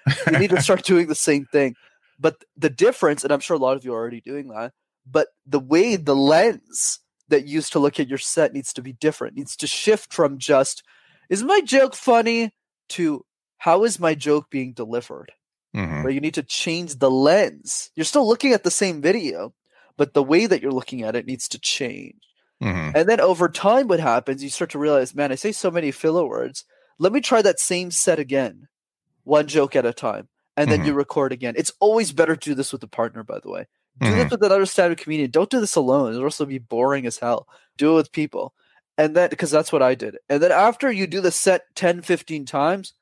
Yeah. 0.08 0.32
you 0.32 0.40
need 0.40 0.52
to 0.52 0.62
start 0.62 0.84
doing 0.86 1.08
the 1.08 1.16
same 1.16 1.46
thing. 1.46 1.76
But 2.20 2.44
the 2.58 2.70
difference, 2.70 3.24
and 3.24 3.34
I'm 3.34 3.40
sure 3.40 3.56
a 3.56 3.60
lot 3.60 3.78
of 3.78 3.86
you 3.86 3.94
are 3.94 3.98
already 4.00 4.22
doing 4.22 4.50
that, 4.50 4.74
but 5.10 5.28
the 5.46 5.60
way 5.60 5.96
the 5.96 6.16
lens 6.16 7.00
that 7.28 7.48
used 7.48 7.72
to 7.74 7.80
look 7.80 8.00
at 8.00 8.08
your 8.08 8.18
set 8.18 8.54
needs 8.54 8.74
to 8.74 8.82
be 8.82 8.94
different. 8.94 9.34
It 9.34 9.40
needs 9.40 9.56
to 9.58 9.68
shift 9.68 10.14
from 10.14 10.38
just 10.38 10.84
is 11.30 11.44
my 11.44 11.62
joke 11.62 11.96
funny 11.96 12.52
to 12.90 13.26
how 13.60 13.84
is 13.84 14.00
my 14.00 14.16
joke 14.16 14.50
being 14.50 14.74
delivered? 14.74 15.32
mm-hmm. 15.76 16.04
where 16.04 16.12
you 16.12 16.20
need 16.20 16.34
to 16.36 16.44
change 16.44 16.96
the 16.96 17.12
lens. 17.12 17.92
You're 17.96 18.06
still 18.06 18.28
looking 18.28 18.54
at 18.54 18.64
the 18.64 18.72
same 18.72 19.02
video, 19.02 19.54
but 19.98 20.14
the 20.14 20.24
way 20.24 20.46
that 20.46 20.62
you're 20.62 20.72
looking 20.72 21.04
at 21.04 21.16
it 21.16 21.26
needs 21.26 21.48
to 21.50 21.60
change. 21.60 22.16
Mm-hmm. 22.62 22.98
And 22.98 23.08
then 23.08 23.22
over 23.22 23.48
time, 23.48 23.88
what 23.88 24.00
happens, 24.00 24.44
you 24.44 24.50
start 24.50 24.72
to 24.72 24.80
realize, 24.80 25.16
man, 25.16 25.32
I 25.32 25.36
say 25.36 25.52
so 25.52 25.72
many 25.72 25.92
filler 25.92 26.28
words. 26.28 26.66
Let 26.98 27.14
me 27.14 27.22
try 27.22 27.42
that 27.42 27.60
same 27.60 27.92
set 27.92 28.20
again, 28.20 28.68
one 29.24 29.48
joke 29.48 29.76
at 29.76 29.86
a 29.86 29.94
time. 29.94 30.28
And 30.58 30.70
then 30.70 30.80
mm-hmm. 30.80 30.88
you 30.88 30.94
record 30.94 31.32
again. 31.32 31.54
It's 31.56 31.72
always 31.80 32.12
better 32.12 32.36
to 32.36 32.50
do 32.50 32.54
this 32.54 32.74
with 32.74 32.84
a 32.84 32.88
partner, 32.88 33.24
by 33.24 33.40
the 33.42 33.50
way. 33.50 33.68
Do 34.00 34.10
this 34.10 34.16
mm-hmm. 34.16 34.30
with 34.30 34.44
another 34.44 34.66
stand-up 34.66 34.98
comedian. 34.98 35.32
Don't 35.32 35.50
do 35.50 35.60
this 35.60 35.76
alone. 35.76 36.14
It'll 36.14 36.24
also 36.24 36.46
be 36.46 36.58
boring 36.58 37.06
as 37.06 37.18
hell. 37.18 37.48
Do 37.78 37.94
it 37.94 37.96
with 37.96 38.12
people. 38.12 38.54
And 38.98 39.16
then, 39.16 39.30
because 39.30 39.52
that's 39.52 39.72
what 39.72 39.82
I 39.82 39.96
did. 39.96 40.18
And 40.30 40.42
then 40.42 40.52
after 40.52 40.92
you 40.92 41.08
do 41.08 41.22
the 41.22 41.32
set 41.32 41.74
10, 41.76 42.02
15 42.02 42.46
times, 42.46 42.94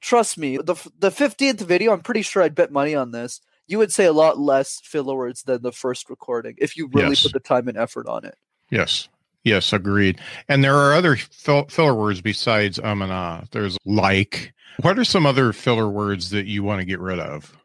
trust 0.00 0.36
me, 0.36 0.58
the 0.58 0.76
the 0.98 1.10
fifteenth 1.10 1.60
video, 1.60 1.92
I'm 1.92 2.02
pretty 2.02 2.22
sure 2.22 2.42
I'd 2.42 2.54
bet 2.54 2.70
money 2.70 2.94
on 2.94 3.10
this. 3.10 3.40
You 3.66 3.78
would 3.78 3.92
say 3.92 4.04
a 4.04 4.12
lot 4.12 4.38
less 4.38 4.80
filler 4.84 5.16
words 5.16 5.44
than 5.44 5.62
the 5.62 5.72
first 5.72 6.10
recording 6.10 6.54
if 6.58 6.76
you 6.76 6.90
really 6.92 7.10
yes. 7.10 7.22
put 7.22 7.32
the 7.32 7.40
time 7.40 7.68
and 7.68 7.78
effort 7.78 8.06
on 8.06 8.24
it. 8.24 8.36
Yes. 8.70 9.08
Yes, 9.44 9.72
agreed. 9.72 10.20
And 10.48 10.62
there 10.62 10.76
are 10.76 10.94
other 10.94 11.16
fill, 11.16 11.64
filler 11.66 11.94
words 11.94 12.20
besides 12.20 12.78
um 12.78 13.02
and 13.02 13.12
ah. 13.12 13.44
There's 13.50 13.78
like. 13.84 14.52
What 14.80 14.98
are 14.98 15.04
some 15.04 15.24
other 15.24 15.52
filler 15.52 15.88
words 15.88 16.30
that 16.30 16.46
you 16.46 16.64
want 16.64 16.80
to 16.80 16.84
get 16.84 16.98
rid 16.98 17.20
of? 17.20 17.56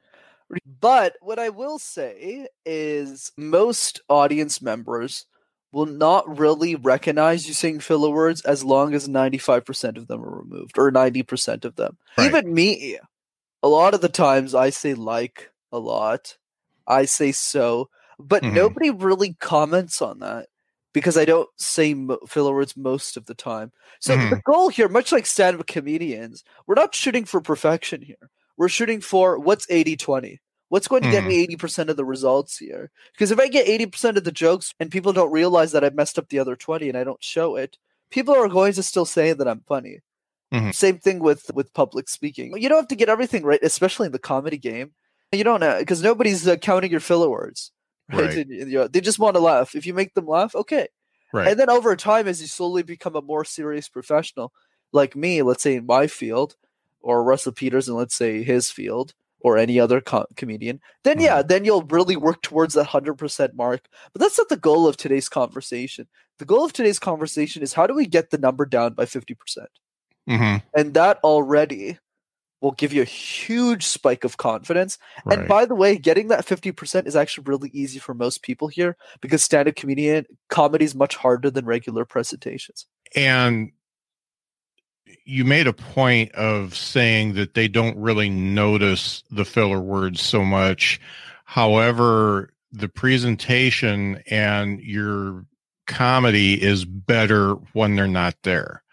But 0.79 1.15
what 1.21 1.39
I 1.39 1.49
will 1.49 1.79
say 1.79 2.47
is 2.65 3.31
most 3.37 4.01
audience 4.09 4.61
members 4.61 5.25
will 5.71 5.85
not 5.85 6.39
really 6.39 6.75
recognize 6.75 7.47
you 7.47 7.53
saying 7.53 7.79
filler 7.79 8.09
words 8.09 8.41
as 8.41 8.63
long 8.63 8.93
as 8.93 9.07
95% 9.07 9.97
of 9.97 10.07
them 10.07 10.23
are 10.23 10.39
removed 10.39 10.77
or 10.77 10.91
90% 10.91 11.65
of 11.65 11.75
them. 11.75 11.97
Right. 12.17 12.25
Even 12.25 12.53
me, 12.53 12.97
a 13.61 13.67
lot 13.67 13.93
of 13.93 14.01
the 14.01 14.09
times 14.09 14.55
I 14.55 14.71
say 14.71 14.93
like 14.93 15.51
a 15.71 15.79
lot, 15.79 16.37
I 16.87 17.05
say 17.05 17.31
so, 17.31 17.89
but 18.17 18.41
mm-hmm. 18.41 18.55
nobody 18.55 18.89
really 18.89 19.35
comments 19.39 20.01
on 20.01 20.19
that 20.19 20.47
because 20.93 21.17
I 21.17 21.25
don't 21.25 21.49
say 21.57 21.93
filler 22.27 22.53
words 22.53 22.75
most 22.75 23.15
of 23.15 23.25
the 23.25 23.35
time. 23.35 23.71
So 23.99 24.15
mm-hmm. 24.15 24.31
the 24.31 24.41
goal 24.41 24.69
here, 24.69 24.89
much 24.89 25.11
like 25.11 25.27
stand 25.27 25.59
up 25.59 25.67
comedians, 25.67 26.43
we're 26.65 26.75
not 26.75 26.95
shooting 26.95 27.25
for 27.25 27.41
perfection 27.41 28.01
here. 28.01 28.29
We're 28.59 28.67
shooting 28.67 28.99
for 28.99 29.39
what's 29.39 29.65
80 29.69 29.95
20. 29.95 30.41
What's 30.67 30.87
going 30.87 31.01
to 31.01 31.09
get 31.09 31.23
me 31.23 31.47
80% 31.47 31.55
mm-hmm. 31.55 31.89
of 31.89 31.97
the 31.97 32.05
results 32.05 32.57
here? 32.57 32.91
Because 33.13 33.31
if 33.31 33.39
I 33.39 33.47
get 33.47 33.65
80% 33.65 34.17
of 34.17 34.23
the 34.23 34.31
jokes 34.31 34.75
and 34.79 34.91
people 34.91 35.13
don't 35.13 35.31
realize 35.31 35.71
that 35.71 35.83
I 35.83 35.89
messed 35.89 36.19
up 36.19 36.29
the 36.29 36.37
other 36.37 36.55
20 36.55 36.89
and 36.89 36.97
I 36.97 37.03
don't 37.03 37.23
show 37.23 37.55
it, 37.55 37.77
people 38.11 38.35
are 38.35 38.47
going 38.47 38.73
to 38.73 38.83
still 38.83 39.05
say 39.05 39.33
that 39.33 39.47
I'm 39.47 39.61
funny. 39.61 40.01
Mm-hmm. 40.53 40.71
Same 40.71 40.99
thing 40.99 41.19
with 41.19 41.49
with 41.53 41.73
public 41.73 42.09
speaking. 42.09 42.53
You 42.57 42.69
don't 42.69 42.79
have 42.79 42.87
to 42.89 42.95
get 42.95 43.09
everything 43.09 43.43
right, 43.43 43.61
especially 43.63 44.07
in 44.07 44.11
the 44.11 44.19
comedy 44.19 44.57
game. 44.57 44.91
You 45.31 45.43
don't 45.43 45.61
know 45.61 45.79
because 45.79 46.03
nobody's 46.03 46.47
uh, 46.47 46.57
counting 46.57 46.91
your 46.91 46.99
filler 46.99 47.29
words. 47.29 47.71
Right? 48.11 48.47
right. 48.47 48.91
they 48.91 49.01
just 49.01 49.19
want 49.19 49.35
to 49.35 49.39
laugh. 49.39 49.75
If 49.75 49.85
you 49.85 49.93
make 49.93 50.15
them 50.15 50.25
laugh, 50.25 50.55
okay. 50.55 50.87
Right. 51.31 51.49
And 51.49 51.59
then 51.59 51.69
over 51.69 51.95
time, 51.95 52.27
as 52.27 52.41
you 52.41 52.47
slowly 52.47 52.81
become 52.81 53.15
a 53.15 53.21
more 53.21 53.45
serious 53.45 53.87
professional, 53.87 54.51
like 54.91 55.15
me, 55.15 55.43
let's 55.43 55.61
say 55.61 55.75
in 55.75 55.85
my 55.85 56.07
field, 56.07 56.55
or 57.01 57.23
Russell 57.23 57.51
Peters, 57.51 57.87
and 57.87 57.97
let's 57.97 58.15
say 58.15 58.43
his 58.43 58.71
field, 58.71 59.13
or 59.41 59.57
any 59.57 59.79
other 59.79 60.01
co- 60.01 60.25
comedian, 60.35 60.79
then 61.03 61.15
mm-hmm. 61.15 61.25
yeah, 61.25 61.41
then 61.41 61.65
you'll 61.65 61.83
really 61.83 62.15
work 62.15 62.41
towards 62.41 62.73
that 62.73 62.87
100% 62.87 63.53
mark. 63.53 63.87
But 64.13 64.21
that's 64.21 64.37
not 64.37 64.49
the 64.49 64.57
goal 64.57 64.87
of 64.87 64.97
today's 64.97 65.29
conversation. 65.29 66.07
The 66.39 66.45
goal 66.45 66.65
of 66.65 66.73
today's 66.73 66.99
conversation 66.99 67.63
is 67.63 67.73
how 67.73 67.87
do 67.87 67.93
we 67.93 68.05
get 68.05 68.31
the 68.31 68.37
number 68.37 68.65
down 68.65 68.93
by 68.93 69.05
50%? 69.05 69.37
percent 69.37 69.69
mm-hmm. 70.27 70.65
And 70.77 70.93
that 70.93 71.19
already 71.23 71.97
will 72.61 72.71
give 72.71 72.91
you 72.91 73.01
a 73.01 73.05
huge 73.05 73.85
spike 73.85 74.25
of 74.25 74.35
confidence. 74.35 74.97
Right. 75.23 75.39
And 75.39 75.47
by 75.47 75.65
the 75.65 75.75
way, 75.75 75.97
getting 75.97 76.27
that 76.27 76.45
50% 76.45 77.07
is 77.07 77.15
actually 77.15 77.45
really 77.47 77.69
easy 77.69 77.99
for 77.99 78.13
most 78.13 78.41
people 78.43 78.67
here 78.67 78.97
because 79.21 79.41
stand 79.41 79.69
up 79.69 79.75
comedian 79.75 80.25
comedy 80.49 80.83
is 80.83 80.93
much 80.93 81.15
harder 81.15 81.49
than 81.49 81.65
regular 81.65 82.03
presentations. 82.03 82.85
And 83.15 83.71
you 85.25 85.45
made 85.45 85.67
a 85.67 85.73
point 85.73 86.31
of 86.33 86.75
saying 86.75 87.33
that 87.33 87.53
they 87.53 87.67
don't 87.67 87.97
really 87.97 88.29
notice 88.29 89.23
the 89.29 89.45
filler 89.45 89.79
words 89.79 90.21
so 90.21 90.43
much. 90.43 90.99
However, 91.45 92.51
the 92.71 92.89
presentation 92.89 94.21
and 94.27 94.79
your 94.81 95.45
comedy 95.87 96.61
is 96.61 96.85
better 96.85 97.53
when 97.73 97.95
they're 97.95 98.07
not 98.07 98.35
there. 98.43 98.83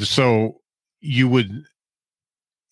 So 0.00 0.60
you 1.00 1.28
would 1.28 1.64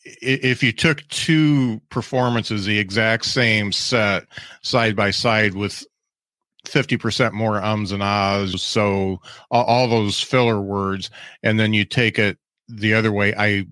if 0.05 0.63
you 0.63 0.73
took 0.73 1.07
two 1.09 1.81
performances 1.91 2.65
the 2.65 2.79
exact 2.79 3.25
same 3.27 3.71
set 3.71 4.27
side 4.63 4.97
by 4.97 5.11
side 5.11 5.55
with 5.55 5.85
50% 6.67 7.33
more 7.33 7.63
ums 7.63 7.93
and 7.93 8.03
ahs 8.03 8.63
so 8.63 9.21
all, 9.51 9.89
those 9.89 10.21
filler 10.21 10.61
words 10.61 11.11
and 11.43 11.61
then 11.61 11.75
you 11.75 11.85
take 11.85 12.19
it 12.19 12.39
the 12.71 12.95
other 12.95 13.13
way, 13.13 13.35
I 13.37 13.67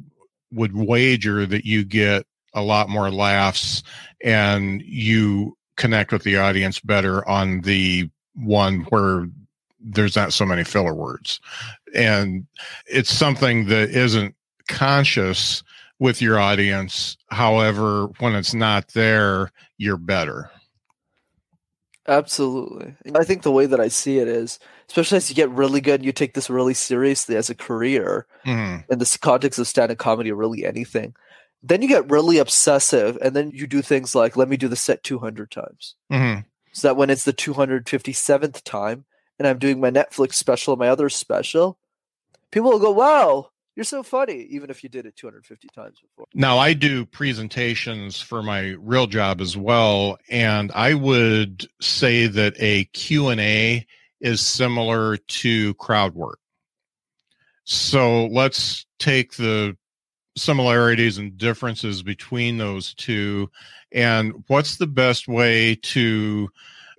would 0.52 0.74
wager 0.76 1.46
that 1.46 1.64
you 1.64 1.84
get 1.84 2.26
a 2.54 2.62
lot 2.62 2.88
more 2.88 3.10
laughs 3.10 3.82
and 4.24 4.82
you 4.82 5.56
connect 5.76 6.12
with 6.12 6.22
the 6.22 6.36
audience 6.36 6.80
better 6.80 7.26
on 7.28 7.60
the 7.60 8.10
one 8.34 8.80
where 8.90 9.28
there's 9.80 10.16
not 10.16 10.32
so 10.32 10.44
many 10.44 10.64
filler 10.64 10.94
words. 10.94 11.40
And 11.94 12.46
it's 12.86 13.10
something 13.10 13.66
that 13.66 13.90
isn't 13.90 14.34
conscious, 14.68 15.62
with 15.98 16.22
your 16.22 16.38
audience. 16.38 17.16
However, 17.28 18.06
when 18.18 18.34
it's 18.34 18.54
not 18.54 18.88
there, 18.88 19.52
you're 19.78 19.96
better. 19.96 20.50
Absolutely. 22.06 22.94
I 23.14 23.24
think 23.24 23.42
the 23.42 23.52
way 23.52 23.66
that 23.66 23.80
I 23.80 23.88
see 23.88 24.18
it 24.18 24.28
is, 24.28 24.58
especially 24.88 25.16
as 25.18 25.28
you 25.28 25.36
get 25.36 25.50
really 25.50 25.80
good, 25.80 25.96
and 25.96 26.04
you 26.04 26.12
take 26.12 26.34
this 26.34 26.50
really 26.50 26.74
seriously 26.74 27.36
as 27.36 27.50
a 27.50 27.54
career 27.54 28.26
mm-hmm. 28.44 28.90
in 28.90 28.98
the 28.98 29.18
context 29.20 29.58
of 29.58 29.66
stand-up 29.66 29.98
comedy 29.98 30.32
or 30.32 30.36
really 30.36 30.64
anything. 30.64 31.14
Then 31.62 31.82
you 31.82 31.88
get 31.88 32.10
really 32.10 32.38
obsessive, 32.38 33.18
and 33.20 33.34
then 33.34 33.50
you 33.50 33.66
do 33.66 33.82
things 33.82 34.14
like, 34.14 34.36
"Let 34.36 34.48
me 34.48 34.56
do 34.56 34.68
the 34.68 34.76
set 34.76 35.02
200 35.02 35.50
times." 35.50 35.94
Mm-hmm. 36.10 36.40
So 36.72 36.88
that 36.88 36.96
when 36.96 37.10
it's 37.10 37.24
the 37.24 37.32
257th 37.32 38.62
time, 38.62 39.04
and 39.38 39.48
I'm 39.48 39.58
doing 39.58 39.80
my 39.80 39.90
Netflix 39.90 40.34
special, 40.34 40.76
my 40.76 40.88
other 40.88 41.08
special, 41.08 41.78
people 42.52 42.70
will 42.70 42.78
go, 42.78 42.92
"Wow, 42.92 43.50
you're 43.74 43.84
so 43.84 44.04
funny," 44.04 44.46
even 44.50 44.70
if 44.70 44.84
you 44.84 44.88
did 44.88 45.04
it 45.04 45.16
250 45.16 45.68
times 45.74 45.98
before. 46.00 46.26
Now 46.32 46.58
I 46.58 46.74
do 46.74 47.04
presentations 47.04 48.20
for 48.20 48.42
my 48.42 48.76
real 48.78 49.08
job 49.08 49.40
as 49.40 49.56
well, 49.56 50.16
and 50.30 50.70
I 50.72 50.94
would 50.94 51.68
say 51.80 52.28
that 52.28 52.54
a 52.58 52.84
Q 52.84 53.28
and 53.28 53.40
A 53.40 53.84
is 54.20 54.40
similar 54.40 55.16
to 55.16 55.74
crowd 55.74 56.14
work. 56.14 56.38
So 57.64 58.26
let's 58.26 58.86
take 58.98 59.36
the 59.36 59.76
similarities 60.36 61.18
and 61.18 61.36
differences 61.36 62.02
between 62.02 62.58
those 62.58 62.94
two 62.94 63.50
and 63.92 64.44
what's 64.46 64.76
the 64.76 64.86
best 64.86 65.28
way 65.28 65.74
to 65.74 66.48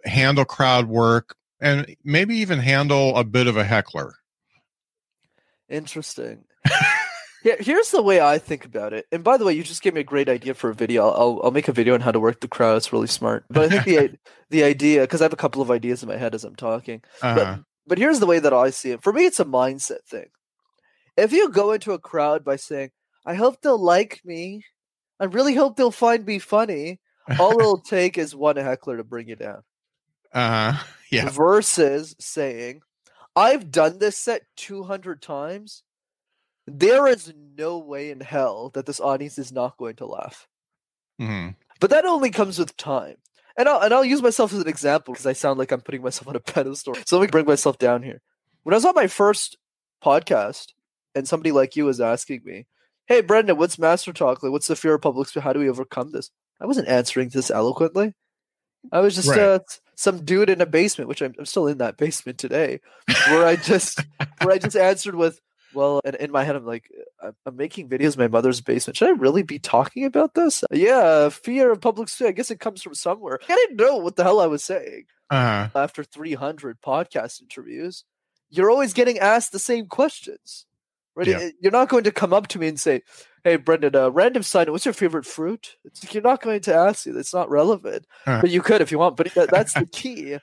handle 0.05 0.45
crowd 0.45 0.87
work 0.87 1.35
and 1.59 1.95
maybe 2.03 2.35
even 2.35 2.59
handle 2.59 3.17
a 3.17 3.23
bit 3.23 3.47
of 3.47 3.57
a 3.57 3.63
heckler. 3.63 4.15
Interesting. 5.69 6.45
yeah, 7.43 7.55
here's 7.59 7.91
the 7.91 8.01
way 8.01 8.19
I 8.19 8.37
think 8.37 8.65
about 8.65 8.93
it. 8.93 9.05
And 9.11 9.23
by 9.23 9.37
the 9.37 9.45
way, 9.45 9.53
you 9.53 9.63
just 9.63 9.81
gave 9.81 9.93
me 9.93 10.01
a 10.01 10.05
great 10.05 10.29
idea 10.29 10.53
for 10.53 10.69
a 10.69 10.75
video. 10.75 11.09
I'll 11.09 11.39
I'll 11.43 11.51
make 11.51 11.67
a 11.67 11.73
video 11.73 11.93
on 11.93 12.01
how 12.01 12.11
to 12.11 12.19
work 12.19 12.41
the 12.41 12.47
crowd. 12.47 12.77
It's 12.77 12.91
really 12.91 13.07
smart. 13.07 13.45
But 13.49 13.65
I 13.65 13.79
think 13.79 13.85
the 13.85 14.19
the 14.49 14.63
idea 14.63 15.01
because 15.01 15.21
I 15.21 15.25
have 15.25 15.33
a 15.33 15.37
couple 15.37 15.61
of 15.61 15.71
ideas 15.71 16.03
in 16.03 16.09
my 16.09 16.17
head 16.17 16.35
as 16.35 16.43
I'm 16.43 16.55
talking. 16.55 17.01
Uh-huh. 17.21 17.35
But, 17.35 17.59
but 17.87 17.97
here's 17.97 18.19
the 18.19 18.25
way 18.25 18.39
that 18.39 18.53
I 18.53 18.69
see 18.69 18.91
it. 18.91 19.03
For 19.03 19.13
me, 19.13 19.25
it's 19.25 19.39
a 19.39 19.45
mindset 19.45 20.03
thing. 20.05 20.27
If 21.17 21.31
you 21.31 21.49
go 21.49 21.71
into 21.71 21.93
a 21.93 21.99
crowd 21.99 22.43
by 22.43 22.57
saying, 22.57 22.91
"I 23.25 23.35
hope 23.35 23.61
they'll 23.61 23.81
like 23.81 24.21
me," 24.25 24.63
I 25.19 25.25
really 25.25 25.55
hope 25.55 25.75
they'll 25.75 25.91
find 25.91 26.25
me 26.25 26.39
funny. 26.39 26.99
All 27.39 27.59
it'll 27.59 27.77
take 27.81 28.17
is 28.17 28.35
one 28.35 28.55
heckler 28.55 28.97
to 28.97 29.03
bring 29.03 29.27
you 29.27 29.35
down. 29.35 29.63
Uh 30.33 30.73
huh. 30.73 30.83
Yeah. 31.11 31.29
Versus 31.29 32.15
saying, 32.19 32.81
I've 33.35 33.71
done 33.71 33.97
this 33.97 34.15
set 34.15 34.43
200 34.57 35.23
times. 35.23 35.81
There 36.77 37.07
is 37.07 37.33
no 37.57 37.77
way 37.77 38.11
in 38.11 38.19
hell 38.19 38.69
that 38.73 38.85
this 38.85 38.99
audience 38.99 39.37
is 39.37 39.51
not 39.51 39.77
going 39.77 39.95
to 39.97 40.05
laugh. 40.05 40.47
Mm-hmm. 41.19 41.51
But 41.79 41.89
that 41.89 42.05
only 42.05 42.29
comes 42.29 42.59
with 42.59 42.77
time. 42.77 43.15
And 43.57 43.67
I'll, 43.67 43.81
and 43.81 43.93
I'll 43.93 44.05
use 44.05 44.21
myself 44.21 44.53
as 44.53 44.59
an 44.59 44.67
example 44.67 45.13
because 45.13 45.25
I 45.25 45.33
sound 45.33 45.59
like 45.59 45.71
I'm 45.71 45.81
putting 45.81 46.01
myself 46.01 46.27
on 46.27 46.35
a 46.35 46.39
pedestal. 46.39 46.95
So 47.05 47.17
let 47.17 47.25
me 47.25 47.31
bring 47.31 47.45
myself 47.45 47.77
down 47.77 48.03
here. 48.03 48.21
When 48.63 48.73
I 48.73 48.77
was 48.77 48.85
on 48.85 48.95
my 48.95 49.07
first 49.07 49.57
podcast 50.03 50.73
and 51.15 51.27
somebody 51.27 51.51
like 51.51 51.75
you 51.75 51.85
was 51.85 51.99
asking 51.99 52.41
me, 52.45 52.67
Hey, 53.07 53.23
Brenden, 53.23 53.57
what's 53.57 53.79
Master 53.79 54.13
Talk? 54.13 54.43
Like, 54.43 54.51
what's 54.51 54.67
the 54.67 54.75
fear 54.75 54.93
of 54.93 55.01
public 55.01 55.27
speaking? 55.27 55.41
How 55.41 55.51
do 55.51 55.59
we 55.59 55.69
overcome 55.69 56.11
this? 56.11 56.29
I 56.61 56.67
wasn't 56.67 56.87
answering 56.87 57.29
this 57.29 57.49
eloquently. 57.49 58.13
I 58.91 58.99
was 58.99 59.15
just 59.15 59.29
right. 59.29 59.39
uh, 59.39 59.59
some 59.95 60.23
dude 60.23 60.49
in 60.49 60.61
a 60.61 60.65
basement, 60.65 61.09
which 61.09 61.21
I'm, 61.21 61.33
I'm 61.39 61.45
still 61.45 61.67
in 61.67 61.79
that 61.79 61.97
basement 61.97 62.37
today, 62.37 62.79
where 63.27 63.45
I 63.45 63.55
just 63.55 64.05
where 64.41 64.53
I 64.53 64.57
just 64.59 64.77
answered 64.77 65.15
with, 65.15 65.41
well, 65.73 66.01
and 66.03 66.15
in 66.15 66.31
my 66.31 66.43
head 66.43 66.55
I'm 66.55 66.65
like, 66.65 66.89
I'm 67.21 67.55
making 67.55 67.89
videos 67.89 68.15
in 68.15 68.21
my 68.21 68.27
mother's 68.27 68.61
basement. 68.61 68.97
Should 68.97 69.09
I 69.09 69.11
really 69.11 69.43
be 69.43 69.59
talking 69.59 70.05
about 70.05 70.33
this? 70.33 70.63
Yeah, 70.71 71.29
fear 71.29 71.71
of 71.71 71.81
public 71.81 72.09
speaking. 72.09 72.29
I 72.29 72.31
guess 72.33 72.51
it 72.51 72.59
comes 72.59 72.81
from 72.81 72.95
somewhere. 72.95 73.39
I 73.47 73.55
didn't 73.55 73.77
know 73.77 73.97
what 73.97 74.15
the 74.15 74.23
hell 74.23 74.39
I 74.39 74.47
was 74.47 74.63
saying. 74.63 75.05
Uh-huh. 75.29 75.69
After 75.75 76.03
300 76.03 76.81
podcast 76.81 77.41
interviews, 77.41 78.03
you're 78.49 78.71
always 78.71 78.93
getting 78.93 79.19
asked 79.19 79.51
the 79.51 79.59
same 79.59 79.87
questions. 79.87 80.65
Right? 81.15 81.27
Yeah. 81.27 81.49
You're 81.59 81.71
not 81.71 81.89
going 81.89 82.05
to 82.05 82.11
come 82.11 82.33
up 82.33 82.47
to 82.47 82.59
me 82.59 82.67
and 82.67 82.79
say, 82.79 83.01
"Hey, 83.43 83.57
Brenden, 83.57 83.93
uh, 83.95 84.11
random 84.11 84.41
side 84.41 84.69
what's 84.69 84.85
your 84.85 84.93
favorite 84.93 85.25
fruit?" 85.25 85.75
It's 85.83 86.03
like 86.03 86.13
you're 86.13 86.23
not 86.23 86.41
going 86.41 86.61
to 86.61 86.73
ask 86.73 87.05
you. 87.05 87.17
It's 87.17 87.33
not 87.33 87.49
relevant, 87.49 88.05
uh 88.25 88.39
but 88.39 88.49
you 88.49 88.61
could 88.61 88.81
if 88.81 88.91
you 88.91 88.99
want. 88.99 89.17
But 89.17 89.33
that's 89.51 89.73
the 89.73 89.85
key. 89.91 90.37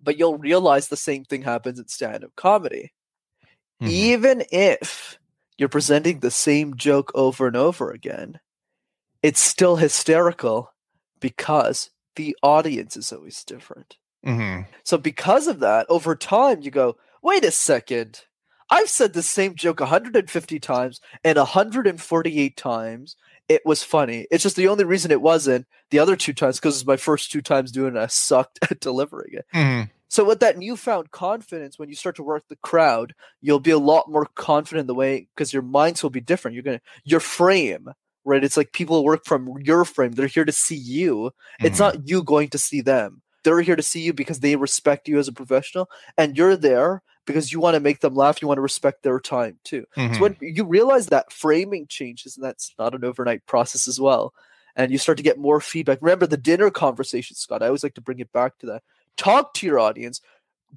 But 0.00 0.16
you'll 0.16 0.38
realize 0.38 0.86
the 0.88 0.96
same 0.96 1.24
thing 1.24 1.42
happens 1.42 1.80
in 1.80 1.88
stand-up 1.88 2.30
comedy, 2.36 2.92
mm-hmm. 3.80 3.90
even 3.90 4.44
if 4.50 5.18
you're 5.56 5.68
presenting 5.68 6.20
the 6.20 6.30
same 6.30 6.76
joke 6.76 7.10
over 7.14 7.46
and 7.46 7.56
over 7.56 7.90
again. 7.90 8.40
It's 9.22 9.40
still 9.40 9.76
hysterical 9.76 10.72
because 11.18 11.90
the 12.14 12.36
audience 12.42 12.96
is 12.96 13.12
always 13.12 13.42
different. 13.42 13.96
Mm-hmm. 14.24 14.70
So 14.84 14.96
because 14.96 15.48
of 15.48 15.58
that, 15.60 15.86
over 15.88 16.14
time, 16.14 16.62
you 16.62 16.70
go, 16.70 16.96
"Wait 17.20 17.44
a 17.44 17.50
second 17.50 18.22
I've 18.70 18.88
said 18.88 19.12
the 19.12 19.22
same 19.22 19.54
joke 19.54 19.80
150 19.80 20.60
times 20.60 21.00
and 21.24 21.38
148 21.38 22.56
times. 22.56 23.16
It 23.48 23.62
was 23.64 23.82
funny. 23.82 24.26
It's 24.30 24.42
just 24.42 24.56
the 24.56 24.68
only 24.68 24.84
reason 24.84 25.10
it 25.10 25.22
wasn't 25.22 25.66
the 25.90 25.98
other 25.98 26.16
two 26.16 26.34
times 26.34 26.58
because 26.58 26.76
it's 26.76 26.86
my 26.86 26.98
first 26.98 27.32
two 27.32 27.40
times 27.40 27.72
doing 27.72 27.96
it. 27.96 28.00
I 28.00 28.06
sucked 28.08 28.58
at 28.70 28.80
delivering 28.80 29.32
it. 29.32 29.46
Mm-hmm. 29.54 29.90
So 30.18 30.24
with 30.24 30.40
that 30.40 30.58
newfound 30.58 31.12
confidence, 31.12 31.78
when 31.78 31.88
you 31.88 31.94
start 31.94 32.16
to 32.16 32.24
work 32.24 32.42
the 32.48 32.56
crowd, 32.56 33.14
you'll 33.40 33.60
be 33.60 33.70
a 33.70 33.78
lot 33.78 34.10
more 34.10 34.26
confident 34.34 34.80
in 34.80 34.86
the 34.88 34.94
way 34.94 35.28
because 35.32 35.52
your 35.52 35.62
minds 35.62 36.02
will 36.02 36.10
be 36.10 36.20
different. 36.20 36.56
You're 36.56 36.64
gonna 36.64 36.80
your 37.04 37.20
frame, 37.20 37.86
right? 38.24 38.42
It's 38.42 38.56
like 38.56 38.72
people 38.72 39.04
work 39.04 39.24
from 39.24 39.48
your 39.60 39.84
frame. 39.84 40.10
They're 40.10 40.26
here 40.26 40.44
to 40.44 40.50
see 40.50 40.74
you. 40.74 41.30
Mm-hmm. 41.60 41.66
It's 41.66 41.78
not 41.78 42.08
you 42.08 42.24
going 42.24 42.48
to 42.48 42.58
see 42.58 42.80
them. 42.80 43.22
They're 43.44 43.60
here 43.60 43.76
to 43.76 43.82
see 43.84 44.00
you 44.00 44.12
because 44.12 44.40
they 44.40 44.56
respect 44.56 45.06
you 45.06 45.20
as 45.20 45.28
a 45.28 45.32
professional, 45.32 45.88
and 46.16 46.36
you're 46.36 46.56
there 46.56 47.00
because 47.24 47.52
you 47.52 47.60
want 47.60 47.74
to 47.74 47.80
make 47.80 48.00
them 48.00 48.16
laugh. 48.16 48.42
You 48.42 48.48
want 48.48 48.58
to 48.58 48.62
respect 48.62 49.04
their 49.04 49.20
time 49.20 49.60
too. 49.62 49.84
Mm-hmm. 49.96 50.14
So 50.14 50.20
when 50.20 50.36
you 50.40 50.64
realize 50.64 51.06
that 51.06 51.32
framing 51.32 51.86
changes, 51.86 52.36
and 52.36 52.44
that's 52.44 52.74
not 52.76 52.96
an 52.96 53.04
overnight 53.04 53.46
process 53.46 53.86
as 53.86 54.00
well, 54.00 54.34
and 54.74 54.90
you 54.90 54.98
start 54.98 55.18
to 55.18 55.22
get 55.22 55.38
more 55.38 55.60
feedback. 55.60 55.98
Remember 56.02 56.26
the 56.26 56.36
dinner 56.36 56.70
conversation, 56.70 57.36
Scott. 57.36 57.62
I 57.62 57.66
always 57.66 57.84
like 57.84 57.94
to 57.94 58.00
bring 58.00 58.18
it 58.18 58.32
back 58.32 58.58
to 58.58 58.66
that. 58.66 58.82
Talk 59.18 59.52
to 59.54 59.66
your 59.66 59.78
audience, 59.78 60.20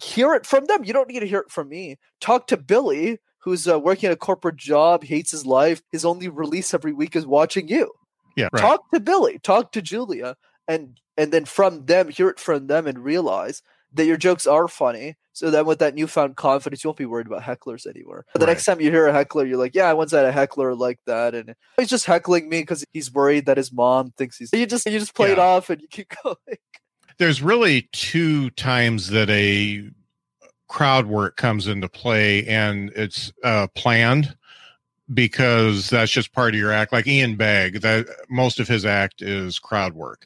hear 0.02 0.34
it 0.34 0.46
from 0.46 0.66
them. 0.66 0.84
You 0.84 0.94
don't 0.94 1.08
need 1.08 1.22
to 1.22 1.28
hear 1.28 1.40
it 1.40 1.52
from 1.52 1.70
me. 1.70 1.98
Talk 2.20 2.48
to 2.48 2.58
Billy, 2.58 3.20
who's 3.40 3.68
uh, 3.68 3.80
working 3.80 4.12
a 4.12 4.16
corporate 4.16 4.58
job, 4.58 5.04
hates 5.04 5.32
his 5.32 5.46
life. 5.46 5.82
His 5.92 6.04
only 6.04 6.28
release 6.28 6.74
every 6.74 6.94
week 6.94 7.16
is 7.16 7.26
watching 7.26 7.68
you. 7.68 7.92
Yeah. 8.36 8.50
Right. 8.52 8.62
Talk 8.62 8.90
to 8.92 9.00
Billy. 9.00 9.40
Talk 9.40 9.72
to 9.74 9.82
Julia, 9.82 10.36
and 10.68 11.00
and 11.18 11.32
then 11.32 11.46
from 11.46 11.86
them, 11.86 12.10
hear 12.10 12.30
it 12.30 12.40
from 12.40 12.68
them, 12.68 12.88
and 12.88 13.00
realize 13.00 13.62
that 13.94 14.06
your 14.06 14.18
jokes 14.18 14.48
are 14.48 14.68
funny. 14.68 15.16
So 15.34 15.50
then 15.50 15.66
with 15.66 15.80
that 15.80 15.96
newfound 15.96 16.36
confidence, 16.36 16.84
you 16.84 16.90
won't 16.90 16.98
be 16.98 17.06
worried 17.06 17.28
about 17.28 17.42
hecklers 17.42 17.86
anymore. 17.86 18.26
But 18.34 18.40
the 18.40 18.46
right. 18.46 18.54
next 18.54 18.66
time 18.66 18.82
you 18.82 18.92
hear 18.92 19.08
a 19.08 19.14
heckler, 19.14 19.46
you're 19.46 19.58
like, 19.58 19.76
yeah, 19.76 19.90
I 19.90 19.94
once 19.94 20.12
had 20.12 20.26
a 20.26 20.32
heckler 20.32 20.76
like 20.76 21.00
that. 21.06 21.34
And 21.34 21.56
he's 21.78 21.90
just 21.90 22.06
heckling 22.06 22.50
me 22.50 22.62
because 22.62 22.86
he's 22.92 23.14
worried 23.14 23.46
that 23.46 23.58
his 23.58 23.72
mom 23.72 24.12
thinks 24.18 24.38
he's, 24.38 24.52
you 24.54 24.66
just, 24.66 24.86
you 24.86 25.00
just 25.00 25.16
play 25.16 25.28
yeah. 25.28 25.34
it 25.34 25.40
off 25.40 25.70
and 25.70 25.82
you 25.82 25.88
keep 25.90 26.14
going. 26.24 26.36
There's 27.22 27.44
really 27.44 27.84
two 27.92 28.50
times 28.50 29.10
that 29.10 29.30
a 29.30 29.88
crowd 30.68 31.06
work 31.06 31.38
comes 31.38 31.68
into 31.68 31.88
play 31.88 32.48
and 32.48 32.92
it's 32.96 33.32
uh, 33.44 33.68
planned 33.76 34.36
because 35.14 35.92
that's 35.92 36.12
just 36.12 36.34
part 36.34 36.56
of 36.56 36.60
your 36.60 36.72
act. 36.72 36.92
Like 36.92 37.06
Ian 37.06 37.36
Bagg, 37.36 37.82
that 37.82 38.08
most 38.32 38.60
of 38.60 38.68
his 38.68 38.86
act 38.86 39.22
is 39.22 39.60
crowd 39.60 39.94
work. 39.94 40.26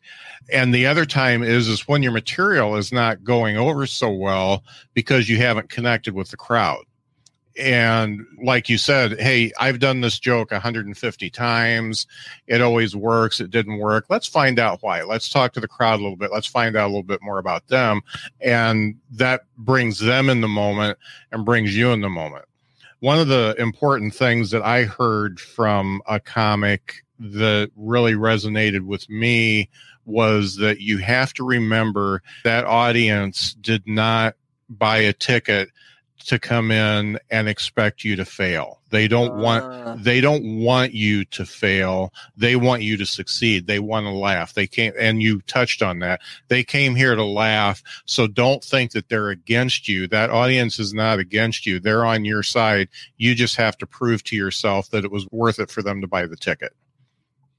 And 0.53 0.73
the 0.73 0.85
other 0.85 1.05
time 1.05 1.43
is 1.43 1.67
is 1.67 1.85
when 1.85 2.01
your 2.01 2.13
material 2.13 2.77
is 2.77 2.93
not 2.93 3.25
going 3.25 3.57
over 3.57 3.85
so 3.85 4.09
well 4.09 4.63
because 4.93 5.27
you 5.27 5.35
haven't 5.35 5.69
connected 5.69 6.13
with 6.13 6.31
the 6.31 6.37
crowd. 6.37 6.85
And 7.57 8.25
like 8.43 8.69
you 8.69 8.77
said, 8.77 9.19
hey, 9.19 9.51
I've 9.59 9.79
done 9.79 10.01
this 10.01 10.19
joke 10.19 10.51
150 10.51 11.29
times. 11.29 12.07
It 12.47 12.61
always 12.61 12.95
works. 12.95 13.39
It 13.39 13.49
didn't 13.49 13.79
work. 13.79 14.05
Let's 14.09 14.27
find 14.27 14.59
out 14.59 14.79
why. 14.81 15.03
Let's 15.03 15.29
talk 15.29 15.53
to 15.53 15.59
the 15.59 15.67
crowd 15.67 15.99
a 15.99 16.03
little 16.03 16.17
bit. 16.17 16.31
Let's 16.31 16.47
find 16.47 16.75
out 16.75 16.85
a 16.85 16.87
little 16.87 17.03
bit 17.03 17.21
more 17.21 17.39
about 17.39 17.67
them. 17.67 18.01
And 18.41 18.95
that 19.11 19.41
brings 19.57 19.99
them 19.99 20.29
in 20.29 20.41
the 20.41 20.47
moment 20.47 20.97
and 21.31 21.45
brings 21.45 21.75
you 21.75 21.91
in 21.91 22.01
the 22.01 22.09
moment 22.09 22.45
one 23.05 23.19
of 23.19 23.27
the 23.27 23.55
important 23.59 24.15
things 24.15 24.49
that 24.49 24.63
I 24.63 24.83
heard 24.83 25.39
from 25.39 26.01
a 26.07 26.19
comic 26.19 27.03
that 27.19 27.69
really 27.75 28.13
resonated 28.13 28.81
with 28.81 29.07
me 29.09 29.69
was 30.05 30.55
that 30.57 30.79
you 30.79 30.97
have 30.97 31.31
to 31.35 31.43
remember 31.43 32.21
that 32.43 32.65
audience 32.65 33.53
did 33.55 33.87
not 33.87 34.35
buy 34.69 34.97
a 34.97 35.13
ticket 35.13 35.69
to 36.25 36.39
come 36.39 36.71
in 36.71 37.19
and 37.29 37.47
expect 37.47 38.03
you 38.03 38.15
to 38.15 38.25
fail. 38.25 38.81
They 38.89 39.07
don't 39.07 39.39
uh. 39.39 39.41
want 39.41 39.63
ah. 39.63 39.95
they 39.99 40.21
don't 40.21 40.59
want 40.59 40.93
you 40.93 41.25
to 41.25 41.45
fail. 41.45 42.13
They 42.35 42.55
want 42.55 42.81
you 42.81 42.97
to 42.97 43.05
succeed. 43.05 43.67
They 43.67 43.79
want 43.79 44.05
to 44.05 44.11
laugh. 44.11 44.53
They 44.53 44.67
can't 44.67 44.95
and 44.97 45.21
you 45.21 45.41
touched 45.41 45.81
on 45.81 45.99
that. 45.99 46.21
They 46.47 46.63
came 46.63 46.95
here 46.95 47.15
to 47.15 47.23
laugh. 47.23 47.83
So 48.05 48.27
don't 48.27 48.63
think 48.63 48.91
that 48.91 49.09
they're 49.09 49.29
against 49.29 49.87
you. 49.87 50.07
That 50.07 50.29
audience 50.29 50.79
is 50.79 50.93
not 50.93 51.19
against 51.19 51.65
you. 51.65 51.79
They're 51.79 52.05
on 52.05 52.25
your 52.25 52.43
side. 52.43 52.89
You 53.17 53.35
just 53.35 53.55
have 53.57 53.77
to 53.79 53.85
prove 53.85 54.23
to 54.25 54.35
yourself 54.35 54.89
that 54.89 55.05
it 55.05 55.11
was 55.11 55.27
worth 55.31 55.59
it 55.59 55.69
for 55.69 55.81
them 55.81 56.01
to 56.01 56.07
buy 56.07 56.25
the 56.25 56.37
ticket. 56.37 56.73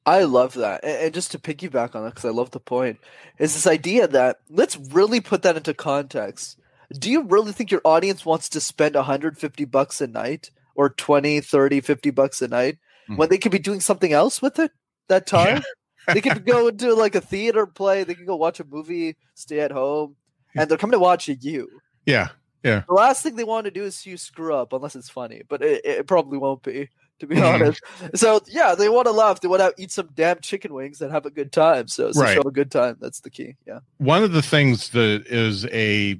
I 0.06 0.22
love 0.22 0.54
that. 0.54 0.84
And 0.84 1.12
just 1.12 1.32
to 1.32 1.38
piggyback 1.38 1.96
on 1.96 2.04
that, 2.04 2.14
because 2.14 2.24
I 2.24 2.30
love 2.30 2.52
the 2.52 2.60
point, 2.60 2.98
is 3.38 3.54
this 3.54 3.66
idea 3.66 4.06
that 4.06 4.38
let's 4.48 4.76
really 4.76 5.20
put 5.20 5.42
that 5.42 5.56
into 5.56 5.74
context. 5.74 6.58
Do 6.92 7.10
you 7.10 7.22
really 7.22 7.52
think 7.52 7.70
your 7.70 7.80
audience 7.84 8.24
wants 8.24 8.48
to 8.50 8.60
spend 8.60 8.94
150 8.94 9.64
bucks 9.64 10.00
a 10.00 10.06
night 10.06 10.50
or 10.74 10.90
20, 10.90 11.40
30, 11.40 11.80
50 11.80 12.10
bucks 12.10 12.42
a 12.42 12.48
night 12.48 12.78
mm-hmm. 13.04 13.16
when 13.16 13.28
they 13.28 13.38
could 13.38 13.52
be 13.52 13.58
doing 13.58 13.80
something 13.80 14.12
else 14.12 14.40
with 14.40 14.58
it 14.58 14.70
that 15.08 15.26
time? 15.26 15.62
Yeah. 16.08 16.14
they 16.14 16.20
could 16.20 16.46
go 16.46 16.68
into 16.68 16.94
like 16.94 17.14
a 17.14 17.20
theater 17.20 17.66
play, 17.66 18.04
they 18.04 18.14
can 18.14 18.26
go 18.26 18.36
watch 18.36 18.60
a 18.60 18.64
movie, 18.64 19.16
stay 19.34 19.60
at 19.60 19.72
home, 19.72 20.16
and 20.54 20.70
they're 20.70 20.78
coming 20.78 20.92
to 20.92 20.98
watch 20.98 21.28
you. 21.28 21.68
Yeah. 22.04 22.28
Yeah. 22.62 22.82
The 22.88 22.94
last 22.94 23.22
thing 23.22 23.36
they 23.36 23.44
want 23.44 23.66
to 23.66 23.70
do 23.70 23.84
is 23.84 23.96
see 23.96 24.10
you 24.10 24.16
screw 24.16 24.54
up, 24.54 24.72
unless 24.72 24.96
it's 24.96 25.10
funny, 25.10 25.42
but 25.48 25.62
it, 25.62 25.84
it 25.84 26.06
probably 26.06 26.38
won't 26.38 26.62
be 26.62 26.88
to 27.20 27.26
be 27.26 27.40
honest. 27.40 27.82
So 28.14 28.40
yeah, 28.46 28.74
they 28.74 28.88
want 28.88 29.06
to 29.06 29.12
laugh. 29.12 29.40
They 29.40 29.48
want 29.48 29.60
to 29.60 29.72
eat 29.82 29.90
some 29.90 30.10
damn 30.14 30.40
chicken 30.40 30.74
wings 30.74 31.00
and 31.00 31.12
have 31.12 31.26
a 31.26 31.30
good 31.30 31.52
time. 31.52 31.88
So, 31.88 32.12
so 32.12 32.22
right. 32.22 32.34
show 32.34 32.42
a 32.42 32.52
good 32.52 32.70
time. 32.70 32.96
That's 33.00 33.20
the 33.20 33.30
key. 33.30 33.56
Yeah. 33.66 33.80
One 33.98 34.22
of 34.22 34.32
the 34.32 34.42
things 34.42 34.90
that 34.90 35.26
is 35.26 35.66
a 35.66 36.18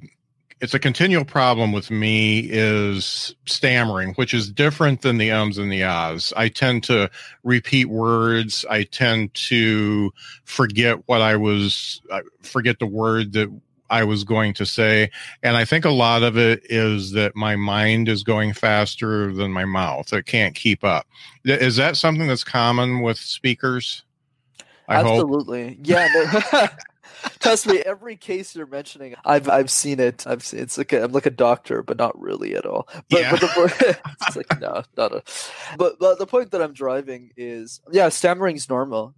it's 0.59 0.73
a 0.73 0.79
continual 0.79 1.25
problem 1.25 1.71
with 1.71 1.91
me 1.91 2.39
is 2.39 3.35
stammering, 3.45 4.13
which 4.15 4.33
is 4.33 4.51
different 4.51 5.01
than 5.01 5.17
the 5.17 5.31
ums 5.31 5.57
and 5.57 5.71
the 5.71 5.83
ahs. 5.83 6.33
I 6.35 6.49
tend 6.49 6.83
to 6.85 7.09
repeat 7.43 7.85
words. 7.85 8.65
I 8.69 8.83
tend 8.83 9.33
to 9.35 10.11
forget 10.45 11.07
what 11.07 11.21
I 11.21 11.35
was, 11.35 12.01
uh, 12.09 12.21
forget 12.41 12.79
the 12.79 12.87
word 12.87 13.33
that 13.33 13.49
I 13.89 14.03
was 14.03 14.23
going 14.23 14.53
to 14.55 14.65
say. 14.65 15.11
And 15.43 15.55
I 15.55 15.63
think 15.63 15.85
a 15.85 15.91
lot 15.91 16.23
of 16.23 16.37
it 16.37 16.61
is 16.65 17.11
that 17.11 17.35
my 17.35 17.55
mind 17.55 18.09
is 18.09 18.23
going 18.23 18.53
faster 18.53 19.31
than 19.31 19.53
my 19.53 19.65
mouth. 19.65 20.11
It 20.11 20.25
can't 20.25 20.55
keep 20.55 20.83
up. 20.83 21.07
Is 21.45 21.75
that 21.75 21.97
something 21.97 22.27
that's 22.27 22.43
common 22.43 23.01
with 23.01 23.17
speakers? 23.17 24.03
I 24.87 24.95
Absolutely. 24.95 25.67
Hope? 25.69 25.77
Yeah. 25.83 26.67
Trust 27.39 27.67
me, 27.67 27.79
every 27.79 28.15
case 28.15 28.55
you're 28.55 28.67
mentioning, 28.67 29.15
I've 29.25 29.49
I've 29.49 29.71
seen 29.71 29.99
it. 29.99 30.25
I've 30.27 30.43
seen 30.43 30.59
it's 30.59 30.77
like 30.77 30.93
a, 30.93 31.03
I'm 31.03 31.11
like 31.11 31.25
a 31.25 31.31
doctor, 31.31 31.83
but 31.83 31.97
not 31.97 32.19
really 32.19 32.55
at 32.55 32.65
all. 32.65 32.87
But, 33.09 33.21
yeah. 33.21 33.31
but 33.31 33.41
the 33.41 33.99
it's 34.27 34.35
like 34.35 34.61
no, 34.61 34.83
not 34.95 35.13
a. 35.13 35.23
But 35.77 35.99
but 35.99 36.19
the 36.19 36.27
point 36.27 36.51
that 36.51 36.61
I'm 36.61 36.73
driving 36.73 37.31
is 37.37 37.81
yeah, 37.91 38.09
stammering's 38.09 38.69
normal, 38.69 39.15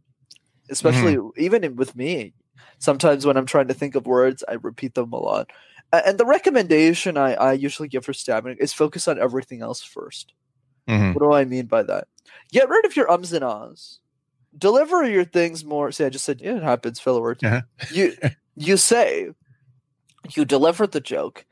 especially 0.70 1.16
mm-hmm. 1.16 1.42
even 1.42 1.64
in, 1.64 1.76
with 1.76 1.96
me 1.96 2.34
sometimes 2.80 3.26
when 3.26 3.38
I'm 3.38 3.46
trying 3.46 3.68
to 3.68 3.74
think 3.74 3.96
of 3.96 4.08
words, 4.08 4.44
I 4.48 4.54
repeat 4.54 4.96
them 4.96 5.14
a 5.14 5.18
lot. 5.18 5.52
And 5.92 6.18
the 6.18 6.26
recommendation 6.26 7.18
I, 7.18 7.34
I 7.34 7.54
usually 7.54 7.88
give 7.88 8.06
for 8.06 8.14
stammering 8.14 8.58
is 8.60 8.74
focus 8.74 9.08
on 9.08 9.20
everything 9.20 9.62
else 9.62 9.84
1st 9.84 10.26
mm-hmm. 10.88 11.14
What 11.14 11.22
do 11.22 11.34
I 11.34 11.46
mean 11.46 11.66
by 11.66 11.84
that? 11.84 12.08
Get 12.52 12.70
rid 12.70 12.86
of 12.86 12.96
your 12.96 13.12
ums 13.12 13.34
and 13.34 13.44
ahs. 13.44 14.00
Deliver 14.58 15.04
your 15.04 15.26
things 15.26 15.64
more. 15.64 15.92
See, 15.92 16.06
I 16.06 16.10
just 16.10 16.26
said 16.26 16.42
yeah, 16.42 16.58
it 16.58 16.64
happens. 16.64 17.00
Filler 17.00 17.22
words. 17.22 17.44
Uh-huh. 17.44 17.62
you 17.92 18.16
you 18.56 18.78
say 18.78 19.30
you 20.36 20.46
deliver 20.46 20.88
the 20.88 21.02
joke 21.02 21.46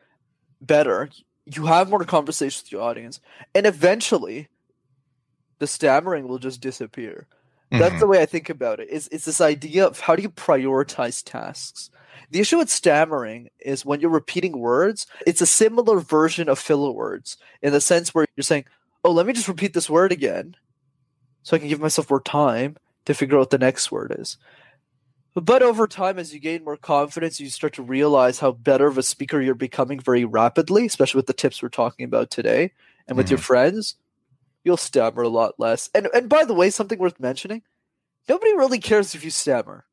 better. 0.62 1.10
You 1.46 1.66
have 1.68 1.90
more 1.90 2.04
conversation 2.04 2.62
with 2.64 2.72
your 2.72 2.82
audience, 2.82 3.22
and 3.56 3.66
eventually, 3.66 4.50
the 5.60 5.68
stammering 5.68 6.28
will 6.28 6.40
just 6.40 6.60
disappear. 6.60 7.28
That's 7.70 7.84
mm-hmm. 7.84 8.00
the 8.00 8.08
way 8.08 8.22
I 8.22 8.26
think 8.26 8.50
about 8.50 8.80
it. 8.80 8.90
Is 8.90 9.10
it's 9.12 9.26
this 9.26 9.42
idea 9.42 9.86
of 9.86 10.00
how 10.00 10.16
do 10.16 10.22
you 10.22 10.30
prioritize 10.30 11.24
tasks? 11.24 11.90
The 12.32 12.40
issue 12.40 12.58
with 12.58 12.70
stammering 12.70 13.50
is 13.60 13.86
when 13.86 14.00
you're 14.00 14.10
repeating 14.10 14.58
words, 14.58 15.06
it's 15.26 15.42
a 15.42 15.46
similar 15.46 16.00
version 16.00 16.50
of 16.50 16.60
filler 16.60 16.92
words 16.92 17.38
in 17.62 17.72
the 17.72 17.82
sense 17.82 18.14
where 18.14 18.26
you're 18.36 18.44
saying, 18.44 18.66
"Oh, 19.04 19.12
let 19.12 19.26
me 19.26 19.34
just 19.34 19.48
repeat 19.48 19.74
this 19.74 19.90
word 19.90 20.12
again, 20.12 20.56
so 21.44 21.56
I 21.56 21.60
can 21.60 21.68
give 21.68 21.80
myself 21.80 22.10
more 22.10 22.22
time 22.22 22.78
to 23.08 23.14
figure 23.14 23.38
out 23.38 23.42
what 23.42 23.50
the 23.50 23.58
next 23.58 23.92
word 23.92 24.16
is." 24.18 24.38
But 25.36 25.62
over 25.62 25.86
time, 25.88 26.18
as 26.18 26.34
you 26.34 26.40
gain 26.40 26.64
more 26.64 26.78
confidence, 26.78 27.40
you 27.40 27.50
start 27.50 27.74
to 27.74 27.84
realize 27.84 28.40
how 28.40 28.54
better 28.54 28.88
of 28.88 28.98
a 28.98 29.04
speaker 29.04 29.42
you're 29.42 29.56
becoming 29.56 30.00
very 30.00 30.26
rapidly, 30.26 30.86
especially 30.86 31.20
with 31.20 31.28
the 31.28 31.34
tips 31.34 31.62
we're 31.62 31.70
talking 31.70 32.06
about 32.06 32.32
today 32.32 32.72
and 33.08 33.18
with 33.18 33.28
mm-hmm. 33.28 33.34
your 33.34 33.40
friends 33.40 33.96
you'll 34.68 34.78
stammer 34.78 35.24
a 35.24 35.30
lot 35.30 35.56
less. 35.58 35.90
And 35.96 36.10
and 36.14 36.30
by 36.30 36.44
the 36.44 36.54
way, 36.54 36.70
something 36.70 37.00
worth 37.00 37.20
mentioning, 37.20 37.64
nobody 38.28 38.52
really 38.56 38.80
cares 38.80 39.16
if 39.16 39.24
you 39.24 39.32
stammer, 39.32 39.86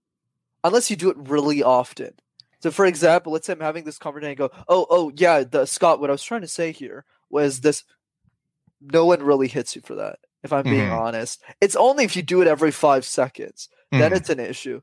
unless 0.64 0.90
you 0.90 0.96
do 0.96 1.10
it 1.10 1.16
really 1.16 1.62
often. 1.62 2.12
So, 2.60 2.70
for 2.70 2.84
example, 2.84 3.32
let's 3.32 3.46
say 3.46 3.52
I'm 3.52 3.60
having 3.60 3.84
this 3.84 3.98
conversation 3.98 4.30
and 4.30 4.36
go, 4.36 4.50
"Oh, 4.68 4.86
oh, 4.90 5.12
yeah, 5.14 5.44
the 5.44 5.64
Scott. 5.64 6.00
What 6.00 6.10
I 6.10 6.12
was 6.12 6.24
trying 6.24 6.40
to 6.42 6.48
say 6.48 6.72
here 6.72 7.04
was 7.30 7.60
this." 7.60 7.84
No 8.80 9.06
one 9.06 9.22
really 9.22 9.48
hits 9.48 9.76
you 9.76 9.82
for 9.82 9.94
that. 9.94 10.18
If 10.44 10.52
I'm 10.52 10.62
being 10.64 10.88
mm-hmm. 10.88 10.98
honest, 10.98 11.42
it's 11.60 11.74
only 11.74 12.04
if 12.04 12.14
you 12.14 12.22
do 12.22 12.42
it 12.42 12.46
every 12.46 12.70
five 12.70 13.04
seconds 13.04 13.68
mm-hmm. 13.94 14.00
then 14.00 14.12
it's 14.12 14.30
an 14.30 14.40
issue. 14.40 14.80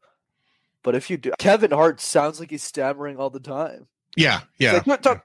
But 0.83 0.95
if 0.95 1.09
you 1.09 1.17
do, 1.17 1.31
Kevin 1.37 1.71
Hart 1.71 2.01
sounds 2.01 2.39
like 2.39 2.49
he's 2.49 2.63
stammering 2.63 3.17
all 3.17 3.29
the 3.29 3.39
time. 3.39 3.87
Yeah, 4.17 4.41
yeah. 4.57 4.81
Like, 4.85 5.23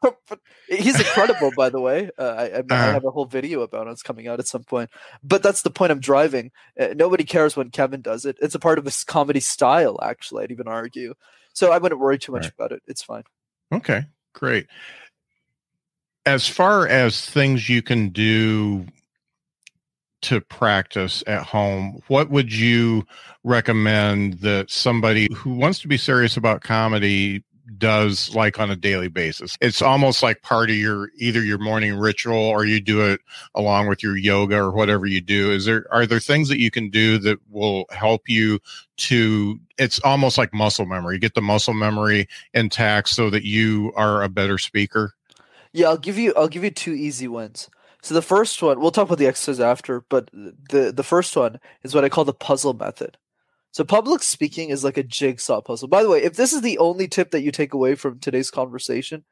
he's 0.69 1.01
incredible, 1.01 1.51
by 1.57 1.71
the 1.71 1.81
way. 1.81 2.11
Uh, 2.17 2.23
I, 2.23 2.43
I, 2.43 2.59
uh-huh. 2.59 2.67
I, 2.71 2.93
have 2.93 3.05
a 3.05 3.11
whole 3.11 3.25
video 3.25 3.63
about 3.63 3.89
it. 3.89 3.91
It's 3.91 4.03
coming 4.03 4.29
out 4.29 4.39
at 4.39 4.47
some 4.47 4.63
point. 4.63 4.91
But 5.25 5.43
that's 5.43 5.63
the 5.63 5.71
point 5.71 5.91
I'm 5.91 5.99
driving. 5.99 6.53
Uh, 6.79 6.89
nobody 6.95 7.25
cares 7.25 7.57
when 7.57 7.71
Kevin 7.71 8.01
does 8.01 8.25
it. 8.25 8.37
It's 8.41 8.55
a 8.55 8.61
part 8.61 8.79
of 8.79 8.85
his 8.85 9.03
comedy 9.03 9.41
style, 9.41 9.99
actually. 10.03 10.45
I'd 10.45 10.53
even 10.53 10.69
argue. 10.69 11.15
So 11.53 11.73
I 11.73 11.79
wouldn't 11.79 12.01
worry 12.01 12.19
too 12.19 12.33
much 12.33 12.45
right. 12.45 12.53
about 12.57 12.73
it. 12.73 12.83
It's 12.87 13.03
fine. 13.03 13.25
Okay, 13.73 14.05
great. 14.35 14.67
As 16.25 16.47
far 16.47 16.87
as 16.87 17.25
things 17.25 17.69
you 17.69 17.83
can 17.83 18.11
do 18.11 18.87
to 20.27 20.41
practice 20.41 21.23
at 21.27 21.43
home, 21.43 22.01
what 22.09 22.31
would 22.31 22.53
you 22.53 23.05
recommend 23.45 24.35
that 24.41 24.71
somebody 24.71 25.29
who 25.35 25.55
wants 25.55 25.79
to 25.81 25.89
be 25.89 25.97
serious 25.97 26.37
about 26.37 26.63
comedy 26.63 27.45
does 27.79 28.35
like 28.35 28.61
on 28.61 28.71
a 28.71 28.77
daily 28.77 29.09
basis. 29.09 29.57
It's 29.61 29.83
almost 29.83 30.23
like 30.23 30.43
part 30.43 30.71
of 30.71 30.77
your 30.77 31.11
either 31.17 31.43
your 31.43 31.59
morning 31.59 31.97
ritual 31.97 32.37
or 32.37 32.65
you 32.65 32.81
do 32.81 33.05
it 33.05 33.21
along 33.55 33.89
with 33.89 34.03
your 34.03 34.17
yoga 34.17 34.57
or 34.57 34.71
whatever 34.71 35.07
you 35.07 35.21
do. 35.21 35.51
Is 35.51 35.65
there 35.65 35.87
are 35.91 36.07
there 36.07 36.21
things 36.21 36.49
that 36.49 36.61
you 36.61 36.71
can 36.71 36.91
do 36.91 37.19
that 37.19 37.39
will 37.51 37.87
help 37.91 38.29
you 38.29 38.61
to 38.99 39.59
it's 39.79 39.99
almost 40.01 40.39
like 40.39 40.55
muscle 40.55 40.87
memory. 40.87 41.19
Get 41.19 41.35
the 41.35 41.43
muscle 41.43 41.75
memory 41.75 42.29
intact 42.55 43.09
so 43.09 43.31
that 43.31 43.45
you 43.45 43.93
are 43.97 44.23
a 44.23 44.29
better 44.29 44.59
speaker? 44.59 45.15
Yeah, 45.73 45.89
I'll 45.89 45.99
give 45.99 46.19
you 46.19 46.33
I'll 46.37 46.49
give 46.49 46.65
you 46.65 46.71
two 46.71 46.93
easy 46.93 47.29
ones. 47.29 47.69
So 48.07 48.15
the 48.15 48.23
first 48.23 48.63
one, 48.63 48.79
we'll 48.79 48.93
talk 48.93 49.09
about 49.09 49.19
the 49.19 49.27
exercise 49.27 49.59
after, 49.59 50.03
but 50.09 50.31
the 50.33 50.93
the 50.95 51.03
first 51.03 51.35
one 51.35 51.59
is 51.83 51.93
what 51.93 52.05
I 52.05 52.09
call 52.09 52.25
the 52.25 52.33
puzzle 52.33 52.73
method. 52.73 53.19
So 53.73 53.83
public 53.83 54.23
speaking 54.23 54.71
is 54.71 54.85
like 54.85 54.97
a 54.97 55.03
jigsaw 55.03 55.61
puzzle. 55.61 55.89
By 55.89 56.05
the 56.05 56.09
way, 56.09 56.23
if 56.23 56.37
this 56.37 56.53
is 56.53 56.61
the 56.61 56.79
only 56.79 57.09
tip 57.09 57.33
that 57.33 57.43
you 57.43 57.51
take 57.51 57.75
away 57.75 57.97
from 57.97 58.21
today's 58.21 58.49
conversation, 58.49 59.25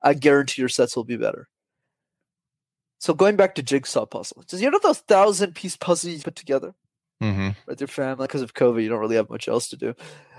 I 0.00 0.14
guarantee 0.14 0.62
your 0.62 0.70
sets 0.70 0.96
will 0.96 1.04
be 1.04 1.18
better. 1.18 1.50
So 3.00 3.12
going 3.12 3.36
back 3.36 3.54
to 3.56 3.62
jigsaw 3.62 4.06
puzzle, 4.06 4.44
just 4.48 4.62
you 4.62 4.70
know 4.70 4.80
those 4.82 5.00
thousand 5.00 5.54
piece 5.54 5.76
puzzles 5.76 6.14
you 6.14 6.22
put 6.22 6.34
together 6.34 6.74
mm-hmm. 7.22 7.50
with 7.66 7.82
your 7.82 7.88
family 7.88 8.26
because 8.28 8.40
of 8.40 8.54
COVID, 8.54 8.82
you 8.82 8.88
don't 8.88 9.00
really 9.00 9.16
have 9.16 9.28
much 9.28 9.46
else 9.46 9.68
to 9.68 9.76
do. 9.76 9.94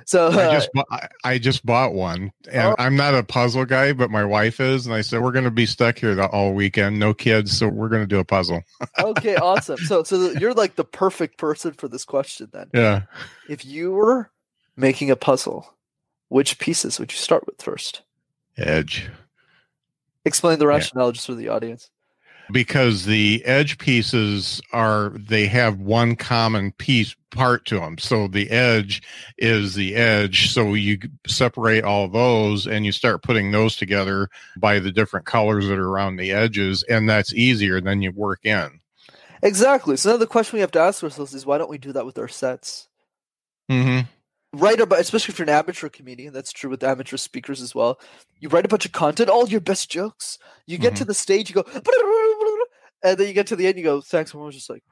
So 0.05 0.27
uh, 0.27 0.31
I 0.31 0.53
just 0.53 0.69
bought, 0.73 1.11
I 1.23 1.37
just 1.37 1.65
bought 1.65 1.93
one, 1.93 2.31
and 2.51 2.69
oh. 2.69 2.75
I'm 2.79 2.95
not 2.95 3.13
a 3.13 3.23
puzzle 3.23 3.65
guy, 3.65 3.93
but 3.93 4.09
my 4.09 4.23
wife 4.23 4.59
is, 4.59 4.85
and 4.85 4.93
I 4.93 5.01
said 5.01 5.21
we're 5.21 5.31
going 5.31 5.45
to 5.45 5.51
be 5.51 5.65
stuck 5.65 5.99
here 5.99 6.15
the, 6.15 6.27
all 6.27 6.53
weekend, 6.53 6.99
no 6.99 7.13
kids, 7.13 7.57
so 7.57 7.67
we're 7.67 7.89
going 7.89 8.03
to 8.03 8.07
do 8.07 8.19
a 8.19 8.23
puzzle. 8.23 8.63
okay, 8.99 9.35
awesome. 9.41 9.77
So 9.77 10.03
so 10.03 10.31
you're 10.31 10.53
like 10.53 10.75
the 10.75 10.83
perfect 10.83 11.37
person 11.37 11.73
for 11.73 11.87
this 11.87 12.05
question 12.05 12.49
then. 12.51 12.69
Yeah. 12.73 13.03
If 13.49 13.65
you 13.65 13.91
were 13.91 14.31
making 14.75 15.11
a 15.11 15.15
puzzle, 15.15 15.73
which 16.29 16.59
pieces 16.59 16.99
would 16.99 17.11
you 17.11 17.17
start 17.17 17.45
with 17.45 17.61
first? 17.61 18.01
Edge. 18.57 19.09
Explain 20.25 20.59
the 20.59 20.67
rationale 20.67 21.07
yeah. 21.07 21.11
just 21.13 21.25
for 21.25 21.35
the 21.35 21.49
audience 21.49 21.89
because 22.51 23.05
the 23.05 23.43
edge 23.45 23.77
pieces 23.77 24.61
are 24.71 25.09
they 25.09 25.47
have 25.47 25.79
one 25.79 26.15
common 26.15 26.71
piece 26.73 27.15
part 27.31 27.65
to 27.65 27.79
them 27.79 27.97
so 27.97 28.27
the 28.27 28.49
edge 28.51 29.01
is 29.37 29.75
the 29.75 29.95
edge. 29.95 30.51
So 30.51 30.73
you 30.73 30.99
separate 31.25 31.83
all 31.83 32.07
those 32.07 32.67
and 32.67 32.85
you 32.85 32.91
start 32.91 33.23
putting 33.23 33.51
those 33.51 33.75
together 33.75 34.29
by 34.57 34.79
the 34.79 34.91
different 34.91 35.25
colors 35.25 35.67
that 35.67 35.79
are 35.79 35.89
around 35.89 36.17
the 36.17 36.31
edges 36.31 36.83
and 36.83 37.09
that's 37.09 37.33
easier 37.33 37.81
than 37.81 38.01
you 38.01 38.11
work 38.11 38.39
in. 38.43 38.79
Exactly. 39.41 39.97
So 39.97 40.11
now 40.11 40.17
the 40.17 40.27
question 40.27 40.57
we 40.57 40.61
have 40.61 40.71
to 40.71 40.79
ask 40.79 41.03
ourselves 41.03 41.33
is 41.33 41.45
why 41.45 41.57
don't 41.57 41.69
we 41.69 41.77
do 41.77 41.91
that 41.93 42.05
with 42.05 42.17
our 42.17 42.27
sets? 42.27 42.87
Mm-hmm. 43.69 44.07
Write 44.55 44.79
about 44.79 44.99
especially 44.99 45.33
if 45.33 45.39
you're 45.39 45.47
an 45.47 45.55
amateur 45.55 45.89
comedian 45.89 46.33
that's 46.33 46.51
true 46.51 46.69
with 46.69 46.83
amateur 46.83 47.17
speakers 47.17 47.61
as 47.61 47.73
well 47.73 47.99
you 48.43 48.49
write 48.49 48.65
a 48.65 48.67
bunch 48.67 48.85
of 48.85 48.91
content 48.91 49.29
all 49.29 49.47
your 49.47 49.61
best 49.61 49.89
jokes. 49.89 50.37
You 50.67 50.77
get 50.77 50.93
mm-hmm. 50.93 50.97
to 50.97 51.05
the 51.05 51.13
stage 51.13 51.49
you 51.49 51.55
go 51.55 51.61
and 53.03 53.17
then 53.17 53.27
you 53.27 53.33
get 53.33 53.47
to 53.47 53.55
the 53.55 53.67
end, 53.67 53.77
you 53.77 53.83
go, 53.83 54.01
thanks. 54.01 54.33
And 54.33 54.41
I 54.41 54.45
was 54.45 54.55
just 54.55 54.69
like, 54.69 54.83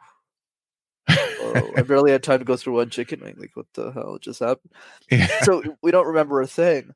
oh, 1.10 1.72
I 1.78 1.82
barely 1.82 2.12
had 2.12 2.24
time 2.24 2.40
to 2.40 2.46
go 2.46 2.58
through 2.58 2.76
one 2.76 2.90
chicken 2.90 3.22
wing. 3.22 3.36
Like, 3.38 3.56
what 3.56 3.68
the 3.74 3.92
hell 3.92 4.18
just 4.20 4.40
happened? 4.40 4.72
Yeah. 5.12 5.28
So 5.44 5.64
we 5.82 5.92
don't 5.92 6.08
remember 6.08 6.42
a 6.42 6.48
thing. 6.48 6.94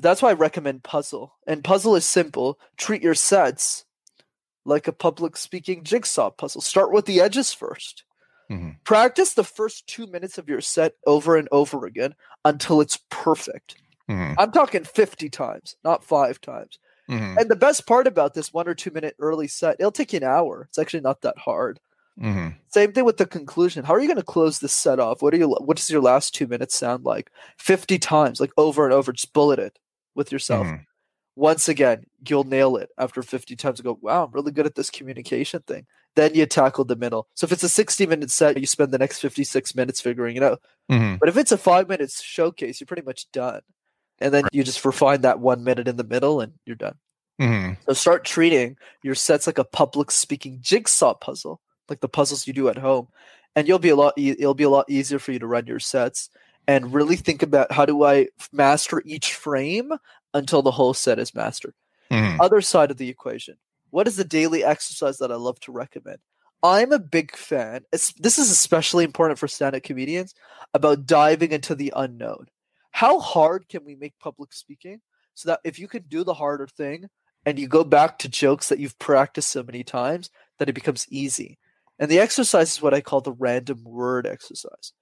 That's 0.00 0.22
why 0.22 0.30
I 0.30 0.34
recommend 0.34 0.82
puzzle. 0.82 1.34
And 1.46 1.62
puzzle 1.62 1.94
is 1.94 2.04
simple. 2.04 2.58
Treat 2.76 3.02
your 3.02 3.14
sets 3.14 3.84
like 4.64 4.88
a 4.88 4.92
public 4.92 5.36
speaking 5.36 5.84
jigsaw 5.84 6.30
puzzle. 6.30 6.60
Start 6.60 6.92
with 6.92 7.06
the 7.06 7.20
edges 7.20 7.54
1st 7.58 8.02
mm-hmm. 8.50 8.70
Practice 8.82 9.34
the 9.34 9.44
first 9.44 9.86
two 9.86 10.06
minutes 10.06 10.38
of 10.38 10.48
your 10.48 10.60
set 10.60 10.94
over 11.06 11.36
and 11.36 11.48
over 11.52 11.86
again 11.86 12.14
until 12.44 12.80
it's 12.80 12.98
perfect. 13.10 13.76
Mm-hmm. 14.10 14.38
I'm 14.38 14.52
talking 14.52 14.84
50 14.84 15.28
times, 15.30 15.76
not 15.84 16.04
five 16.04 16.40
times. 16.40 16.78
Mm-hmm. 17.10 17.38
And 17.38 17.50
the 17.50 17.56
best 17.56 17.86
part 17.86 18.06
about 18.06 18.34
this 18.34 18.52
one 18.52 18.66
or 18.66 18.74
two 18.74 18.90
minute 18.90 19.14
early 19.18 19.48
set, 19.48 19.76
it'll 19.78 19.92
take 19.92 20.12
you 20.12 20.18
an 20.18 20.24
hour. 20.24 20.66
It's 20.68 20.78
actually 20.78 21.02
not 21.02 21.20
that 21.20 21.36
hard. 21.36 21.80
Mm-hmm. 22.20 22.56
Same 22.68 22.92
thing 22.92 23.04
with 23.04 23.16
the 23.16 23.26
conclusion. 23.26 23.84
How 23.84 23.94
are 23.94 24.00
you 24.00 24.06
going 24.06 24.16
to 24.16 24.22
close 24.22 24.60
this 24.60 24.72
set 24.72 25.00
off? 25.00 25.20
What 25.20 25.34
are 25.34 25.36
you? 25.36 25.48
What 25.48 25.76
does 25.76 25.90
your 25.90 26.00
last 26.00 26.34
two 26.34 26.46
minutes 26.46 26.76
sound 26.76 27.04
like? 27.04 27.30
Fifty 27.58 27.98
times, 27.98 28.40
like 28.40 28.52
over 28.56 28.84
and 28.84 28.94
over. 28.94 29.12
Just 29.12 29.32
bullet 29.32 29.58
it 29.58 29.78
with 30.14 30.30
yourself. 30.30 30.66
Mm-hmm. 30.66 30.82
Once 31.36 31.68
again, 31.68 32.06
you'll 32.28 32.44
nail 32.44 32.76
it 32.76 32.90
after 32.98 33.20
fifty 33.20 33.56
times. 33.56 33.80
And 33.80 33.84
go, 33.84 33.98
wow, 34.00 34.24
I'm 34.24 34.32
really 34.32 34.52
good 34.52 34.66
at 34.66 34.76
this 34.76 34.90
communication 34.90 35.62
thing. 35.62 35.86
Then 36.14 36.34
you 36.34 36.46
tackle 36.46 36.84
the 36.84 36.94
middle. 36.94 37.26
So 37.34 37.46
if 37.46 37.52
it's 37.52 37.64
a 37.64 37.68
sixty-minute 37.68 38.30
set, 38.30 38.60
you 38.60 38.66
spend 38.66 38.92
the 38.92 38.98
next 38.98 39.18
fifty-six 39.18 39.74
minutes 39.74 40.00
figuring 40.00 40.36
it 40.36 40.44
out. 40.44 40.62
Mm-hmm. 40.92 41.16
But 41.16 41.28
if 41.28 41.36
it's 41.36 41.50
a 41.50 41.58
five 41.58 41.88
minutes 41.88 42.22
showcase, 42.22 42.80
you're 42.80 42.86
pretty 42.86 43.02
much 43.02 43.30
done 43.32 43.62
and 44.24 44.32
then 44.32 44.44
you 44.52 44.64
just 44.64 44.84
refine 44.84 45.20
that 45.20 45.38
one 45.38 45.62
minute 45.62 45.86
in 45.86 45.96
the 45.96 46.04
middle 46.04 46.40
and 46.40 46.54
you're 46.64 46.76
done. 46.76 46.96
Mm-hmm. 47.40 47.74
So 47.86 47.92
start 47.92 48.24
treating 48.24 48.78
your 49.02 49.14
sets 49.14 49.46
like 49.46 49.58
a 49.58 49.64
public 49.64 50.10
speaking 50.10 50.58
jigsaw 50.62 51.12
puzzle, 51.12 51.60
like 51.90 52.00
the 52.00 52.08
puzzles 52.08 52.46
you 52.46 52.54
do 52.54 52.68
at 52.70 52.78
home, 52.78 53.08
and 53.54 53.68
you'll 53.68 53.78
be 53.78 53.90
a 53.90 53.96
lot. 53.96 54.14
E- 54.16 54.30
it'll 54.30 54.54
be 54.54 54.64
a 54.64 54.70
lot 54.70 54.88
easier 54.88 55.18
for 55.18 55.32
you 55.32 55.38
to 55.40 55.46
run 55.46 55.66
your 55.66 55.78
sets 55.78 56.30
and 56.66 56.94
really 56.94 57.16
think 57.16 57.42
about 57.42 57.70
how 57.70 57.84
do 57.84 58.02
I 58.02 58.28
master 58.50 59.02
each 59.04 59.34
frame 59.34 59.92
until 60.32 60.62
the 60.62 60.70
whole 60.70 60.94
set 60.94 61.18
is 61.18 61.34
mastered. 61.34 61.74
Mm-hmm. 62.10 62.40
Other 62.40 62.62
side 62.62 62.90
of 62.90 62.96
the 62.96 63.10
equation, 63.10 63.56
what 63.90 64.08
is 64.08 64.16
the 64.16 64.24
daily 64.24 64.64
exercise 64.64 65.18
that 65.18 65.32
I 65.32 65.36
love 65.36 65.60
to 65.60 65.72
recommend? 65.72 66.18
I'm 66.62 66.92
a 66.92 66.98
big 66.98 67.36
fan. 67.36 67.82
this 67.92 68.38
is 68.38 68.50
especially 68.50 69.04
important 69.04 69.38
for 69.38 69.48
stand-up 69.48 69.82
comedians 69.82 70.34
about 70.72 71.04
diving 71.04 71.52
into 71.52 71.74
the 71.74 71.92
unknown 71.94 72.46
how 72.94 73.18
hard 73.18 73.68
can 73.68 73.84
we 73.84 73.96
make 73.96 74.14
public 74.20 74.52
speaking 74.52 75.00
so 75.34 75.48
that 75.48 75.58
if 75.64 75.80
you 75.80 75.88
can 75.88 76.04
do 76.06 76.22
the 76.22 76.32
harder 76.32 76.68
thing 76.68 77.08
and 77.44 77.58
you 77.58 77.66
go 77.66 77.82
back 77.82 78.20
to 78.20 78.28
jokes 78.28 78.68
that 78.68 78.78
you've 78.78 78.96
practiced 79.00 79.48
so 79.48 79.64
many 79.64 79.82
times 79.82 80.30
that 80.60 80.68
it 80.68 80.74
becomes 80.74 81.04
easy? 81.10 81.58
And 81.98 82.08
the 82.08 82.20
exercise 82.20 82.70
is 82.70 82.80
what 82.80 82.94
i 82.94 83.00
call 83.00 83.20
the 83.20 83.32
random 83.32 83.82
word 83.82 84.28
exercise. 84.28 84.92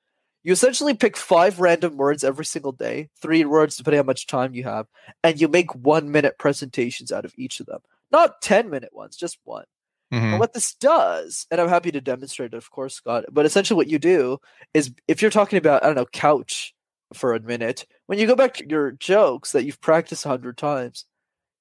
You 0.43 0.55
essentially 0.55 0.95
pick 0.95 1.19
five 1.19 1.61
random 1.61 1.99
words 1.99 2.25
every 2.25 2.47
single 2.47 2.73
day 2.73 3.11
three 3.21 3.45
words 3.45 3.77
depending 3.77 3.99
on 3.99 4.07
how 4.07 4.09
much 4.09 4.27
time 4.27 4.55
you 4.55 4.65
have 4.65 4.87
and 5.23 5.39
you 5.39 5.47
make 5.47 5.75
one 5.75 6.11
minute 6.11 6.39
presentations 6.39 7.13
out 7.13 7.27
of 7.27 7.35
each 7.37 7.61
of 7.61 7.67
them. 7.67 7.81
Not 8.11 8.41
10 8.41 8.71
minute 8.71 8.95
ones 8.95 9.17
just 9.17 9.37
one. 9.45 9.67
Mm-hmm. 10.11 10.25
and 10.25 10.41
what 10.41 10.53
this 10.53 10.75
does 10.75 11.47
and 11.51 11.59
i'm 11.59 11.71
happy 11.71 11.91
to 11.91 12.01
demonstrate 12.03 12.53
it 12.53 12.57
of 12.59 12.71
course 12.71 12.95
scott 12.95 13.25
but 13.33 13.47
essentially 13.47 13.79
what 13.79 13.89
you 13.89 13.99
do 13.99 14.37
is 14.75 14.93
if 15.09 15.23
you're 15.23 15.31
talking 15.31 15.57
about 15.57 15.83
i 15.83 15.87
don't 15.87 15.97
know 15.97 16.05
couch 16.05 16.75
for 17.15 17.35
a 17.35 17.41
minute. 17.41 17.87
When 18.07 18.19
you 18.19 18.27
go 18.27 18.37
back 18.37 18.55
to 18.55 18.69
your 18.69 18.93
jokes 18.93 19.53
that 19.53 19.65
you've 19.65 19.81
practiced 19.81 20.25
a 20.25 20.29
hundred 20.29 20.57
times, 20.59 21.05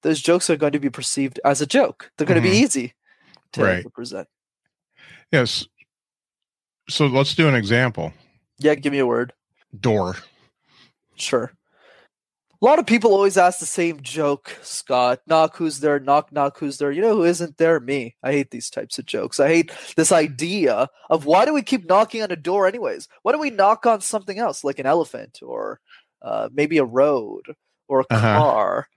those 0.04 0.22
jokes 0.22 0.50
are 0.50 0.58
going 0.58 0.72
to 0.74 0.80
be 0.80 0.90
perceived 0.90 1.40
as 1.46 1.62
a 1.62 1.66
joke. 1.66 2.12
They're 2.18 2.28
going 2.28 2.40
mm-hmm. 2.40 2.50
to 2.50 2.52
be 2.52 2.64
easy 2.64 2.94
to 3.54 3.64
right. 3.64 3.94
present. 3.94 4.28
Yes. 5.32 5.68
So 6.90 7.08
let's 7.08 7.36
do 7.36 7.48
an 7.48 7.56
example. 7.56 8.14
Yeah, 8.58 8.76
give 8.76 8.92
me 8.92 9.00
a 9.00 9.06
word. 9.06 9.34
Door. 9.80 10.18
Sure. 11.16 11.52
A 12.62 12.66
lot 12.66 12.78
of 12.78 12.86
people 12.86 13.12
always 13.12 13.38
ask 13.38 13.58
the 13.58 13.66
same 13.66 14.02
joke, 14.02 14.56
Scott. 14.62 15.22
Knock, 15.26 15.56
who's 15.56 15.80
there? 15.80 16.00
Knock, 16.00 16.32
knock, 16.32 16.60
who's 16.60 16.78
there? 16.78 16.92
You 16.92 17.02
know 17.02 17.16
who 17.16 17.24
isn't 17.24 17.58
there? 17.58 17.80
Me. 17.80 18.16
I 18.22 18.34
hate 18.34 18.52
these 18.52 18.70
types 18.70 19.00
of 19.00 19.08
jokes. 19.08 19.40
I 19.40 19.48
hate 19.48 19.72
this 19.96 20.12
idea 20.12 20.88
of 21.10 21.26
why 21.26 21.46
do 21.46 21.56
we 21.56 21.64
keep 21.64 21.90
knocking 21.90 22.22
on 22.22 22.30
a 22.30 22.36
door, 22.36 22.68
anyways? 22.68 23.08
Why 23.24 23.32
don't 23.32 23.42
we 23.42 23.50
knock 23.50 23.88
on 23.88 24.02
something 24.02 24.38
else, 24.38 24.64
like 24.64 24.78
an 24.78 24.86
elephant 24.86 25.40
or 25.42 25.80
uh, 26.22 26.50
maybe 26.54 26.78
a 26.78 26.86
road 26.86 27.56
or 27.88 28.02
a 28.02 28.06
uh-huh. 28.14 28.40
car 28.40 28.88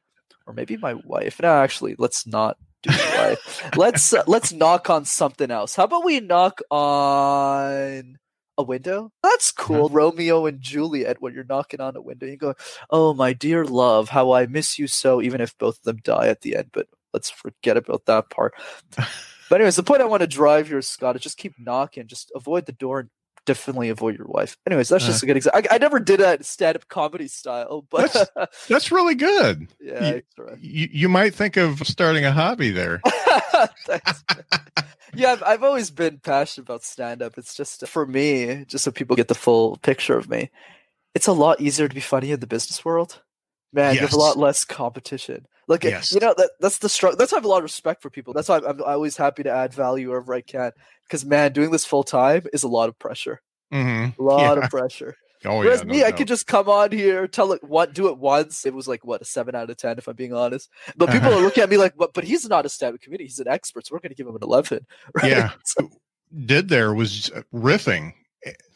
or 0.47 0.53
maybe 0.53 0.77
my 0.77 0.93
wife? 0.93 1.41
No, 1.41 1.49
actually, 1.49 1.95
let's 1.97 2.27
not 2.27 2.59
do 2.83 2.91
my 2.91 3.17
wife. 3.17 3.77
let's 3.77 4.13
uh, 4.13 4.25
let's 4.27 4.53
knock 4.53 4.91
on 4.91 5.07
something 5.07 5.51
else. 5.51 5.75
How 5.75 5.85
about 5.85 6.05
we 6.05 6.21
knock 6.21 6.61
on 6.71 8.19
a 8.59 8.63
window. 8.63 9.13
That's 9.23 9.51
cool. 9.51 9.89
Mm-hmm. 9.89 9.97
Romeo 9.97 10.47
and 10.47 10.61
Juliet, 10.61 11.21
when 11.21 11.35
you're 11.35 11.45
knocking 11.45 11.81
on 11.81 11.97
a 11.97 12.01
window, 12.01 12.27
you 12.27 12.37
go, 12.37 12.55
Oh, 12.91 13.15
my 13.15 13.33
dear 13.33 13.65
love, 13.65 14.09
how 14.09 14.33
I 14.33 14.47
miss 14.47 14.79
you 14.79 14.87
so, 14.87 15.21
even 15.21 15.41
if 15.41 15.57
both 15.59 15.79
of 15.79 15.85
them 15.85 15.99
die 16.03 16.29
at 16.29 16.43
the 16.43 16.57
end. 16.57 16.71
But 16.73 16.87
let's 17.13 17.31
forget 17.31 17.77
about 17.77 18.07
that 18.07 18.31
part. 18.31 18.55
but, 18.97 19.07
anyways, 19.53 19.77
the 19.77 19.83
point 19.83 20.03
I 20.03 20.07
want 20.07 20.23
to 20.23 20.27
drive 20.27 20.69
here, 20.69 20.83
Scott, 20.83 21.17
is 21.17 21.23
just 21.23 21.39
keep 21.39 21.55
knocking, 21.59 22.07
just 22.07 22.33
avoid 22.35 22.67
the 22.67 22.73
door 22.73 23.01
and 23.01 23.11
definitely 23.47 23.89
avoid 23.89 24.17
your 24.17 24.27
wife. 24.27 24.57
Anyways, 24.67 24.89
that's 24.89 25.05
just 25.05 25.23
uh, 25.23 25.25
a 25.25 25.29
good 25.29 25.37
example. 25.37 25.63
I, 25.71 25.75
I, 25.75 25.79
never 25.79 26.01
did 26.01 26.21
that 26.21 26.45
stand-up 26.45 26.89
comedy 26.89 27.29
style, 27.29 27.87
but 27.91 28.13
that's, 28.35 28.67
that's 28.69 28.93
really 28.93 29.15
good. 29.15 29.69
Yeah, 29.81 30.15
you, 30.15 30.23
you, 30.61 30.89
you, 30.93 31.09
might 31.09 31.35
think 31.35 31.57
of 31.57 31.87
starting 31.87 32.25
a 32.25 32.33
hobby 32.33 32.71
there. 32.71 33.01
yeah, 35.15 35.33
I've, 35.33 35.43
I've 35.43 35.65
always 35.65 35.91
been 35.91 36.19
passionate 36.19 36.69
about 36.69 36.85
stand-up. 36.85 37.39
It's 37.39 37.55
just 37.55 37.87
for 37.87 38.07
me, 38.07 38.65
just 38.67 38.85
so 38.85 38.91
people 38.91 39.17
get 39.17 39.29
the 39.29 39.35
full 39.35 39.77
picture 39.79 40.17
of 40.17 40.29
me. 40.29 40.51
It's 41.15 41.27
a 41.27 41.33
lot 41.33 41.61
easier 41.61 41.89
to 41.89 41.95
be 41.95 42.01
funny 42.01 42.33
in 42.33 42.41
the 42.41 42.47
business 42.47 42.85
world. 42.85 43.23
Man, 43.73 43.95
yes. 43.95 44.03
there's 44.03 44.13
a 44.13 44.19
lot 44.19 44.37
less 44.37 44.65
competition. 44.65 45.47
Like 45.67 45.85
yes. 45.85 46.13
you 46.13 46.21
know 46.21 46.35
that 46.37 46.51
that's 46.61 46.79
the 46.79 46.89
struggle. 46.89 47.17
That's 47.17 47.33
why 47.33 47.37
I 47.37 47.41
have 47.41 47.45
a 47.45 47.49
lot 47.49 47.59
of 47.59 47.65
respect 47.65 48.03
for 48.03 48.11
people. 48.11 48.33
That's 48.35 48.49
why 48.49 48.57
I'm, 48.57 48.67
I'm 48.67 48.83
always 48.83 49.17
happy 49.17 49.43
to 49.45 49.51
add 49.51 49.73
value 49.73 50.11
wherever 50.11 50.35
I 50.35 50.41
can. 50.41 50.73
Because 51.03 51.25
man, 51.25 51.53
doing 51.53 51.71
this 51.71 51.85
full 51.85 52.05
time 52.05 52.45
is 52.53 52.63
a 52.63 52.69
lot 52.69 52.89
of 52.89 52.99
pressure. 52.99 53.41
Mm-hmm. 53.73 54.21
A 54.21 54.25
lot 54.25 54.59
yeah. 54.59 54.65
of 54.65 54.71
pressure. 54.71 55.17
Oh, 55.47 55.59
Whereas 55.59 55.81
yeah, 55.81 55.85
no 55.85 55.93
me, 55.93 56.01
doubt. 56.01 56.07
I 56.07 56.13
could 56.13 56.29
just 56.29 56.47
come 56.47 56.71
on 56.71 56.91
here, 56.91 57.29
tell 57.29 57.53
it 57.53 57.63
what, 57.63 57.93
do 57.93 58.09
it 58.09 58.17
once. 58.17 58.65
It 58.65 58.73
was 58.73 58.89
like 58.89 59.05
what 59.05 59.21
a 59.21 59.27
seven 59.27 59.55
out 59.55 59.69
of 59.69 59.77
ten, 59.77 59.99
if 59.99 60.09
I'm 60.09 60.17
being 60.17 60.33
honest. 60.33 60.71
But 60.97 61.11
people 61.11 61.35
are 61.35 61.41
looking 61.43 61.63
at 61.63 61.69
me 61.69 61.77
like, 61.77 61.95
but 61.99 62.15
but 62.15 62.25
he's 62.25 62.49
not 62.49 62.65
a 62.65 62.71
stand-up 62.71 63.03
comedian. 63.03 63.29
He's 63.29 63.41
an 63.41 63.49
expert, 63.49 63.87
so 63.87 63.95
we're 63.95 64.01
going 64.01 64.09
to 64.09 64.17
give 64.17 64.27
him 64.27 64.37
an 64.37 64.43
eleven. 64.43 64.87
Right? 65.15 65.31
Yeah, 65.31 65.51
so, 65.65 65.91
did 66.47 66.69
there 66.69 66.95
was 66.95 67.31
riffing 67.53 68.15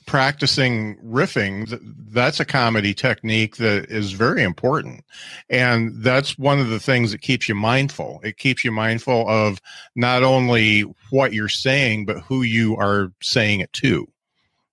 practicing 0.09 0.96
riffing 1.04 1.78
that's 2.11 2.40
a 2.40 2.44
comedy 2.44 2.94
technique 2.94 3.59
that 3.59 3.84
is 3.90 4.12
very 4.12 4.42
important. 4.42 5.04
And 5.50 6.02
that's 6.02 6.38
one 6.38 6.59
of 6.59 6.70
the 6.70 6.80
things 6.80 7.12
that 7.12 7.20
keeps 7.20 7.46
you 7.46 7.54
mindful. 7.54 8.18
It 8.24 8.38
keeps 8.38 8.64
you 8.64 8.72
mindful 8.72 9.28
of 9.28 9.61
not 9.94 10.22
only 10.22 10.80
what 11.11 11.34
you're 11.34 11.50
saying 11.50 12.06
but 12.06 12.20
who 12.20 12.40
you 12.40 12.74
are 12.76 13.12
saying 13.20 13.61
it 13.61 13.70
to. 13.74 14.09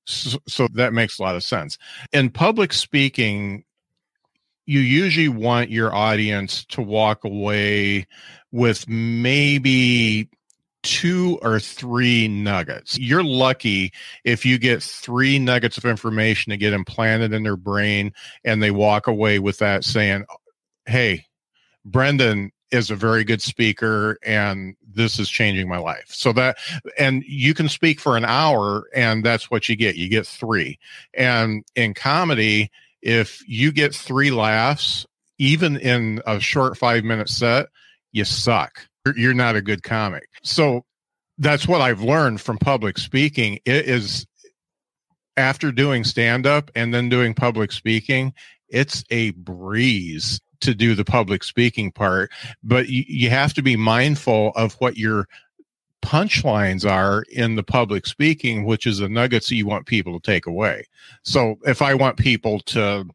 So, 0.05 0.39
so 0.47 0.67
that 0.73 0.93
makes 0.93 1.19
a 1.19 1.23
lot 1.23 1.35
of 1.35 1.43
sense. 1.43 1.77
In 2.13 2.29
public 2.29 2.71
speaking 2.71 3.65
you 4.65 4.79
usually 4.79 5.27
want 5.27 5.69
your 5.69 5.93
audience 5.93 6.63
to 6.69 6.81
walk 6.81 7.25
away 7.25 8.07
with 8.51 8.87
maybe 8.87 10.29
two 10.85 11.39
or 11.41 11.59
three 11.59 12.27
nuggets. 12.27 12.97
You're 12.97 13.23
lucky 13.23 13.91
if 14.23 14.45
you 14.45 14.59
get 14.59 14.83
three 14.83 15.39
nuggets 15.39 15.79
of 15.79 15.85
information 15.85 16.51
to 16.51 16.57
get 16.57 16.73
implanted 16.73 17.33
in 17.33 17.41
their 17.41 17.57
brain 17.57 18.13
and 18.43 18.61
they 18.61 18.69
walk 18.69 19.07
away 19.07 19.39
with 19.39 19.57
that 19.57 19.83
saying, 19.83 20.25
Hey, 20.85 21.25
Brenden 21.89 22.51
is 22.69 22.91
a 22.91 22.95
very 22.95 23.23
good 23.23 23.41
speaker 23.41 24.19
and 24.23 24.75
this 24.87 25.17
is 25.17 25.27
changing 25.27 25.67
my 25.67 25.79
life. 25.79 26.05
So 26.09 26.31
that, 26.33 26.57
and 26.99 27.23
you 27.27 27.55
can 27.55 27.67
speak 27.67 27.99
for 27.99 28.15
an 28.15 28.25
hour 28.25 28.83
and 28.93 29.25
that's 29.25 29.49
what 29.49 29.67
you 29.67 29.75
get. 29.75 29.95
You 29.95 30.07
get 30.07 30.27
three. 30.27 30.77
And 31.15 31.63
in 31.75 31.95
comedy, 31.95 32.69
if 33.01 33.43
you 33.47 33.71
get 33.71 33.95
three 33.95 34.29
laughs, 34.29 35.07
even 35.39 35.77
in 35.77 36.21
a 36.27 36.39
short 36.39 36.77
five 36.77 37.03
minute 37.03 37.29
set, 37.29 37.67
you 38.11 38.23
suck 38.23 38.87
you're 39.15 39.33
not 39.33 39.55
a 39.55 39.61
good 39.61 39.83
comic. 39.83 40.27
So 40.43 40.85
that's 41.37 41.67
what 41.67 41.81
I've 41.81 42.01
learned 42.01 42.41
from 42.41 42.57
public 42.57 42.97
speaking. 42.97 43.59
It 43.65 43.87
is 43.87 44.25
after 45.37 45.71
doing 45.71 46.03
stand 46.03 46.47
up 46.47 46.71
and 46.75 46.93
then 46.93 47.09
doing 47.09 47.33
public 47.33 47.71
speaking, 47.71 48.33
it's 48.69 49.03
a 49.09 49.31
breeze 49.31 50.39
to 50.61 50.73
do 50.73 50.95
the 50.95 51.05
public 51.05 51.43
speaking 51.43 51.91
part, 51.91 52.31
but 52.63 52.87
you, 52.87 53.03
you 53.07 53.29
have 53.29 53.53
to 53.53 53.61
be 53.61 53.75
mindful 53.75 54.51
of 54.55 54.73
what 54.75 54.97
your 54.97 55.27
punchlines 56.01 56.89
are 56.89 57.23
in 57.31 57.55
the 57.55 57.63
public 57.63 58.05
speaking, 58.05 58.65
which 58.65 58.85
is 58.87 58.99
the 58.99 59.09
nuggets 59.09 59.49
that 59.49 59.55
you 59.55 59.65
want 59.65 59.85
people 59.85 60.17
to 60.17 60.31
take 60.31 60.45
away. 60.45 60.85
So 61.23 61.55
if 61.63 61.81
I 61.81 61.93
want 61.93 62.17
people 62.17 62.59
to 62.61 63.05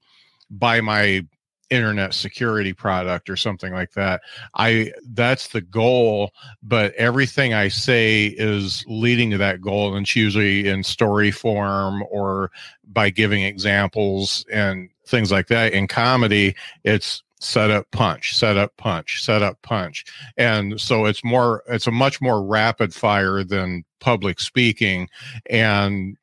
buy 0.50 0.80
my 0.80 1.24
internet 1.70 2.12
security 2.14 2.72
product 2.72 3.30
or 3.30 3.36
something 3.36 3.72
like 3.72 3.92
that. 3.92 4.20
I 4.54 4.92
that's 5.10 5.48
the 5.48 5.60
goal, 5.60 6.32
but 6.62 6.92
everything 6.94 7.54
I 7.54 7.68
say 7.68 8.26
is 8.36 8.84
leading 8.88 9.30
to 9.30 9.38
that 9.38 9.60
goal 9.60 9.94
and 9.94 10.04
it's 10.04 10.16
usually 10.16 10.68
in 10.68 10.82
story 10.82 11.30
form 11.30 12.04
or 12.10 12.50
by 12.92 13.10
giving 13.10 13.44
examples 13.44 14.44
and 14.52 14.90
things 15.06 15.30
like 15.30 15.46
that. 15.48 15.72
In 15.72 15.86
comedy, 15.86 16.54
it's 16.84 17.22
set 17.42 17.70
up 17.70 17.90
punch 17.90 18.36
set 18.36 18.58
up 18.58 18.76
punch 18.76 19.22
set 19.24 19.40
up 19.40 19.56
punch 19.62 20.04
and 20.36 20.78
so 20.78 21.06
it's 21.06 21.24
more 21.24 21.62
it's 21.68 21.86
a 21.86 21.90
much 21.90 22.20
more 22.20 22.44
rapid 22.44 22.92
fire 22.92 23.42
than 23.42 23.82
public 23.98 24.38
speaking 24.38 25.08
and 25.48 26.18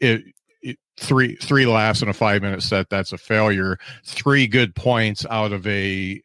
it 0.00 0.24
three 0.98 1.36
three 1.36 1.66
laughs 1.66 2.02
in 2.02 2.08
a 2.08 2.12
five 2.12 2.42
minute 2.42 2.62
set 2.62 2.88
that's 2.88 3.12
a 3.12 3.18
failure. 3.18 3.78
Three 4.04 4.46
good 4.46 4.74
points 4.74 5.26
out 5.30 5.52
of 5.52 5.66
a 5.66 6.22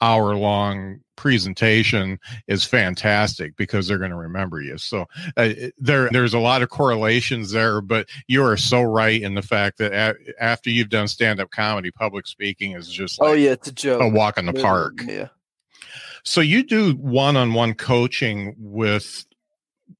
hour 0.00 0.34
long 0.34 1.00
presentation 1.16 2.18
is 2.46 2.62
fantastic 2.64 3.56
because 3.56 3.88
they're 3.88 3.98
going 3.98 4.10
to 4.10 4.16
remember 4.16 4.60
you. 4.60 4.76
So 4.76 5.06
uh, 5.36 5.50
there 5.78 6.10
there's 6.10 6.34
a 6.34 6.38
lot 6.38 6.62
of 6.62 6.68
correlations 6.68 7.50
there 7.52 7.80
but 7.80 8.06
you 8.28 8.44
are 8.44 8.56
so 8.56 8.82
right 8.82 9.20
in 9.20 9.34
the 9.34 9.42
fact 9.42 9.78
that 9.78 9.92
a- 9.92 10.42
after 10.42 10.68
you've 10.68 10.90
done 10.90 11.08
stand 11.08 11.40
up 11.40 11.50
comedy 11.50 11.90
public 11.90 12.26
speaking 12.26 12.72
is 12.72 12.88
just 12.88 13.18
oh 13.22 13.32
yeah 13.32 13.52
it's 13.52 13.68
a 13.68 13.72
joke. 13.72 14.02
a 14.02 14.08
walk 14.08 14.36
in 14.36 14.46
the 14.46 14.52
park. 14.52 15.00
yeah. 15.06 15.28
So 16.22 16.40
you 16.40 16.64
do 16.64 16.92
one-on-one 16.94 17.74
coaching 17.74 18.54
with 18.58 19.24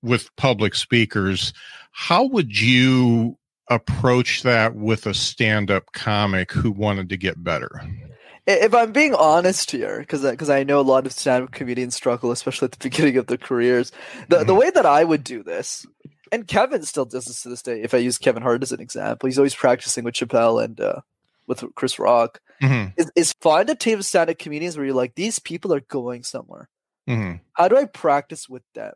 with 0.03 0.35
public 0.37 0.75
speakers. 0.75 1.53
How 1.93 2.25
would 2.27 2.61
you 2.61 3.39
approach 3.69 4.43
that 4.43 4.75
with 4.75 5.07
a 5.07 5.15
stand-up 5.15 5.93
comic 5.93 6.53
who 6.53 6.71
wanted 6.71 7.09
to 7.09 7.17
get 7.17 7.43
better 7.43 7.83
if 8.47 8.75
I'm 8.75 8.93
being 8.93 9.15
honest 9.15 9.73
here, 9.73 9.99
because 9.99 10.23
because 10.23 10.51
I 10.51 10.63
know 10.63 10.79
a 10.79 10.83
lot 10.83 11.05
of 11.05 11.13
stand-up 11.13 11.51
comedians 11.51 11.97
struggle, 11.97 12.31
especially 12.31 12.67
at 12.67 12.73
the 12.73 12.79
beginning 12.89 13.17
of 13.17 13.27
their 13.27 13.37
careers. 13.37 13.91
The 14.29 14.45
the 14.45 14.55
way 14.55 14.71
that 14.71 14.87
I 14.87 15.03
would 15.05 15.25
do 15.25 15.43
this, 15.43 15.85
and 16.31 16.47
Kevin 16.47 16.85
still 16.85 17.05
does 17.05 17.25
this 17.25 17.43
to 17.43 17.49
this 17.49 17.63
day. 17.63 17.83
If 17.83 17.93
I 17.93 17.99
use 17.99 18.19
Kevin 18.19 18.43
Hart 18.43 18.63
as 18.63 18.73
an 18.73 18.81
example, 18.81 19.27
he's 19.27 19.39
always 19.39 19.55
practicing 19.55 20.05
with 20.05 20.15
Chappelle 20.15 20.63
and 20.63 20.81
uh, 20.81 21.01
with 21.49 21.65
Chris 21.75 21.99
Rock. 21.99 22.41
Mhm, 22.63 22.93
Is 22.97 23.11
is 23.17 23.33
find 23.41 23.69
a 23.69 23.75
team 23.75 23.99
of 23.99 24.05
stand-up 24.05 24.39
comedians 24.39 24.77
where 24.77 24.87
you're 24.87 24.95
like, 24.95 25.17
these 25.17 25.39
people 25.41 25.75
are 25.75 25.81
going 25.81 26.23
somewhere. 26.23 26.69
mhm, 27.09 27.41
How 27.55 27.67
do 27.69 27.77
I 27.77 27.85
practice 27.87 28.49
with 28.49 28.63
them? 28.75 28.95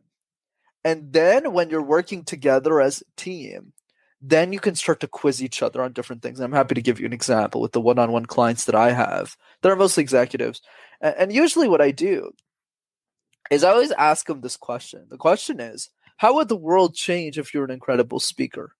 And 0.84 1.12
then 1.12 1.52
when 1.52 1.70
you're 1.70 1.82
working 1.82 2.24
together 2.24 2.80
as 2.80 3.02
a 3.02 3.20
team, 3.20 3.72
then 4.20 4.52
you 4.52 4.60
can 4.60 4.74
start 4.74 5.00
to 5.00 5.08
quiz 5.08 5.42
each 5.42 5.62
other 5.62 5.82
on 5.82 5.92
different 5.92 6.22
things. 6.22 6.38
And 6.38 6.44
I'm 6.46 6.56
happy 6.56 6.74
to 6.74 6.82
give 6.82 7.00
you 7.00 7.06
an 7.06 7.12
example 7.12 7.60
with 7.60 7.72
the 7.72 7.80
one-on-one 7.80 8.26
clients 8.26 8.64
that 8.66 8.74
I 8.74 8.92
have. 8.92 9.36
That 9.62 9.72
are 9.72 9.76
mostly 9.76 10.02
executives. 10.02 10.60
And, 11.00 11.14
and 11.18 11.32
usually 11.32 11.68
what 11.68 11.80
I 11.80 11.90
do 11.90 12.32
is 13.50 13.64
I 13.64 13.70
always 13.70 13.92
ask 13.92 14.26
them 14.26 14.40
this 14.40 14.56
question. 14.56 15.06
The 15.08 15.16
question 15.16 15.60
is, 15.60 15.90
how 16.18 16.34
would 16.34 16.48
the 16.48 16.56
world 16.56 16.94
change 16.94 17.38
if 17.38 17.54
you're 17.54 17.64
an 17.64 17.70
incredible 17.70 18.20
speaker? 18.20 18.74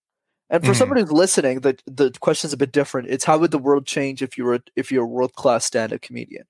And 0.50 0.64
for 0.64 0.72
Mhm. 0.72 0.76
somebody 0.76 1.00
who's 1.02 1.12
listening, 1.12 1.60
the 1.60 1.78
the 1.86 2.10
question's 2.20 2.52
a 2.52 2.56
bit 2.56 2.72
different. 2.72 3.08
It's 3.08 3.24
how 3.24 3.38
would 3.38 3.52
the 3.52 3.58
world 3.58 3.86
change 3.86 4.22
if 4.22 4.36
you 4.38 4.44
were 4.44 4.60
if 4.76 4.92
you're 4.92 5.04
a 5.04 5.08
world 5.08 5.34
class 5.34 5.64
stand 5.64 5.92
up 5.92 6.02
comedian? 6.02 6.44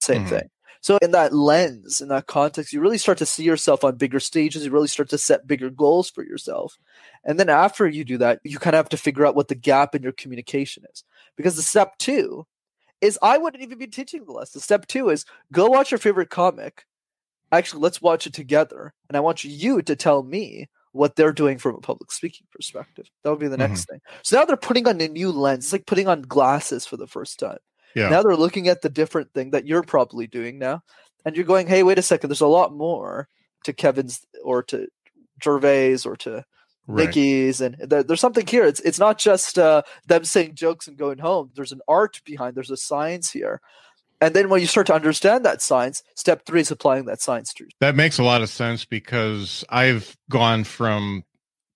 Same 0.00 0.24
Mhm. 0.24 0.28
thing. 0.28 0.50
So 0.84 0.98
in 1.00 1.12
that 1.12 1.32
lens, 1.32 2.02
in 2.02 2.08
that 2.08 2.26
context, 2.26 2.74
you 2.74 2.78
really 2.78 2.98
start 2.98 3.16
to 3.16 3.24
see 3.24 3.42
yourself 3.42 3.84
on 3.84 3.96
bigger 3.96 4.20
stages. 4.20 4.66
You 4.66 4.70
really 4.70 4.86
start 4.86 5.08
to 5.08 5.16
set 5.16 5.46
bigger 5.46 5.70
goals 5.70 6.10
for 6.10 6.22
yourself. 6.22 6.76
And 7.24 7.40
then 7.40 7.48
after 7.48 7.88
you 7.88 8.04
do 8.04 8.18
that, 8.18 8.40
you 8.44 8.58
kind 8.58 8.74
of 8.74 8.80
have 8.80 8.90
to 8.90 8.98
figure 8.98 9.24
out 9.24 9.34
what 9.34 9.48
the 9.48 9.54
gap 9.54 9.94
in 9.94 10.02
your 10.02 10.12
communication 10.12 10.84
is. 10.92 11.02
Because 11.38 11.56
the 11.56 11.62
step 11.62 11.96
two 11.96 12.46
is 13.00 13.18
I 13.22 13.38
wouldn't 13.38 13.62
even 13.62 13.78
be 13.78 13.86
teaching 13.86 14.26
the 14.26 14.32
lesson. 14.32 14.60
Step 14.60 14.86
two 14.86 15.08
is 15.08 15.24
go 15.50 15.68
watch 15.68 15.90
your 15.90 15.96
favorite 15.96 16.28
comic. 16.28 16.84
Actually, 17.50 17.80
let's 17.80 18.02
watch 18.02 18.26
it 18.26 18.34
together. 18.34 18.92
And 19.08 19.16
I 19.16 19.20
want 19.20 19.42
you 19.42 19.80
to 19.80 19.96
tell 19.96 20.22
me 20.22 20.68
what 20.92 21.16
they're 21.16 21.32
doing 21.32 21.56
from 21.56 21.76
a 21.76 21.80
public 21.80 22.12
speaking 22.12 22.46
perspective. 22.52 23.08
That 23.22 23.30
would 23.30 23.38
be 23.38 23.48
the 23.48 23.56
mm-hmm. 23.56 23.72
next 23.72 23.86
thing. 23.88 24.00
So 24.22 24.38
now 24.38 24.44
they're 24.44 24.58
putting 24.58 24.86
on 24.86 25.00
a 25.00 25.08
new 25.08 25.32
lens. 25.32 25.64
It's 25.64 25.72
like 25.72 25.86
putting 25.86 26.08
on 26.08 26.20
glasses 26.20 26.84
for 26.84 26.98
the 26.98 27.06
first 27.06 27.38
time. 27.38 27.56
Yeah. 27.94 28.08
Now 28.08 28.22
they're 28.22 28.36
looking 28.36 28.68
at 28.68 28.82
the 28.82 28.88
different 28.88 29.32
thing 29.32 29.50
that 29.50 29.66
you're 29.66 29.82
probably 29.82 30.26
doing 30.26 30.58
now. 30.58 30.82
And 31.24 31.36
you're 31.36 31.46
going, 31.46 31.66
hey, 31.66 31.82
wait 31.82 31.98
a 31.98 32.02
second, 32.02 32.28
there's 32.28 32.40
a 32.40 32.46
lot 32.46 32.74
more 32.74 33.28
to 33.64 33.72
Kevin's 33.72 34.26
or 34.42 34.62
to 34.64 34.88
Gervais 35.42 35.98
or 36.04 36.16
to 36.16 36.44
right. 36.86 37.06
Nicky's, 37.06 37.60
and 37.60 37.76
there, 37.80 38.02
there's 38.02 38.20
something 38.20 38.46
here. 38.46 38.64
It's 38.64 38.80
it's 38.80 38.98
not 38.98 39.18
just 39.18 39.58
uh, 39.58 39.82
them 40.06 40.24
saying 40.24 40.54
jokes 40.54 40.86
and 40.86 40.96
going 40.96 41.18
home. 41.18 41.50
There's 41.54 41.72
an 41.72 41.80
art 41.88 42.20
behind. 42.24 42.56
There's 42.56 42.70
a 42.70 42.76
science 42.76 43.30
here, 43.30 43.60
and 44.20 44.34
then 44.34 44.48
when 44.48 44.60
you 44.60 44.66
start 44.66 44.86
to 44.88 44.94
understand 44.94 45.44
that 45.44 45.62
science, 45.62 46.02
step 46.14 46.44
three 46.46 46.60
is 46.60 46.70
applying 46.70 47.06
that 47.06 47.20
science 47.20 47.52
to. 47.54 47.66
That 47.80 47.96
makes 47.96 48.18
a 48.18 48.22
lot 48.22 48.42
of 48.42 48.48
sense 48.48 48.84
because 48.84 49.64
I've 49.68 50.16
gone 50.30 50.64
from 50.64 51.24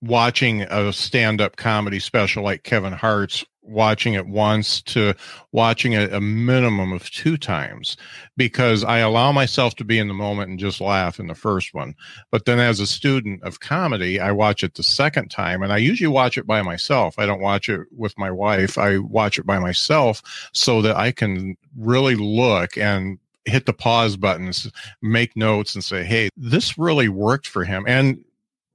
watching 0.00 0.62
a 0.62 0.92
stand 0.92 1.40
up 1.40 1.56
comedy 1.56 1.98
special 1.98 2.44
like 2.44 2.62
Kevin 2.62 2.92
Hart's, 2.92 3.44
watching 3.68 4.14
it 4.14 4.26
once 4.26 4.80
to 4.82 5.14
watching 5.52 5.92
it 5.92 6.12
a 6.12 6.20
minimum 6.20 6.92
of 6.92 7.10
two 7.10 7.36
times 7.36 7.96
because 8.36 8.84
I 8.84 8.98
allow 8.98 9.32
myself 9.32 9.74
to 9.76 9.84
be 9.84 9.98
in 9.98 10.08
the 10.08 10.14
moment 10.14 10.50
and 10.50 10.58
just 10.58 10.80
laugh 10.80 11.20
in 11.20 11.26
the 11.26 11.34
first 11.34 11.74
one. 11.74 11.94
But 12.30 12.44
then 12.44 12.58
as 12.58 12.80
a 12.80 12.86
student 12.86 13.42
of 13.42 13.60
comedy, 13.60 14.18
I 14.20 14.32
watch 14.32 14.64
it 14.64 14.74
the 14.74 14.82
second 14.82 15.30
time 15.30 15.62
and 15.62 15.72
I 15.72 15.78
usually 15.78 16.08
watch 16.08 16.38
it 16.38 16.46
by 16.46 16.62
myself. 16.62 17.18
I 17.18 17.26
don't 17.26 17.40
watch 17.40 17.68
it 17.68 17.82
with 17.96 18.16
my 18.18 18.30
wife. 18.30 18.78
I 18.78 18.98
watch 18.98 19.38
it 19.38 19.46
by 19.46 19.58
myself 19.58 20.22
so 20.52 20.82
that 20.82 20.96
I 20.96 21.12
can 21.12 21.56
really 21.76 22.14
look 22.14 22.76
and 22.76 23.18
hit 23.44 23.66
the 23.66 23.72
pause 23.72 24.16
buttons, 24.16 24.70
make 25.02 25.36
notes 25.36 25.74
and 25.74 25.82
say, 25.82 26.04
Hey, 26.04 26.28
this 26.36 26.78
really 26.78 27.08
worked 27.08 27.46
for 27.46 27.64
him. 27.64 27.84
And 27.86 28.24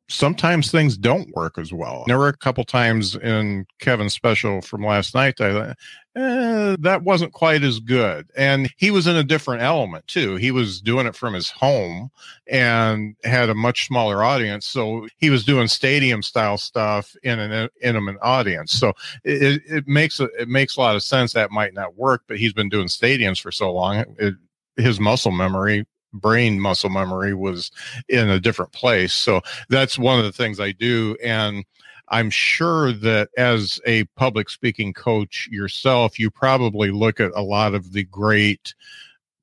sometimes 0.09 0.69
things 0.69 0.97
don't 0.97 1.33
work 1.35 1.57
as 1.57 1.71
well. 1.71 2.03
There 2.07 2.17
were 2.17 2.27
a 2.27 2.37
couple 2.37 2.63
times 2.63 3.15
in 3.15 3.65
Kevin's 3.79 4.13
special 4.13 4.61
from 4.61 4.85
last 4.85 5.15
night 5.15 5.37
that 5.37 5.49
I 5.49 5.53
thought, 5.53 5.77
eh, 6.15 6.75
that 6.79 7.03
wasn't 7.03 7.33
quite 7.33 7.63
as 7.63 7.79
good. 7.79 8.27
And 8.35 8.71
he 8.77 8.91
was 8.91 9.07
in 9.07 9.15
a 9.15 9.23
different 9.23 9.61
element 9.61 10.05
too. 10.07 10.35
He 10.35 10.51
was 10.51 10.81
doing 10.81 11.07
it 11.07 11.15
from 11.15 11.33
his 11.33 11.49
home 11.49 12.11
and 12.47 13.15
had 13.23 13.49
a 13.49 13.55
much 13.55 13.87
smaller 13.87 14.23
audience. 14.23 14.65
So 14.67 15.07
he 15.17 15.29
was 15.29 15.45
doing 15.45 15.67
stadium 15.67 16.21
style 16.21 16.57
stuff 16.57 17.15
in 17.23 17.39
an 17.39 17.69
intimate 17.81 18.17
audience. 18.21 18.73
So 18.73 18.93
it, 19.23 19.61
it 19.65 19.87
makes 19.87 20.19
a, 20.19 20.25
it 20.39 20.49
makes 20.49 20.75
a 20.75 20.81
lot 20.81 20.95
of 20.95 21.03
sense 21.03 21.33
that 21.33 21.51
might 21.51 21.73
not 21.73 21.95
work, 21.95 22.23
but 22.27 22.37
he's 22.37 22.53
been 22.53 22.69
doing 22.69 22.87
stadiums 22.87 23.41
for 23.41 23.51
so 23.51 23.71
long. 23.71 24.03
It, 24.19 24.35
his 24.75 24.99
muscle 24.99 25.31
memory 25.31 25.85
brain 26.13 26.59
muscle 26.59 26.89
memory 26.89 27.33
was 27.33 27.71
in 28.07 28.29
a 28.29 28.39
different 28.39 28.71
place. 28.71 29.13
So 29.13 29.41
that's 29.69 29.97
one 29.97 30.19
of 30.19 30.25
the 30.25 30.31
things 30.31 30.59
I 30.59 30.71
do. 30.71 31.17
And 31.23 31.65
I'm 32.09 32.29
sure 32.29 32.91
that 32.91 33.29
as 33.37 33.79
a 33.85 34.03
public 34.15 34.49
speaking 34.49 34.93
coach 34.93 35.47
yourself, 35.51 36.19
you 36.19 36.29
probably 36.29 36.91
look 36.91 37.19
at 37.19 37.31
a 37.35 37.41
lot 37.41 37.73
of 37.73 37.93
the 37.93 38.03
great 38.03 38.73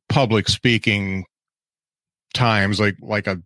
public 0.09 0.49
speaking 0.49 1.25
times, 2.35 2.79
like 2.81 2.97
like 3.01 3.27
a 3.27 3.41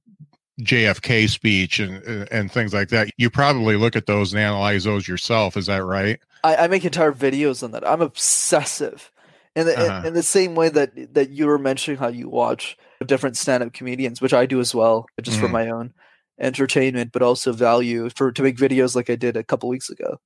JFK 0.61 1.29
speech 1.29 1.79
and 1.81 2.03
and 2.31 2.51
things 2.53 2.75
like 2.75 2.89
that. 2.91 3.09
You 3.16 3.31
probably 3.31 3.77
look 3.77 3.97
at 3.97 4.07
those 4.07 4.33
and 4.33 4.41
analyze 4.41 4.85
those 4.85 5.09
yourself. 5.09 5.57
Is 5.57 5.66
that 5.66 5.85
right? 5.85 6.18
I, 6.43 6.57
I 6.57 6.68
make 6.68 6.85
entire 6.85 7.12
videos 7.12 7.62
on 7.62 7.70
that. 7.72 7.87
I'm 7.89 8.03
obsessive. 8.03 9.11
In 9.57 9.66
the, 9.66 9.79
Uh-huh. 9.79 10.01
in, 10.01 10.07
in 10.09 10.14
the 10.14 10.22
same 10.22 10.55
way 10.55 10.68
that 10.68 11.14
that 11.14 11.31
you 11.31 11.47
were 11.47 11.59
mentioning 11.59 11.99
how 11.99 12.09
you 12.09 12.29
watch 12.29 12.77
different 13.05 13.36
stand-up 13.36 13.72
comedians, 13.72 14.20
which 14.20 14.34
I 14.34 14.46
do 14.46 14.61
as 14.61 14.74
well, 14.74 15.07
just 15.22 15.38
for 15.38 15.48
Mhm. 15.48 15.52
my 15.52 15.70
own 15.70 15.94
entertainment, 16.40 17.12
but 17.12 17.22
also 17.22 17.52
value 17.52 18.11
for 18.11 18.32
to 18.32 18.42
make 18.42 18.57
videos 18.57 18.96
like 18.96 19.09
I 19.11 19.16
did 19.16 19.36
a 19.36 19.44
couple 19.44 19.68
weeks 19.68 19.88
ago. 19.90 20.18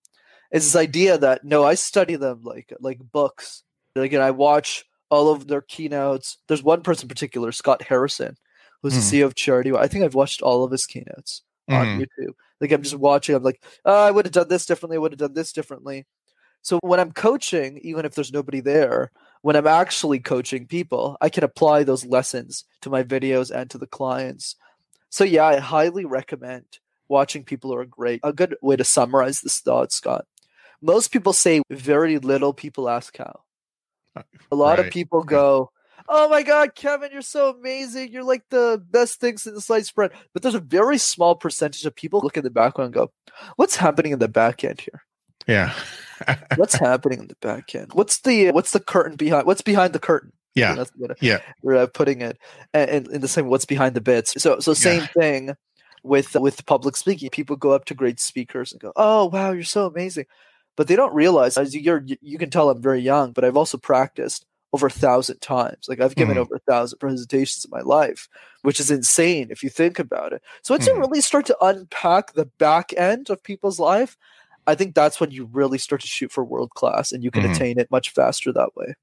It's 0.51 0.64
this 0.64 0.76
idea 0.76 1.18
that 1.18 1.45
no, 1.45 1.64
I 1.64 1.74
study 1.74 2.16
them 2.16 2.41
like 2.43 2.72
like 2.81 2.99
books. 3.12 3.62
Like 3.95 4.12
and 4.12 4.22
I 4.22 4.31
watch 4.31 4.85
all 5.11 5.31
of 5.31 5.49
their 5.49 5.61
keynotes. 5.62 6.39
There's 6.49 6.62
one 6.62 6.83
person 6.83 7.05
in 7.05 7.09
particular, 7.09 7.53
Scott 7.53 7.83
Harrison, 7.83 8.37
who's 8.83 8.95
Mhm. 8.95 8.97
the 8.97 9.03
CEO 9.03 9.26
of 9.26 9.35
Charity. 9.35 9.72
I 9.74 9.87
think 9.89 10.05
I've 10.05 10.14
watched 10.14 10.41
all 10.43 10.64
of 10.64 10.70
his 10.70 10.87
keynotes 10.87 11.43
on 11.68 11.87
Mhm. 11.87 12.01
YouTube. 12.07 12.33
Like 12.61 12.72
I'm 12.72 12.83
just 12.83 12.97
watching. 12.97 13.35
I'm 13.35 13.43
like, 13.43 13.62
oh, 13.85 14.03
I 14.05 14.11
would 14.11 14.24
have 14.24 14.33
done 14.33 14.49
this 14.49 14.64
differently. 14.66 14.97
I 14.97 15.01
would 15.01 15.12
have 15.12 15.18
done 15.18 15.35
this 15.35 15.53
differently. 15.53 16.07
So 16.62 16.79
when 16.83 16.99
I'm 17.01 17.12
coaching, 17.12 17.79
even 17.79 18.05
if 18.05 18.14
there's 18.14 18.33
nobody 18.33 18.61
there, 18.61 19.12
when 19.43 19.57
I'm 19.57 19.66
actually 19.66 20.18
coaching 20.18 20.66
people, 20.66 21.16
I 21.20 21.28
can 21.28 21.45
apply 21.45 21.84
those 21.84 22.05
lessons 22.05 22.64
to 22.82 22.91
my 22.91 23.03
videos 23.03 23.51
and 23.51 23.70
to 23.70 23.78
the 23.78 23.86
clients. 23.86 24.57
So 25.11 25.24
yeah, 25.24 25.45
I 25.47 25.59
highly 25.59 26.05
recommend 26.05 26.64
watching 27.09 27.45
people 27.45 27.70
who 27.70 27.78
are 27.78 27.84
great. 27.84 28.20
A 28.22 28.32
good 28.32 28.57
way 28.61 28.76
to 28.76 28.84
summarize 28.84 29.41
this 29.41 29.61
thought, 29.61 29.93
Scott. 29.93 30.26
Most 30.80 31.12
people 31.12 31.32
say 31.32 31.62
very 31.70 32.18
little 32.18 32.53
people 32.53 32.89
ask 32.89 33.16
how. 33.16 33.41
Uh, 34.14 34.22
a 34.53 34.57
lot 34.57 34.78
of 34.78 34.91
people 34.91 35.22
go, 35.24 35.70
Oh 36.11 36.28
my 36.28 36.43
god, 36.43 36.74
Kevin, 36.74 37.11
you're 37.12 37.20
so 37.20 37.51
amazing. 37.51 38.12
You're 38.12 38.24
like 38.24 38.45
the 38.49 38.82
best 38.91 39.20
things 39.20 39.47
in 39.47 39.55
the 39.55 39.61
slice 39.61 39.89
spread. 39.89 40.12
But 40.32 40.43
there's 40.43 40.55
a 40.55 40.61
very 40.61 40.99
small 40.99 41.34
percentage 41.34 41.84
of 41.84 41.95
people 41.95 42.20
look 42.20 42.36
in 42.36 42.45
the 42.45 42.51
background 42.51 42.86
and 42.86 42.95
go, 42.95 43.12
What's 43.57 43.76
happening 43.76 44.12
in 44.12 44.18
the 44.18 44.28
back 44.28 44.64
end 44.64 44.80
here? 44.80 45.03
Yeah. 45.49 45.75
what's 46.57 46.75
happening 46.75 47.21
in 47.21 47.29
the 47.29 47.37
back 47.41 47.75
end? 47.75 47.93
What's 47.93 48.21
the 48.21 48.51
what's 48.53 48.73
the 48.73 48.81
curtain 48.81 49.17
behind? 49.17 49.47
What's 49.47 49.63
behind 49.63 49.93
the 49.93 49.99
curtain? 49.99 50.33
Yeah, 50.55 50.75
that's 50.75 50.91
what, 50.97 51.17
yeah. 51.23 51.39
We're 51.63 51.87
putting 51.87 52.21
it, 52.21 52.39
and 52.75 53.09
in 53.09 53.21
the 53.21 53.29
same 53.29 53.47
what's 53.47 53.65
behind 53.65 53.95
the 53.95 54.01
bits. 54.01 54.41
So 54.41 54.61
so 54.61 54.75
same 54.75 55.01
yeah. 55.01 55.07
thing 55.07 55.55
with 56.03 56.35
with 56.35 56.67
public 56.67 56.97
speaking. 56.97 57.31
People 57.31 57.57
go 57.57 57.71
up 57.71 57.85
to 57.87 57.95
great 57.95 58.21
speakers 58.21 58.73
and 58.73 58.81
go, 58.81 58.93
"Oh 58.97 59.27
wow, 59.27 59.53
you're 59.53 59.63
so 59.63 59.87
amazing," 59.87 60.27
but 60.77 60.89
they 60.89 60.97
don't 60.97 61.15
realize 61.15 61.57
as 61.57 61.75
you're 61.75 62.05
you 62.21 62.39
can 62.39 62.51
tell 62.51 62.71
I'm 62.71 62.83
very 62.83 63.01
young, 63.01 63.33
but 63.33 63.45
I've 63.45 63.57
also 63.57 63.79
practiced 63.79 64.45
over 64.73 64.89
a 64.89 64.91
thousand 64.91 65.41
times. 65.41 65.87
Like 65.89 66.01
I've 66.01 66.17
given 66.17 66.37
mm. 66.37 66.41
over 66.41 66.57
a 66.57 66.71
thousand 66.71 66.99
presentations 66.99 67.65
in 67.65 67.71
my 67.71 67.81
life, 67.81 68.29
which 68.63 68.81
is 68.81 68.91
insane 68.91 69.49
if 69.51 69.63
you 69.63 69.71
think 69.71 69.99
about 69.99 70.33
it. 70.33 70.43
So 70.63 70.75
once 70.75 70.89
mm. 70.89 70.95
you 70.95 71.01
really 71.01 71.21
start 71.21 71.47
to 71.47 71.57
unpack 71.65 72.35
the 72.35 72.47
back 72.59 72.93
end 72.97 73.31
of 73.31 73.43
people's 73.43 73.79
life, 73.79 74.17
I 74.69 74.75
think 74.75 74.95
that's 74.95 75.19
when 75.19 75.31
you 75.31 75.49
really 75.51 75.79
start 75.79 76.03
to 76.03 76.07
shoot 76.07 76.31
for 76.31 76.45
world 76.45 76.71
class 76.71 77.11
and 77.11 77.25
you 77.25 77.31
can 77.31 77.43
mm. 77.43 77.53
attain 77.53 77.79
it 77.79 77.91
much 77.91 78.11
faster 78.11 78.53
that 78.53 78.77
way. 78.77 78.95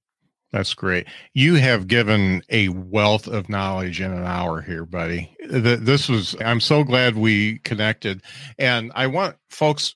That's 0.52 0.74
great. 0.74 1.08
You 1.34 1.56
have 1.56 1.88
given 1.88 2.44
a 2.50 2.70
wealth 2.70 3.28
of 3.28 3.50
knowledge 3.50 4.00
in 4.00 4.14
an 4.14 4.24
hour 4.24 4.62
here, 4.62 4.86
buddy. 4.86 5.36
This 5.50 6.08
was, 6.08 6.36
I'm 6.40 6.62
so 6.62 6.84
glad 6.84 7.18
we 7.18 7.58
connected. 7.60 8.22
And 8.60 8.92
I 8.96 9.08
want 9.08 9.36
folks 9.50 9.96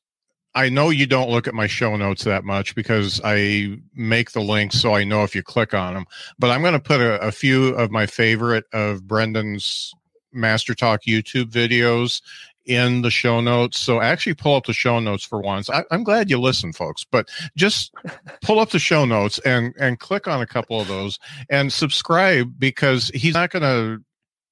I 0.55 0.67
know 0.67 0.89
you 0.89 1.05
don't 1.05 1.29
look 1.29 1.47
at 1.47 1.53
my 1.53 1.67
show 1.67 1.95
notes 1.95 2.23
that 2.23 2.43
much 2.43 2.73
because 2.73 3.21
I 3.23 3.77
make 3.93 4.31
the 4.31 4.41
links 4.41 4.81
so 4.81 4.95
I 4.95 5.03
know 5.03 5.23
if 5.23 5.35
you 5.35 5.43
click 5.43 5.75
on 5.75 5.93
them. 5.93 6.05
But 6.39 6.49
I'm 6.49 6.61
going 6.61 6.73
to 6.73 6.79
put 6.79 7.01
a, 7.01 7.21
a 7.21 7.31
few 7.31 7.67
of 7.75 7.91
my 7.91 8.07
favorite 8.07 8.65
of 8.73 9.03
Brenden's 9.03 9.93
Master 10.33 10.73
Talk 10.73 11.03
YouTube 11.07 11.51
videos 11.51 12.21
in 12.65 13.01
the 13.01 13.11
show 13.11 13.41
notes. 13.41 13.79
So 13.79 14.01
actually 14.01 14.35
pull 14.35 14.55
up 14.55 14.65
the 14.65 14.73
show 14.73 14.99
notes 14.99 15.23
for 15.23 15.39
once. 15.39 15.69
I, 15.69 15.83
am 15.91 16.03
glad 16.03 16.29
you 16.29 16.39
listen, 16.39 16.73
folks, 16.73 17.05
but 17.09 17.29
just 17.55 17.93
pull 18.41 18.59
up 18.59 18.69
the 18.69 18.79
show 18.79 19.05
notes 19.05 19.39
and 19.39 19.73
and 19.79 19.99
click 19.99 20.27
on 20.27 20.41
a 20.41 20.47
couple 20.47 20.79
of 20.79 20.87
those 20.87 21.19
and 21.49 21.71
subscribe 21.71 22.53
because 22.59 23.09
he's 23.13 23.33
not 23.33 23.49
going 23.51 23.63
to 23.63 24.03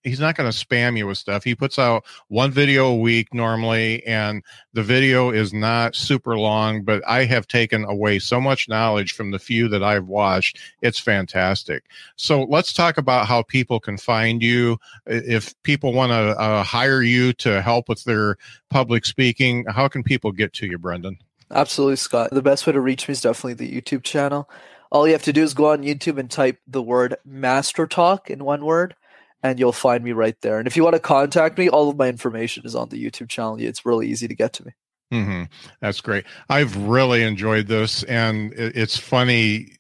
he's 0.08 0.20
not 0.20 0.36
going 0.36 0.50
to 0.50 0.58
spam 0.58 0.98
you 0.98 1.06
with 1.06 1.18
stuff. 1.18 1.44
He 1.44 1.54
puts 1.54 1.78
out 1.78 2.06
one 2.30 2.52
video 2.52 2.88
a 2.88 2.96
week 2.96 3.34
normally, 3.34 4.06
and 4.06 4.44
the 4.74 4.84
video 4.84 5.32
is 5.32 5.54
not 5.54 5.96
super 5.96 6.38
long, 6.38 6.84
but 6.84 7.04
I 7.08 7.26
have 7.26 7.48
taken 7.48 7.84
away 7.84 8.20
so 8.20 8.40
much 8.40 8.70
knowledge 8.70 9.14
from 9.14 9.32
the 9.32 9.40
few 9.40 9.68
that 9.70 9.84
I've 9.84 10.08
watched. 10.08 10.60
It's 10.82 11.00
fantastic. 11.00 11.84
So 12.16 12.44
let's 12.44 12.74
talk 12.74 12.98
about 12.98 13.28
how 13.28 13.44
people 13.44 13.80
can 13.80 13.98
find 13.98 14.42
you. 14.42 14.80
If 15.06 15.62
people 15.64 15.94
want 15.94 16.12
to 16.12 16.40
uh, 16.40 16.64
hire 16.64 17.02
you 17.02 17.34
to 17.34 17.62
help 17.62 17.90
with 17.90 18.04
their 18.06 18.38
public 18.70 19.06
speaking, 19.06 19.66
how 19.66 19.88
can 19.88 20.04
people 20.04 20.32
get 20.32 20.54
to 20.54 20.68
you, 20.68 20.80
Brenden? 20.80 21.18
Absolutely, 21.52 21.96
Scott. 21.98 22.30
The 22.32 22.42
best 22.42 22.68
way 22.68 22.74
to 22.74 22.82
reach 22.82 23.08
me 23.08 23.14
is 23.14 23.22
definitely 23.22 23.54
the 23.54 23.82
YouTube 23.82 24.04
channel. 24.04 24.50
All 24.92 25.06
you 25.06 25.14
have 25.14 25.24
to 25.24 25.34
do 25.34 25.44
is 25.44 25.54
go 25.54 25.72
on 25.72 25.84
YouTube 25.84 26.18
and 26.18 26.32
type 26.32 26.60
the 26.66 26.82
word 26.82 27.18
Master 27.26 27.88
Talk 27.88 28.30
in 28.30 28.44
one 28.46 28.64
word 28.64 28.96
and 29.44 29.60
you'll 29.60 29.72
find 29.72 30.04
me 30.04 30.12
right 30.12 30.36
there. 30.42 30.60
And 30.60 30.68
if 30.68 30.76
you 30.76 30.84
want 30.84 30.96
to 30.96 31.00
contact 31.00 31.58
me, 31.58 31.70
all 31.70 31.90
of 31.90 31.98
my 31.98 32.08
information 32.08 32.66
is 32.66 32.76
on 32.76 32.90
the 32.90 33.04
YouTube 33.04 33.30
channel. 33.30 33.58
It's 33.60 33.86
really 33.86 34.08
easy 34.08 34.28
to 34.28 34.36
get 34.36 34.54
to 34.54 34.66
me. 34.66 34.72
Mm-hmm. 35.14 35.44
That's 35.80 36.02
great. 36.02 36.26
I've 36.50 36.76
really 36.76 37.24
enjoyed 37.24 37.68
this, 37.68 38.04
and 38.04 38.54
it's 38.54 38.98
funny. 38.98 39.78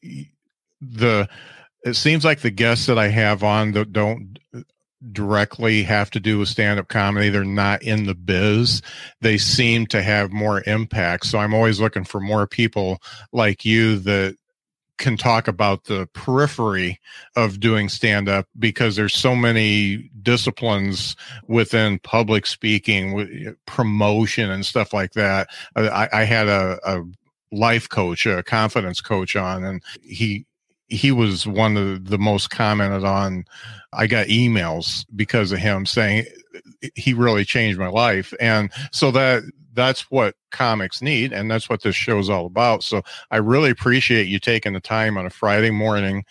The 0.79 1.27
it 1.83 1.95
seems 1.95 2.23
like 2.23 2.41
the 2.41 2.51
guests 2.51 2.85
that 2.85 2.97
I 2.97 3.07
have 3.09 3.43
on 3.43 3.71
that 3.73 3.91
don't 3.91 4.39
directly 5.11 5.83
have 5.83 6.09
to 6.11 6.19
do 6.19 6.39
with 6.39 6.49
stand-up 6.49 6.87
comedy 6.87 7.29
they're 7.29 7.43
not 7.43 7.83
in 7.83 8.05
the 8.05 8.15
biz 8.15 8.81
they 9.21 9.37
seem 9.37 9.85
to 9.85 10.01
have 10.01 10.31
more 10.31 10.63
impact 10.65 11.27
so 11.27 11.37
i'm 11.37 11.53
always 11.53 11.79
looking 11.79 12.03
for 12.03 12.19
more 12.19 12.47
people 12.47 12.97
like 13.31 13.63
you 13.63 13.99
that 13.99 14.35
can 14.97 15.17
talk 15.17 15.47
about 15.47 15.85
the 15.85 16.07
periphery 16.13 16.99
of 17.35 17.59
doing 17.59 17.89
stand 17.89 18.27
up 18.27 18.47
because 18.57 18.95
there's 18.95 19.13
so 19.13 19.35
many 19.35 20.09
disciplines 20.21 21.15
within 21.47 21.99
public 21.99 22.45
speaking, 22.45 23.19
eh, 23.19 23.51
promotion, 23.65 24.49
and 24.49 24.65
stuff 24.65 24.93
like 24.93 25.13
that. 25.13 25.49
I, 25.75 26.09
I 26.11 26.23
had 26.23 26.47
a, 26.47 26.79
a 26.85 27.03
life 27.51 27.87
coach, 27.89 28.25
a 28.25 28.43
confidence 28.43 29.01
coach 29.01 29.35
on, 29.35 29.63
and 29.63 29.83
he 30.01 30.45
he 30.87 31.11
was 31.11 31.45
one 31.45 31.77
of 31.77 32.05
the 32.05 32.17
most 32.17 32.49
commented 32.49 33.03
on. 33.03 33.45
I 33.93 34.07
got 34.07 34.27
emails 34.27 35.05
because 35.15 35.51
of 35.51 35.59
him 35.59 35.85
saying 35.85 36.25
he 36.95 37.13
really 37.13 37.45
changed 37.45 37.79
my 37.79 37.87
life, 37.87 38.33
and 38.39 38.71
so 38.91 39.11
that 39.11 39.43
that's 39.73 40.09
what 40.09 40.35
comics 40.49 41.03
need 41.03 41.31
and 41.31 41.51
that's 41.51 41.69
what 41.69 41.83
this 41.83 41.95
show 41.95 42.17
is 42.17 42.29
all 42.29 42.47
about. 42.47 42.83
So 42.83 43.03
i 43.29 43.37
really 43.37 43.69
appreciate 43.69 44.27
you 44.27 44.39
taking 44.39 44.73
the 44.73 44.79
time 44.79 45.17
on 45.17 45.25
a 45.27 45.29
friday 45.29 45.69
morning 45.69 46.25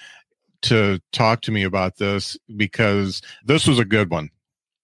to 0.62 0.98
talk 1.12 1.42
to 1.42 1.52
me 1.52 1.62
about 1.62 1.96
this 1.98 2.36
because 2.56 3.22
this 3.44 3.68
was 3.68 3.78
a 3.78 3.84
good 3.84 4.10
one 4.10 4.30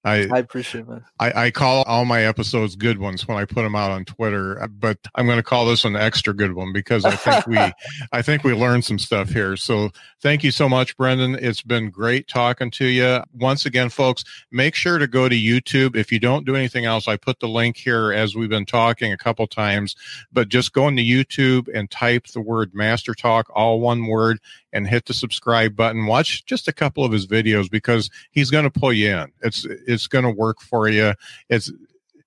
I, 0.05 0.29
I 0.33 0.39
appreciate 0.39 0.89
it. 0.89 1.03
I, 1.21 1.45
I 1.45 1.51
call 1.53 1.85
all 1.85 2.05
my 2.05 2.25
episodes 2.25 2.75
good 2.75 2.99
ones 2.99 3.29
when 3.29 3.39
I 3.39 3.45
put 3.45 3.63
them 3.63 3.77
out 3.77 3.93
on 3.93 4.05
Twitter, 4.05 4.61
uh, 4.61 4.67
but 4.67 4.99
I'm 5.15 5.27
going 5.27 5.39
to 5.39 5.45
call 5.45 5.67
this 5.67 5.85
an 5.85 5.95
extra 5.95 6.35
good 6.35 6.55
one 6.55 6.73
because 6.73 7.05
I 7.05 7.15
think 7.15 7.47
we, 7.47 7.59
I 8.13 8.21
think 8.21 8.43
we 8.43 8.53
learned 8.53 8.85
some 8.85 8.99
stuff 8.99 9.31
here. 9.31 9.57
So 9.57 9.91
thank 10.21 10.43
you 10.43 10.51
so 10.51 10.69
much, 10.69 10.97
Brenden. 10.97 11.41
It's 11.41 11.63
been 11.63 11.89
great 11.91 12.27
talking 12.27 12.71
to 12.73 12.87
you. 12.87 13.23
Once 13.33 13.65
again, 13.65 13.91
folks, 13.91 14.25
make 14.51 14.75
sure 14.75 14.99
to 14.99 15.07
go 15.07 15.29
to 15.29 15.37
YouTube. 15.37 15.95
If 15.95 16.11
you 16.11 16.19
don't 16.19 16.45
do 16.45 16.57
anything 16.57 16.85
else, 16.85 17.07
I 17.07 17.17
put 17.17 17.39
the 17.39 17.49
link 17.49 17.77
here 17.77 18.13
as 18.13 18.35
we've 18.35 18.51
been 18.51 18.67
talking 18.67 19.13
a 19.13 19.19
couple 19.19 19.47
times, 19.47 19.95
but 20.33 20.49
just 20.49 20.73
go 20.73 20.89
into 20.89 21.03
YouTube 21.03 21.69
and 21.73 21.89
type 21.89 22.27
the 22.29 22.41
word 22.41 22.75
Master 22.75 23.15
Talk, 23.15 23.51
all 23.55 23.79
one 23.79 24.07
word, 24.07 24.41
and 24.73 24.87
hit 24.87 25.07
the 25.07 25.15
subscribe 25.15 25.77
button. 25.77 26.07
Watch 26.07 26.45
just 26.45 26.69
a 26.69 26.73
couple 26.73 27.05
of 27.05 27.13
his 27.13 27.27
videos 27.27 27.71
because 27.71 28.11
he's 28.31 28.51
going 28.51 28.65
to 28.65 28.71
pull 28.71 28.93
you 28.93 29.11
in. 29.11 29.33
It's 29.43 29.65
it's 29.65 30.07
going 30.07 30.25
to 30.25 30.31
work 30.31 30.61
for 30.61 30.89
you. 30.89 31.15
It's 31.49 31.69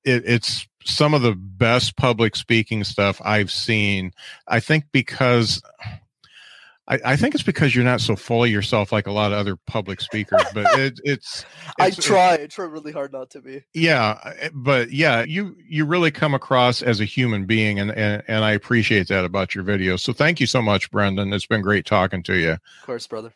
it, 0.03 0.23
it's 0.25 0.67
some 0.83 1.13
of 1.13 1.21
the 1.21 1.33
best 1.35 1.97
public 1.97 2.35
speaking 2.35 2.83
stuff 2.83 3.21
I've 3.25 3.51
seen. 3.51 4.11
I 4.47 4.59
think 4.59 4.85
because 4.91 5.61
I, 6.87 6.99
I, 7.03 7.15
think 7.15 7.33
it's 7.33 7.43
because 7.43 7.73
you're 7.73 7.83
not 7.83 8.01
so 8.01 8.15
full 8.15 8.43
of 8.43 8.49
yourself 8.49 8.91
like 8.91 9.07
a 9.07 9.11
lot 9.11 9.31
of 9.31 9.37
other 9.37 9.55
public 9.55 10.01
speakers, 10.01 10.41
but 10.53 10.65
it, 10.79 10.99
it's, 11.03 11.45
it's, 11.79 11.79
I 11.79 11.89
try. 11.89 12.33
I 12.33 12.47
try 12.47 12.65
really 12.65 12.91
hard 12.91 13.11
not 13.11 13.29
to 13.31 13.41
be. 13.41 13.63
Yeah, 13.73 14.19
eh, 14.39 14.49
but 14.53 14.91
yeah, 14.91 15.23
you 15.23 15.55
you 15.67 15.85
really 15.85 16.11
come 16.11 16.33
across 16.33 16.81
as 16.81 16.99
a 16.99 17.05
human 17.05 17.45
being, 17.45 17.79
and 17.79 17.91
and, 17.91 18.23
and 18.27 18.43
I 18.43 18.51
appreciate 18.51 19.07
that 19.07 19.25
about 19.25 19.55
your 19.55 19.63
videos. 19.63 20.01
So 20.01 20.13
thank 20.13 20.39
you 20.39 20.47
so 20.47 20.61
much, 20.61 20.91
Brenden. 20.91 21.33
It's 21.33 21.45
been 21.45 21.61
great 21.61 21.85
talking 21.85 22.23
to 22.23 22.37
you. 22.37 22.51
Of 22.51 22.85
course, 22.85 23.07
brother. 23.07 23.33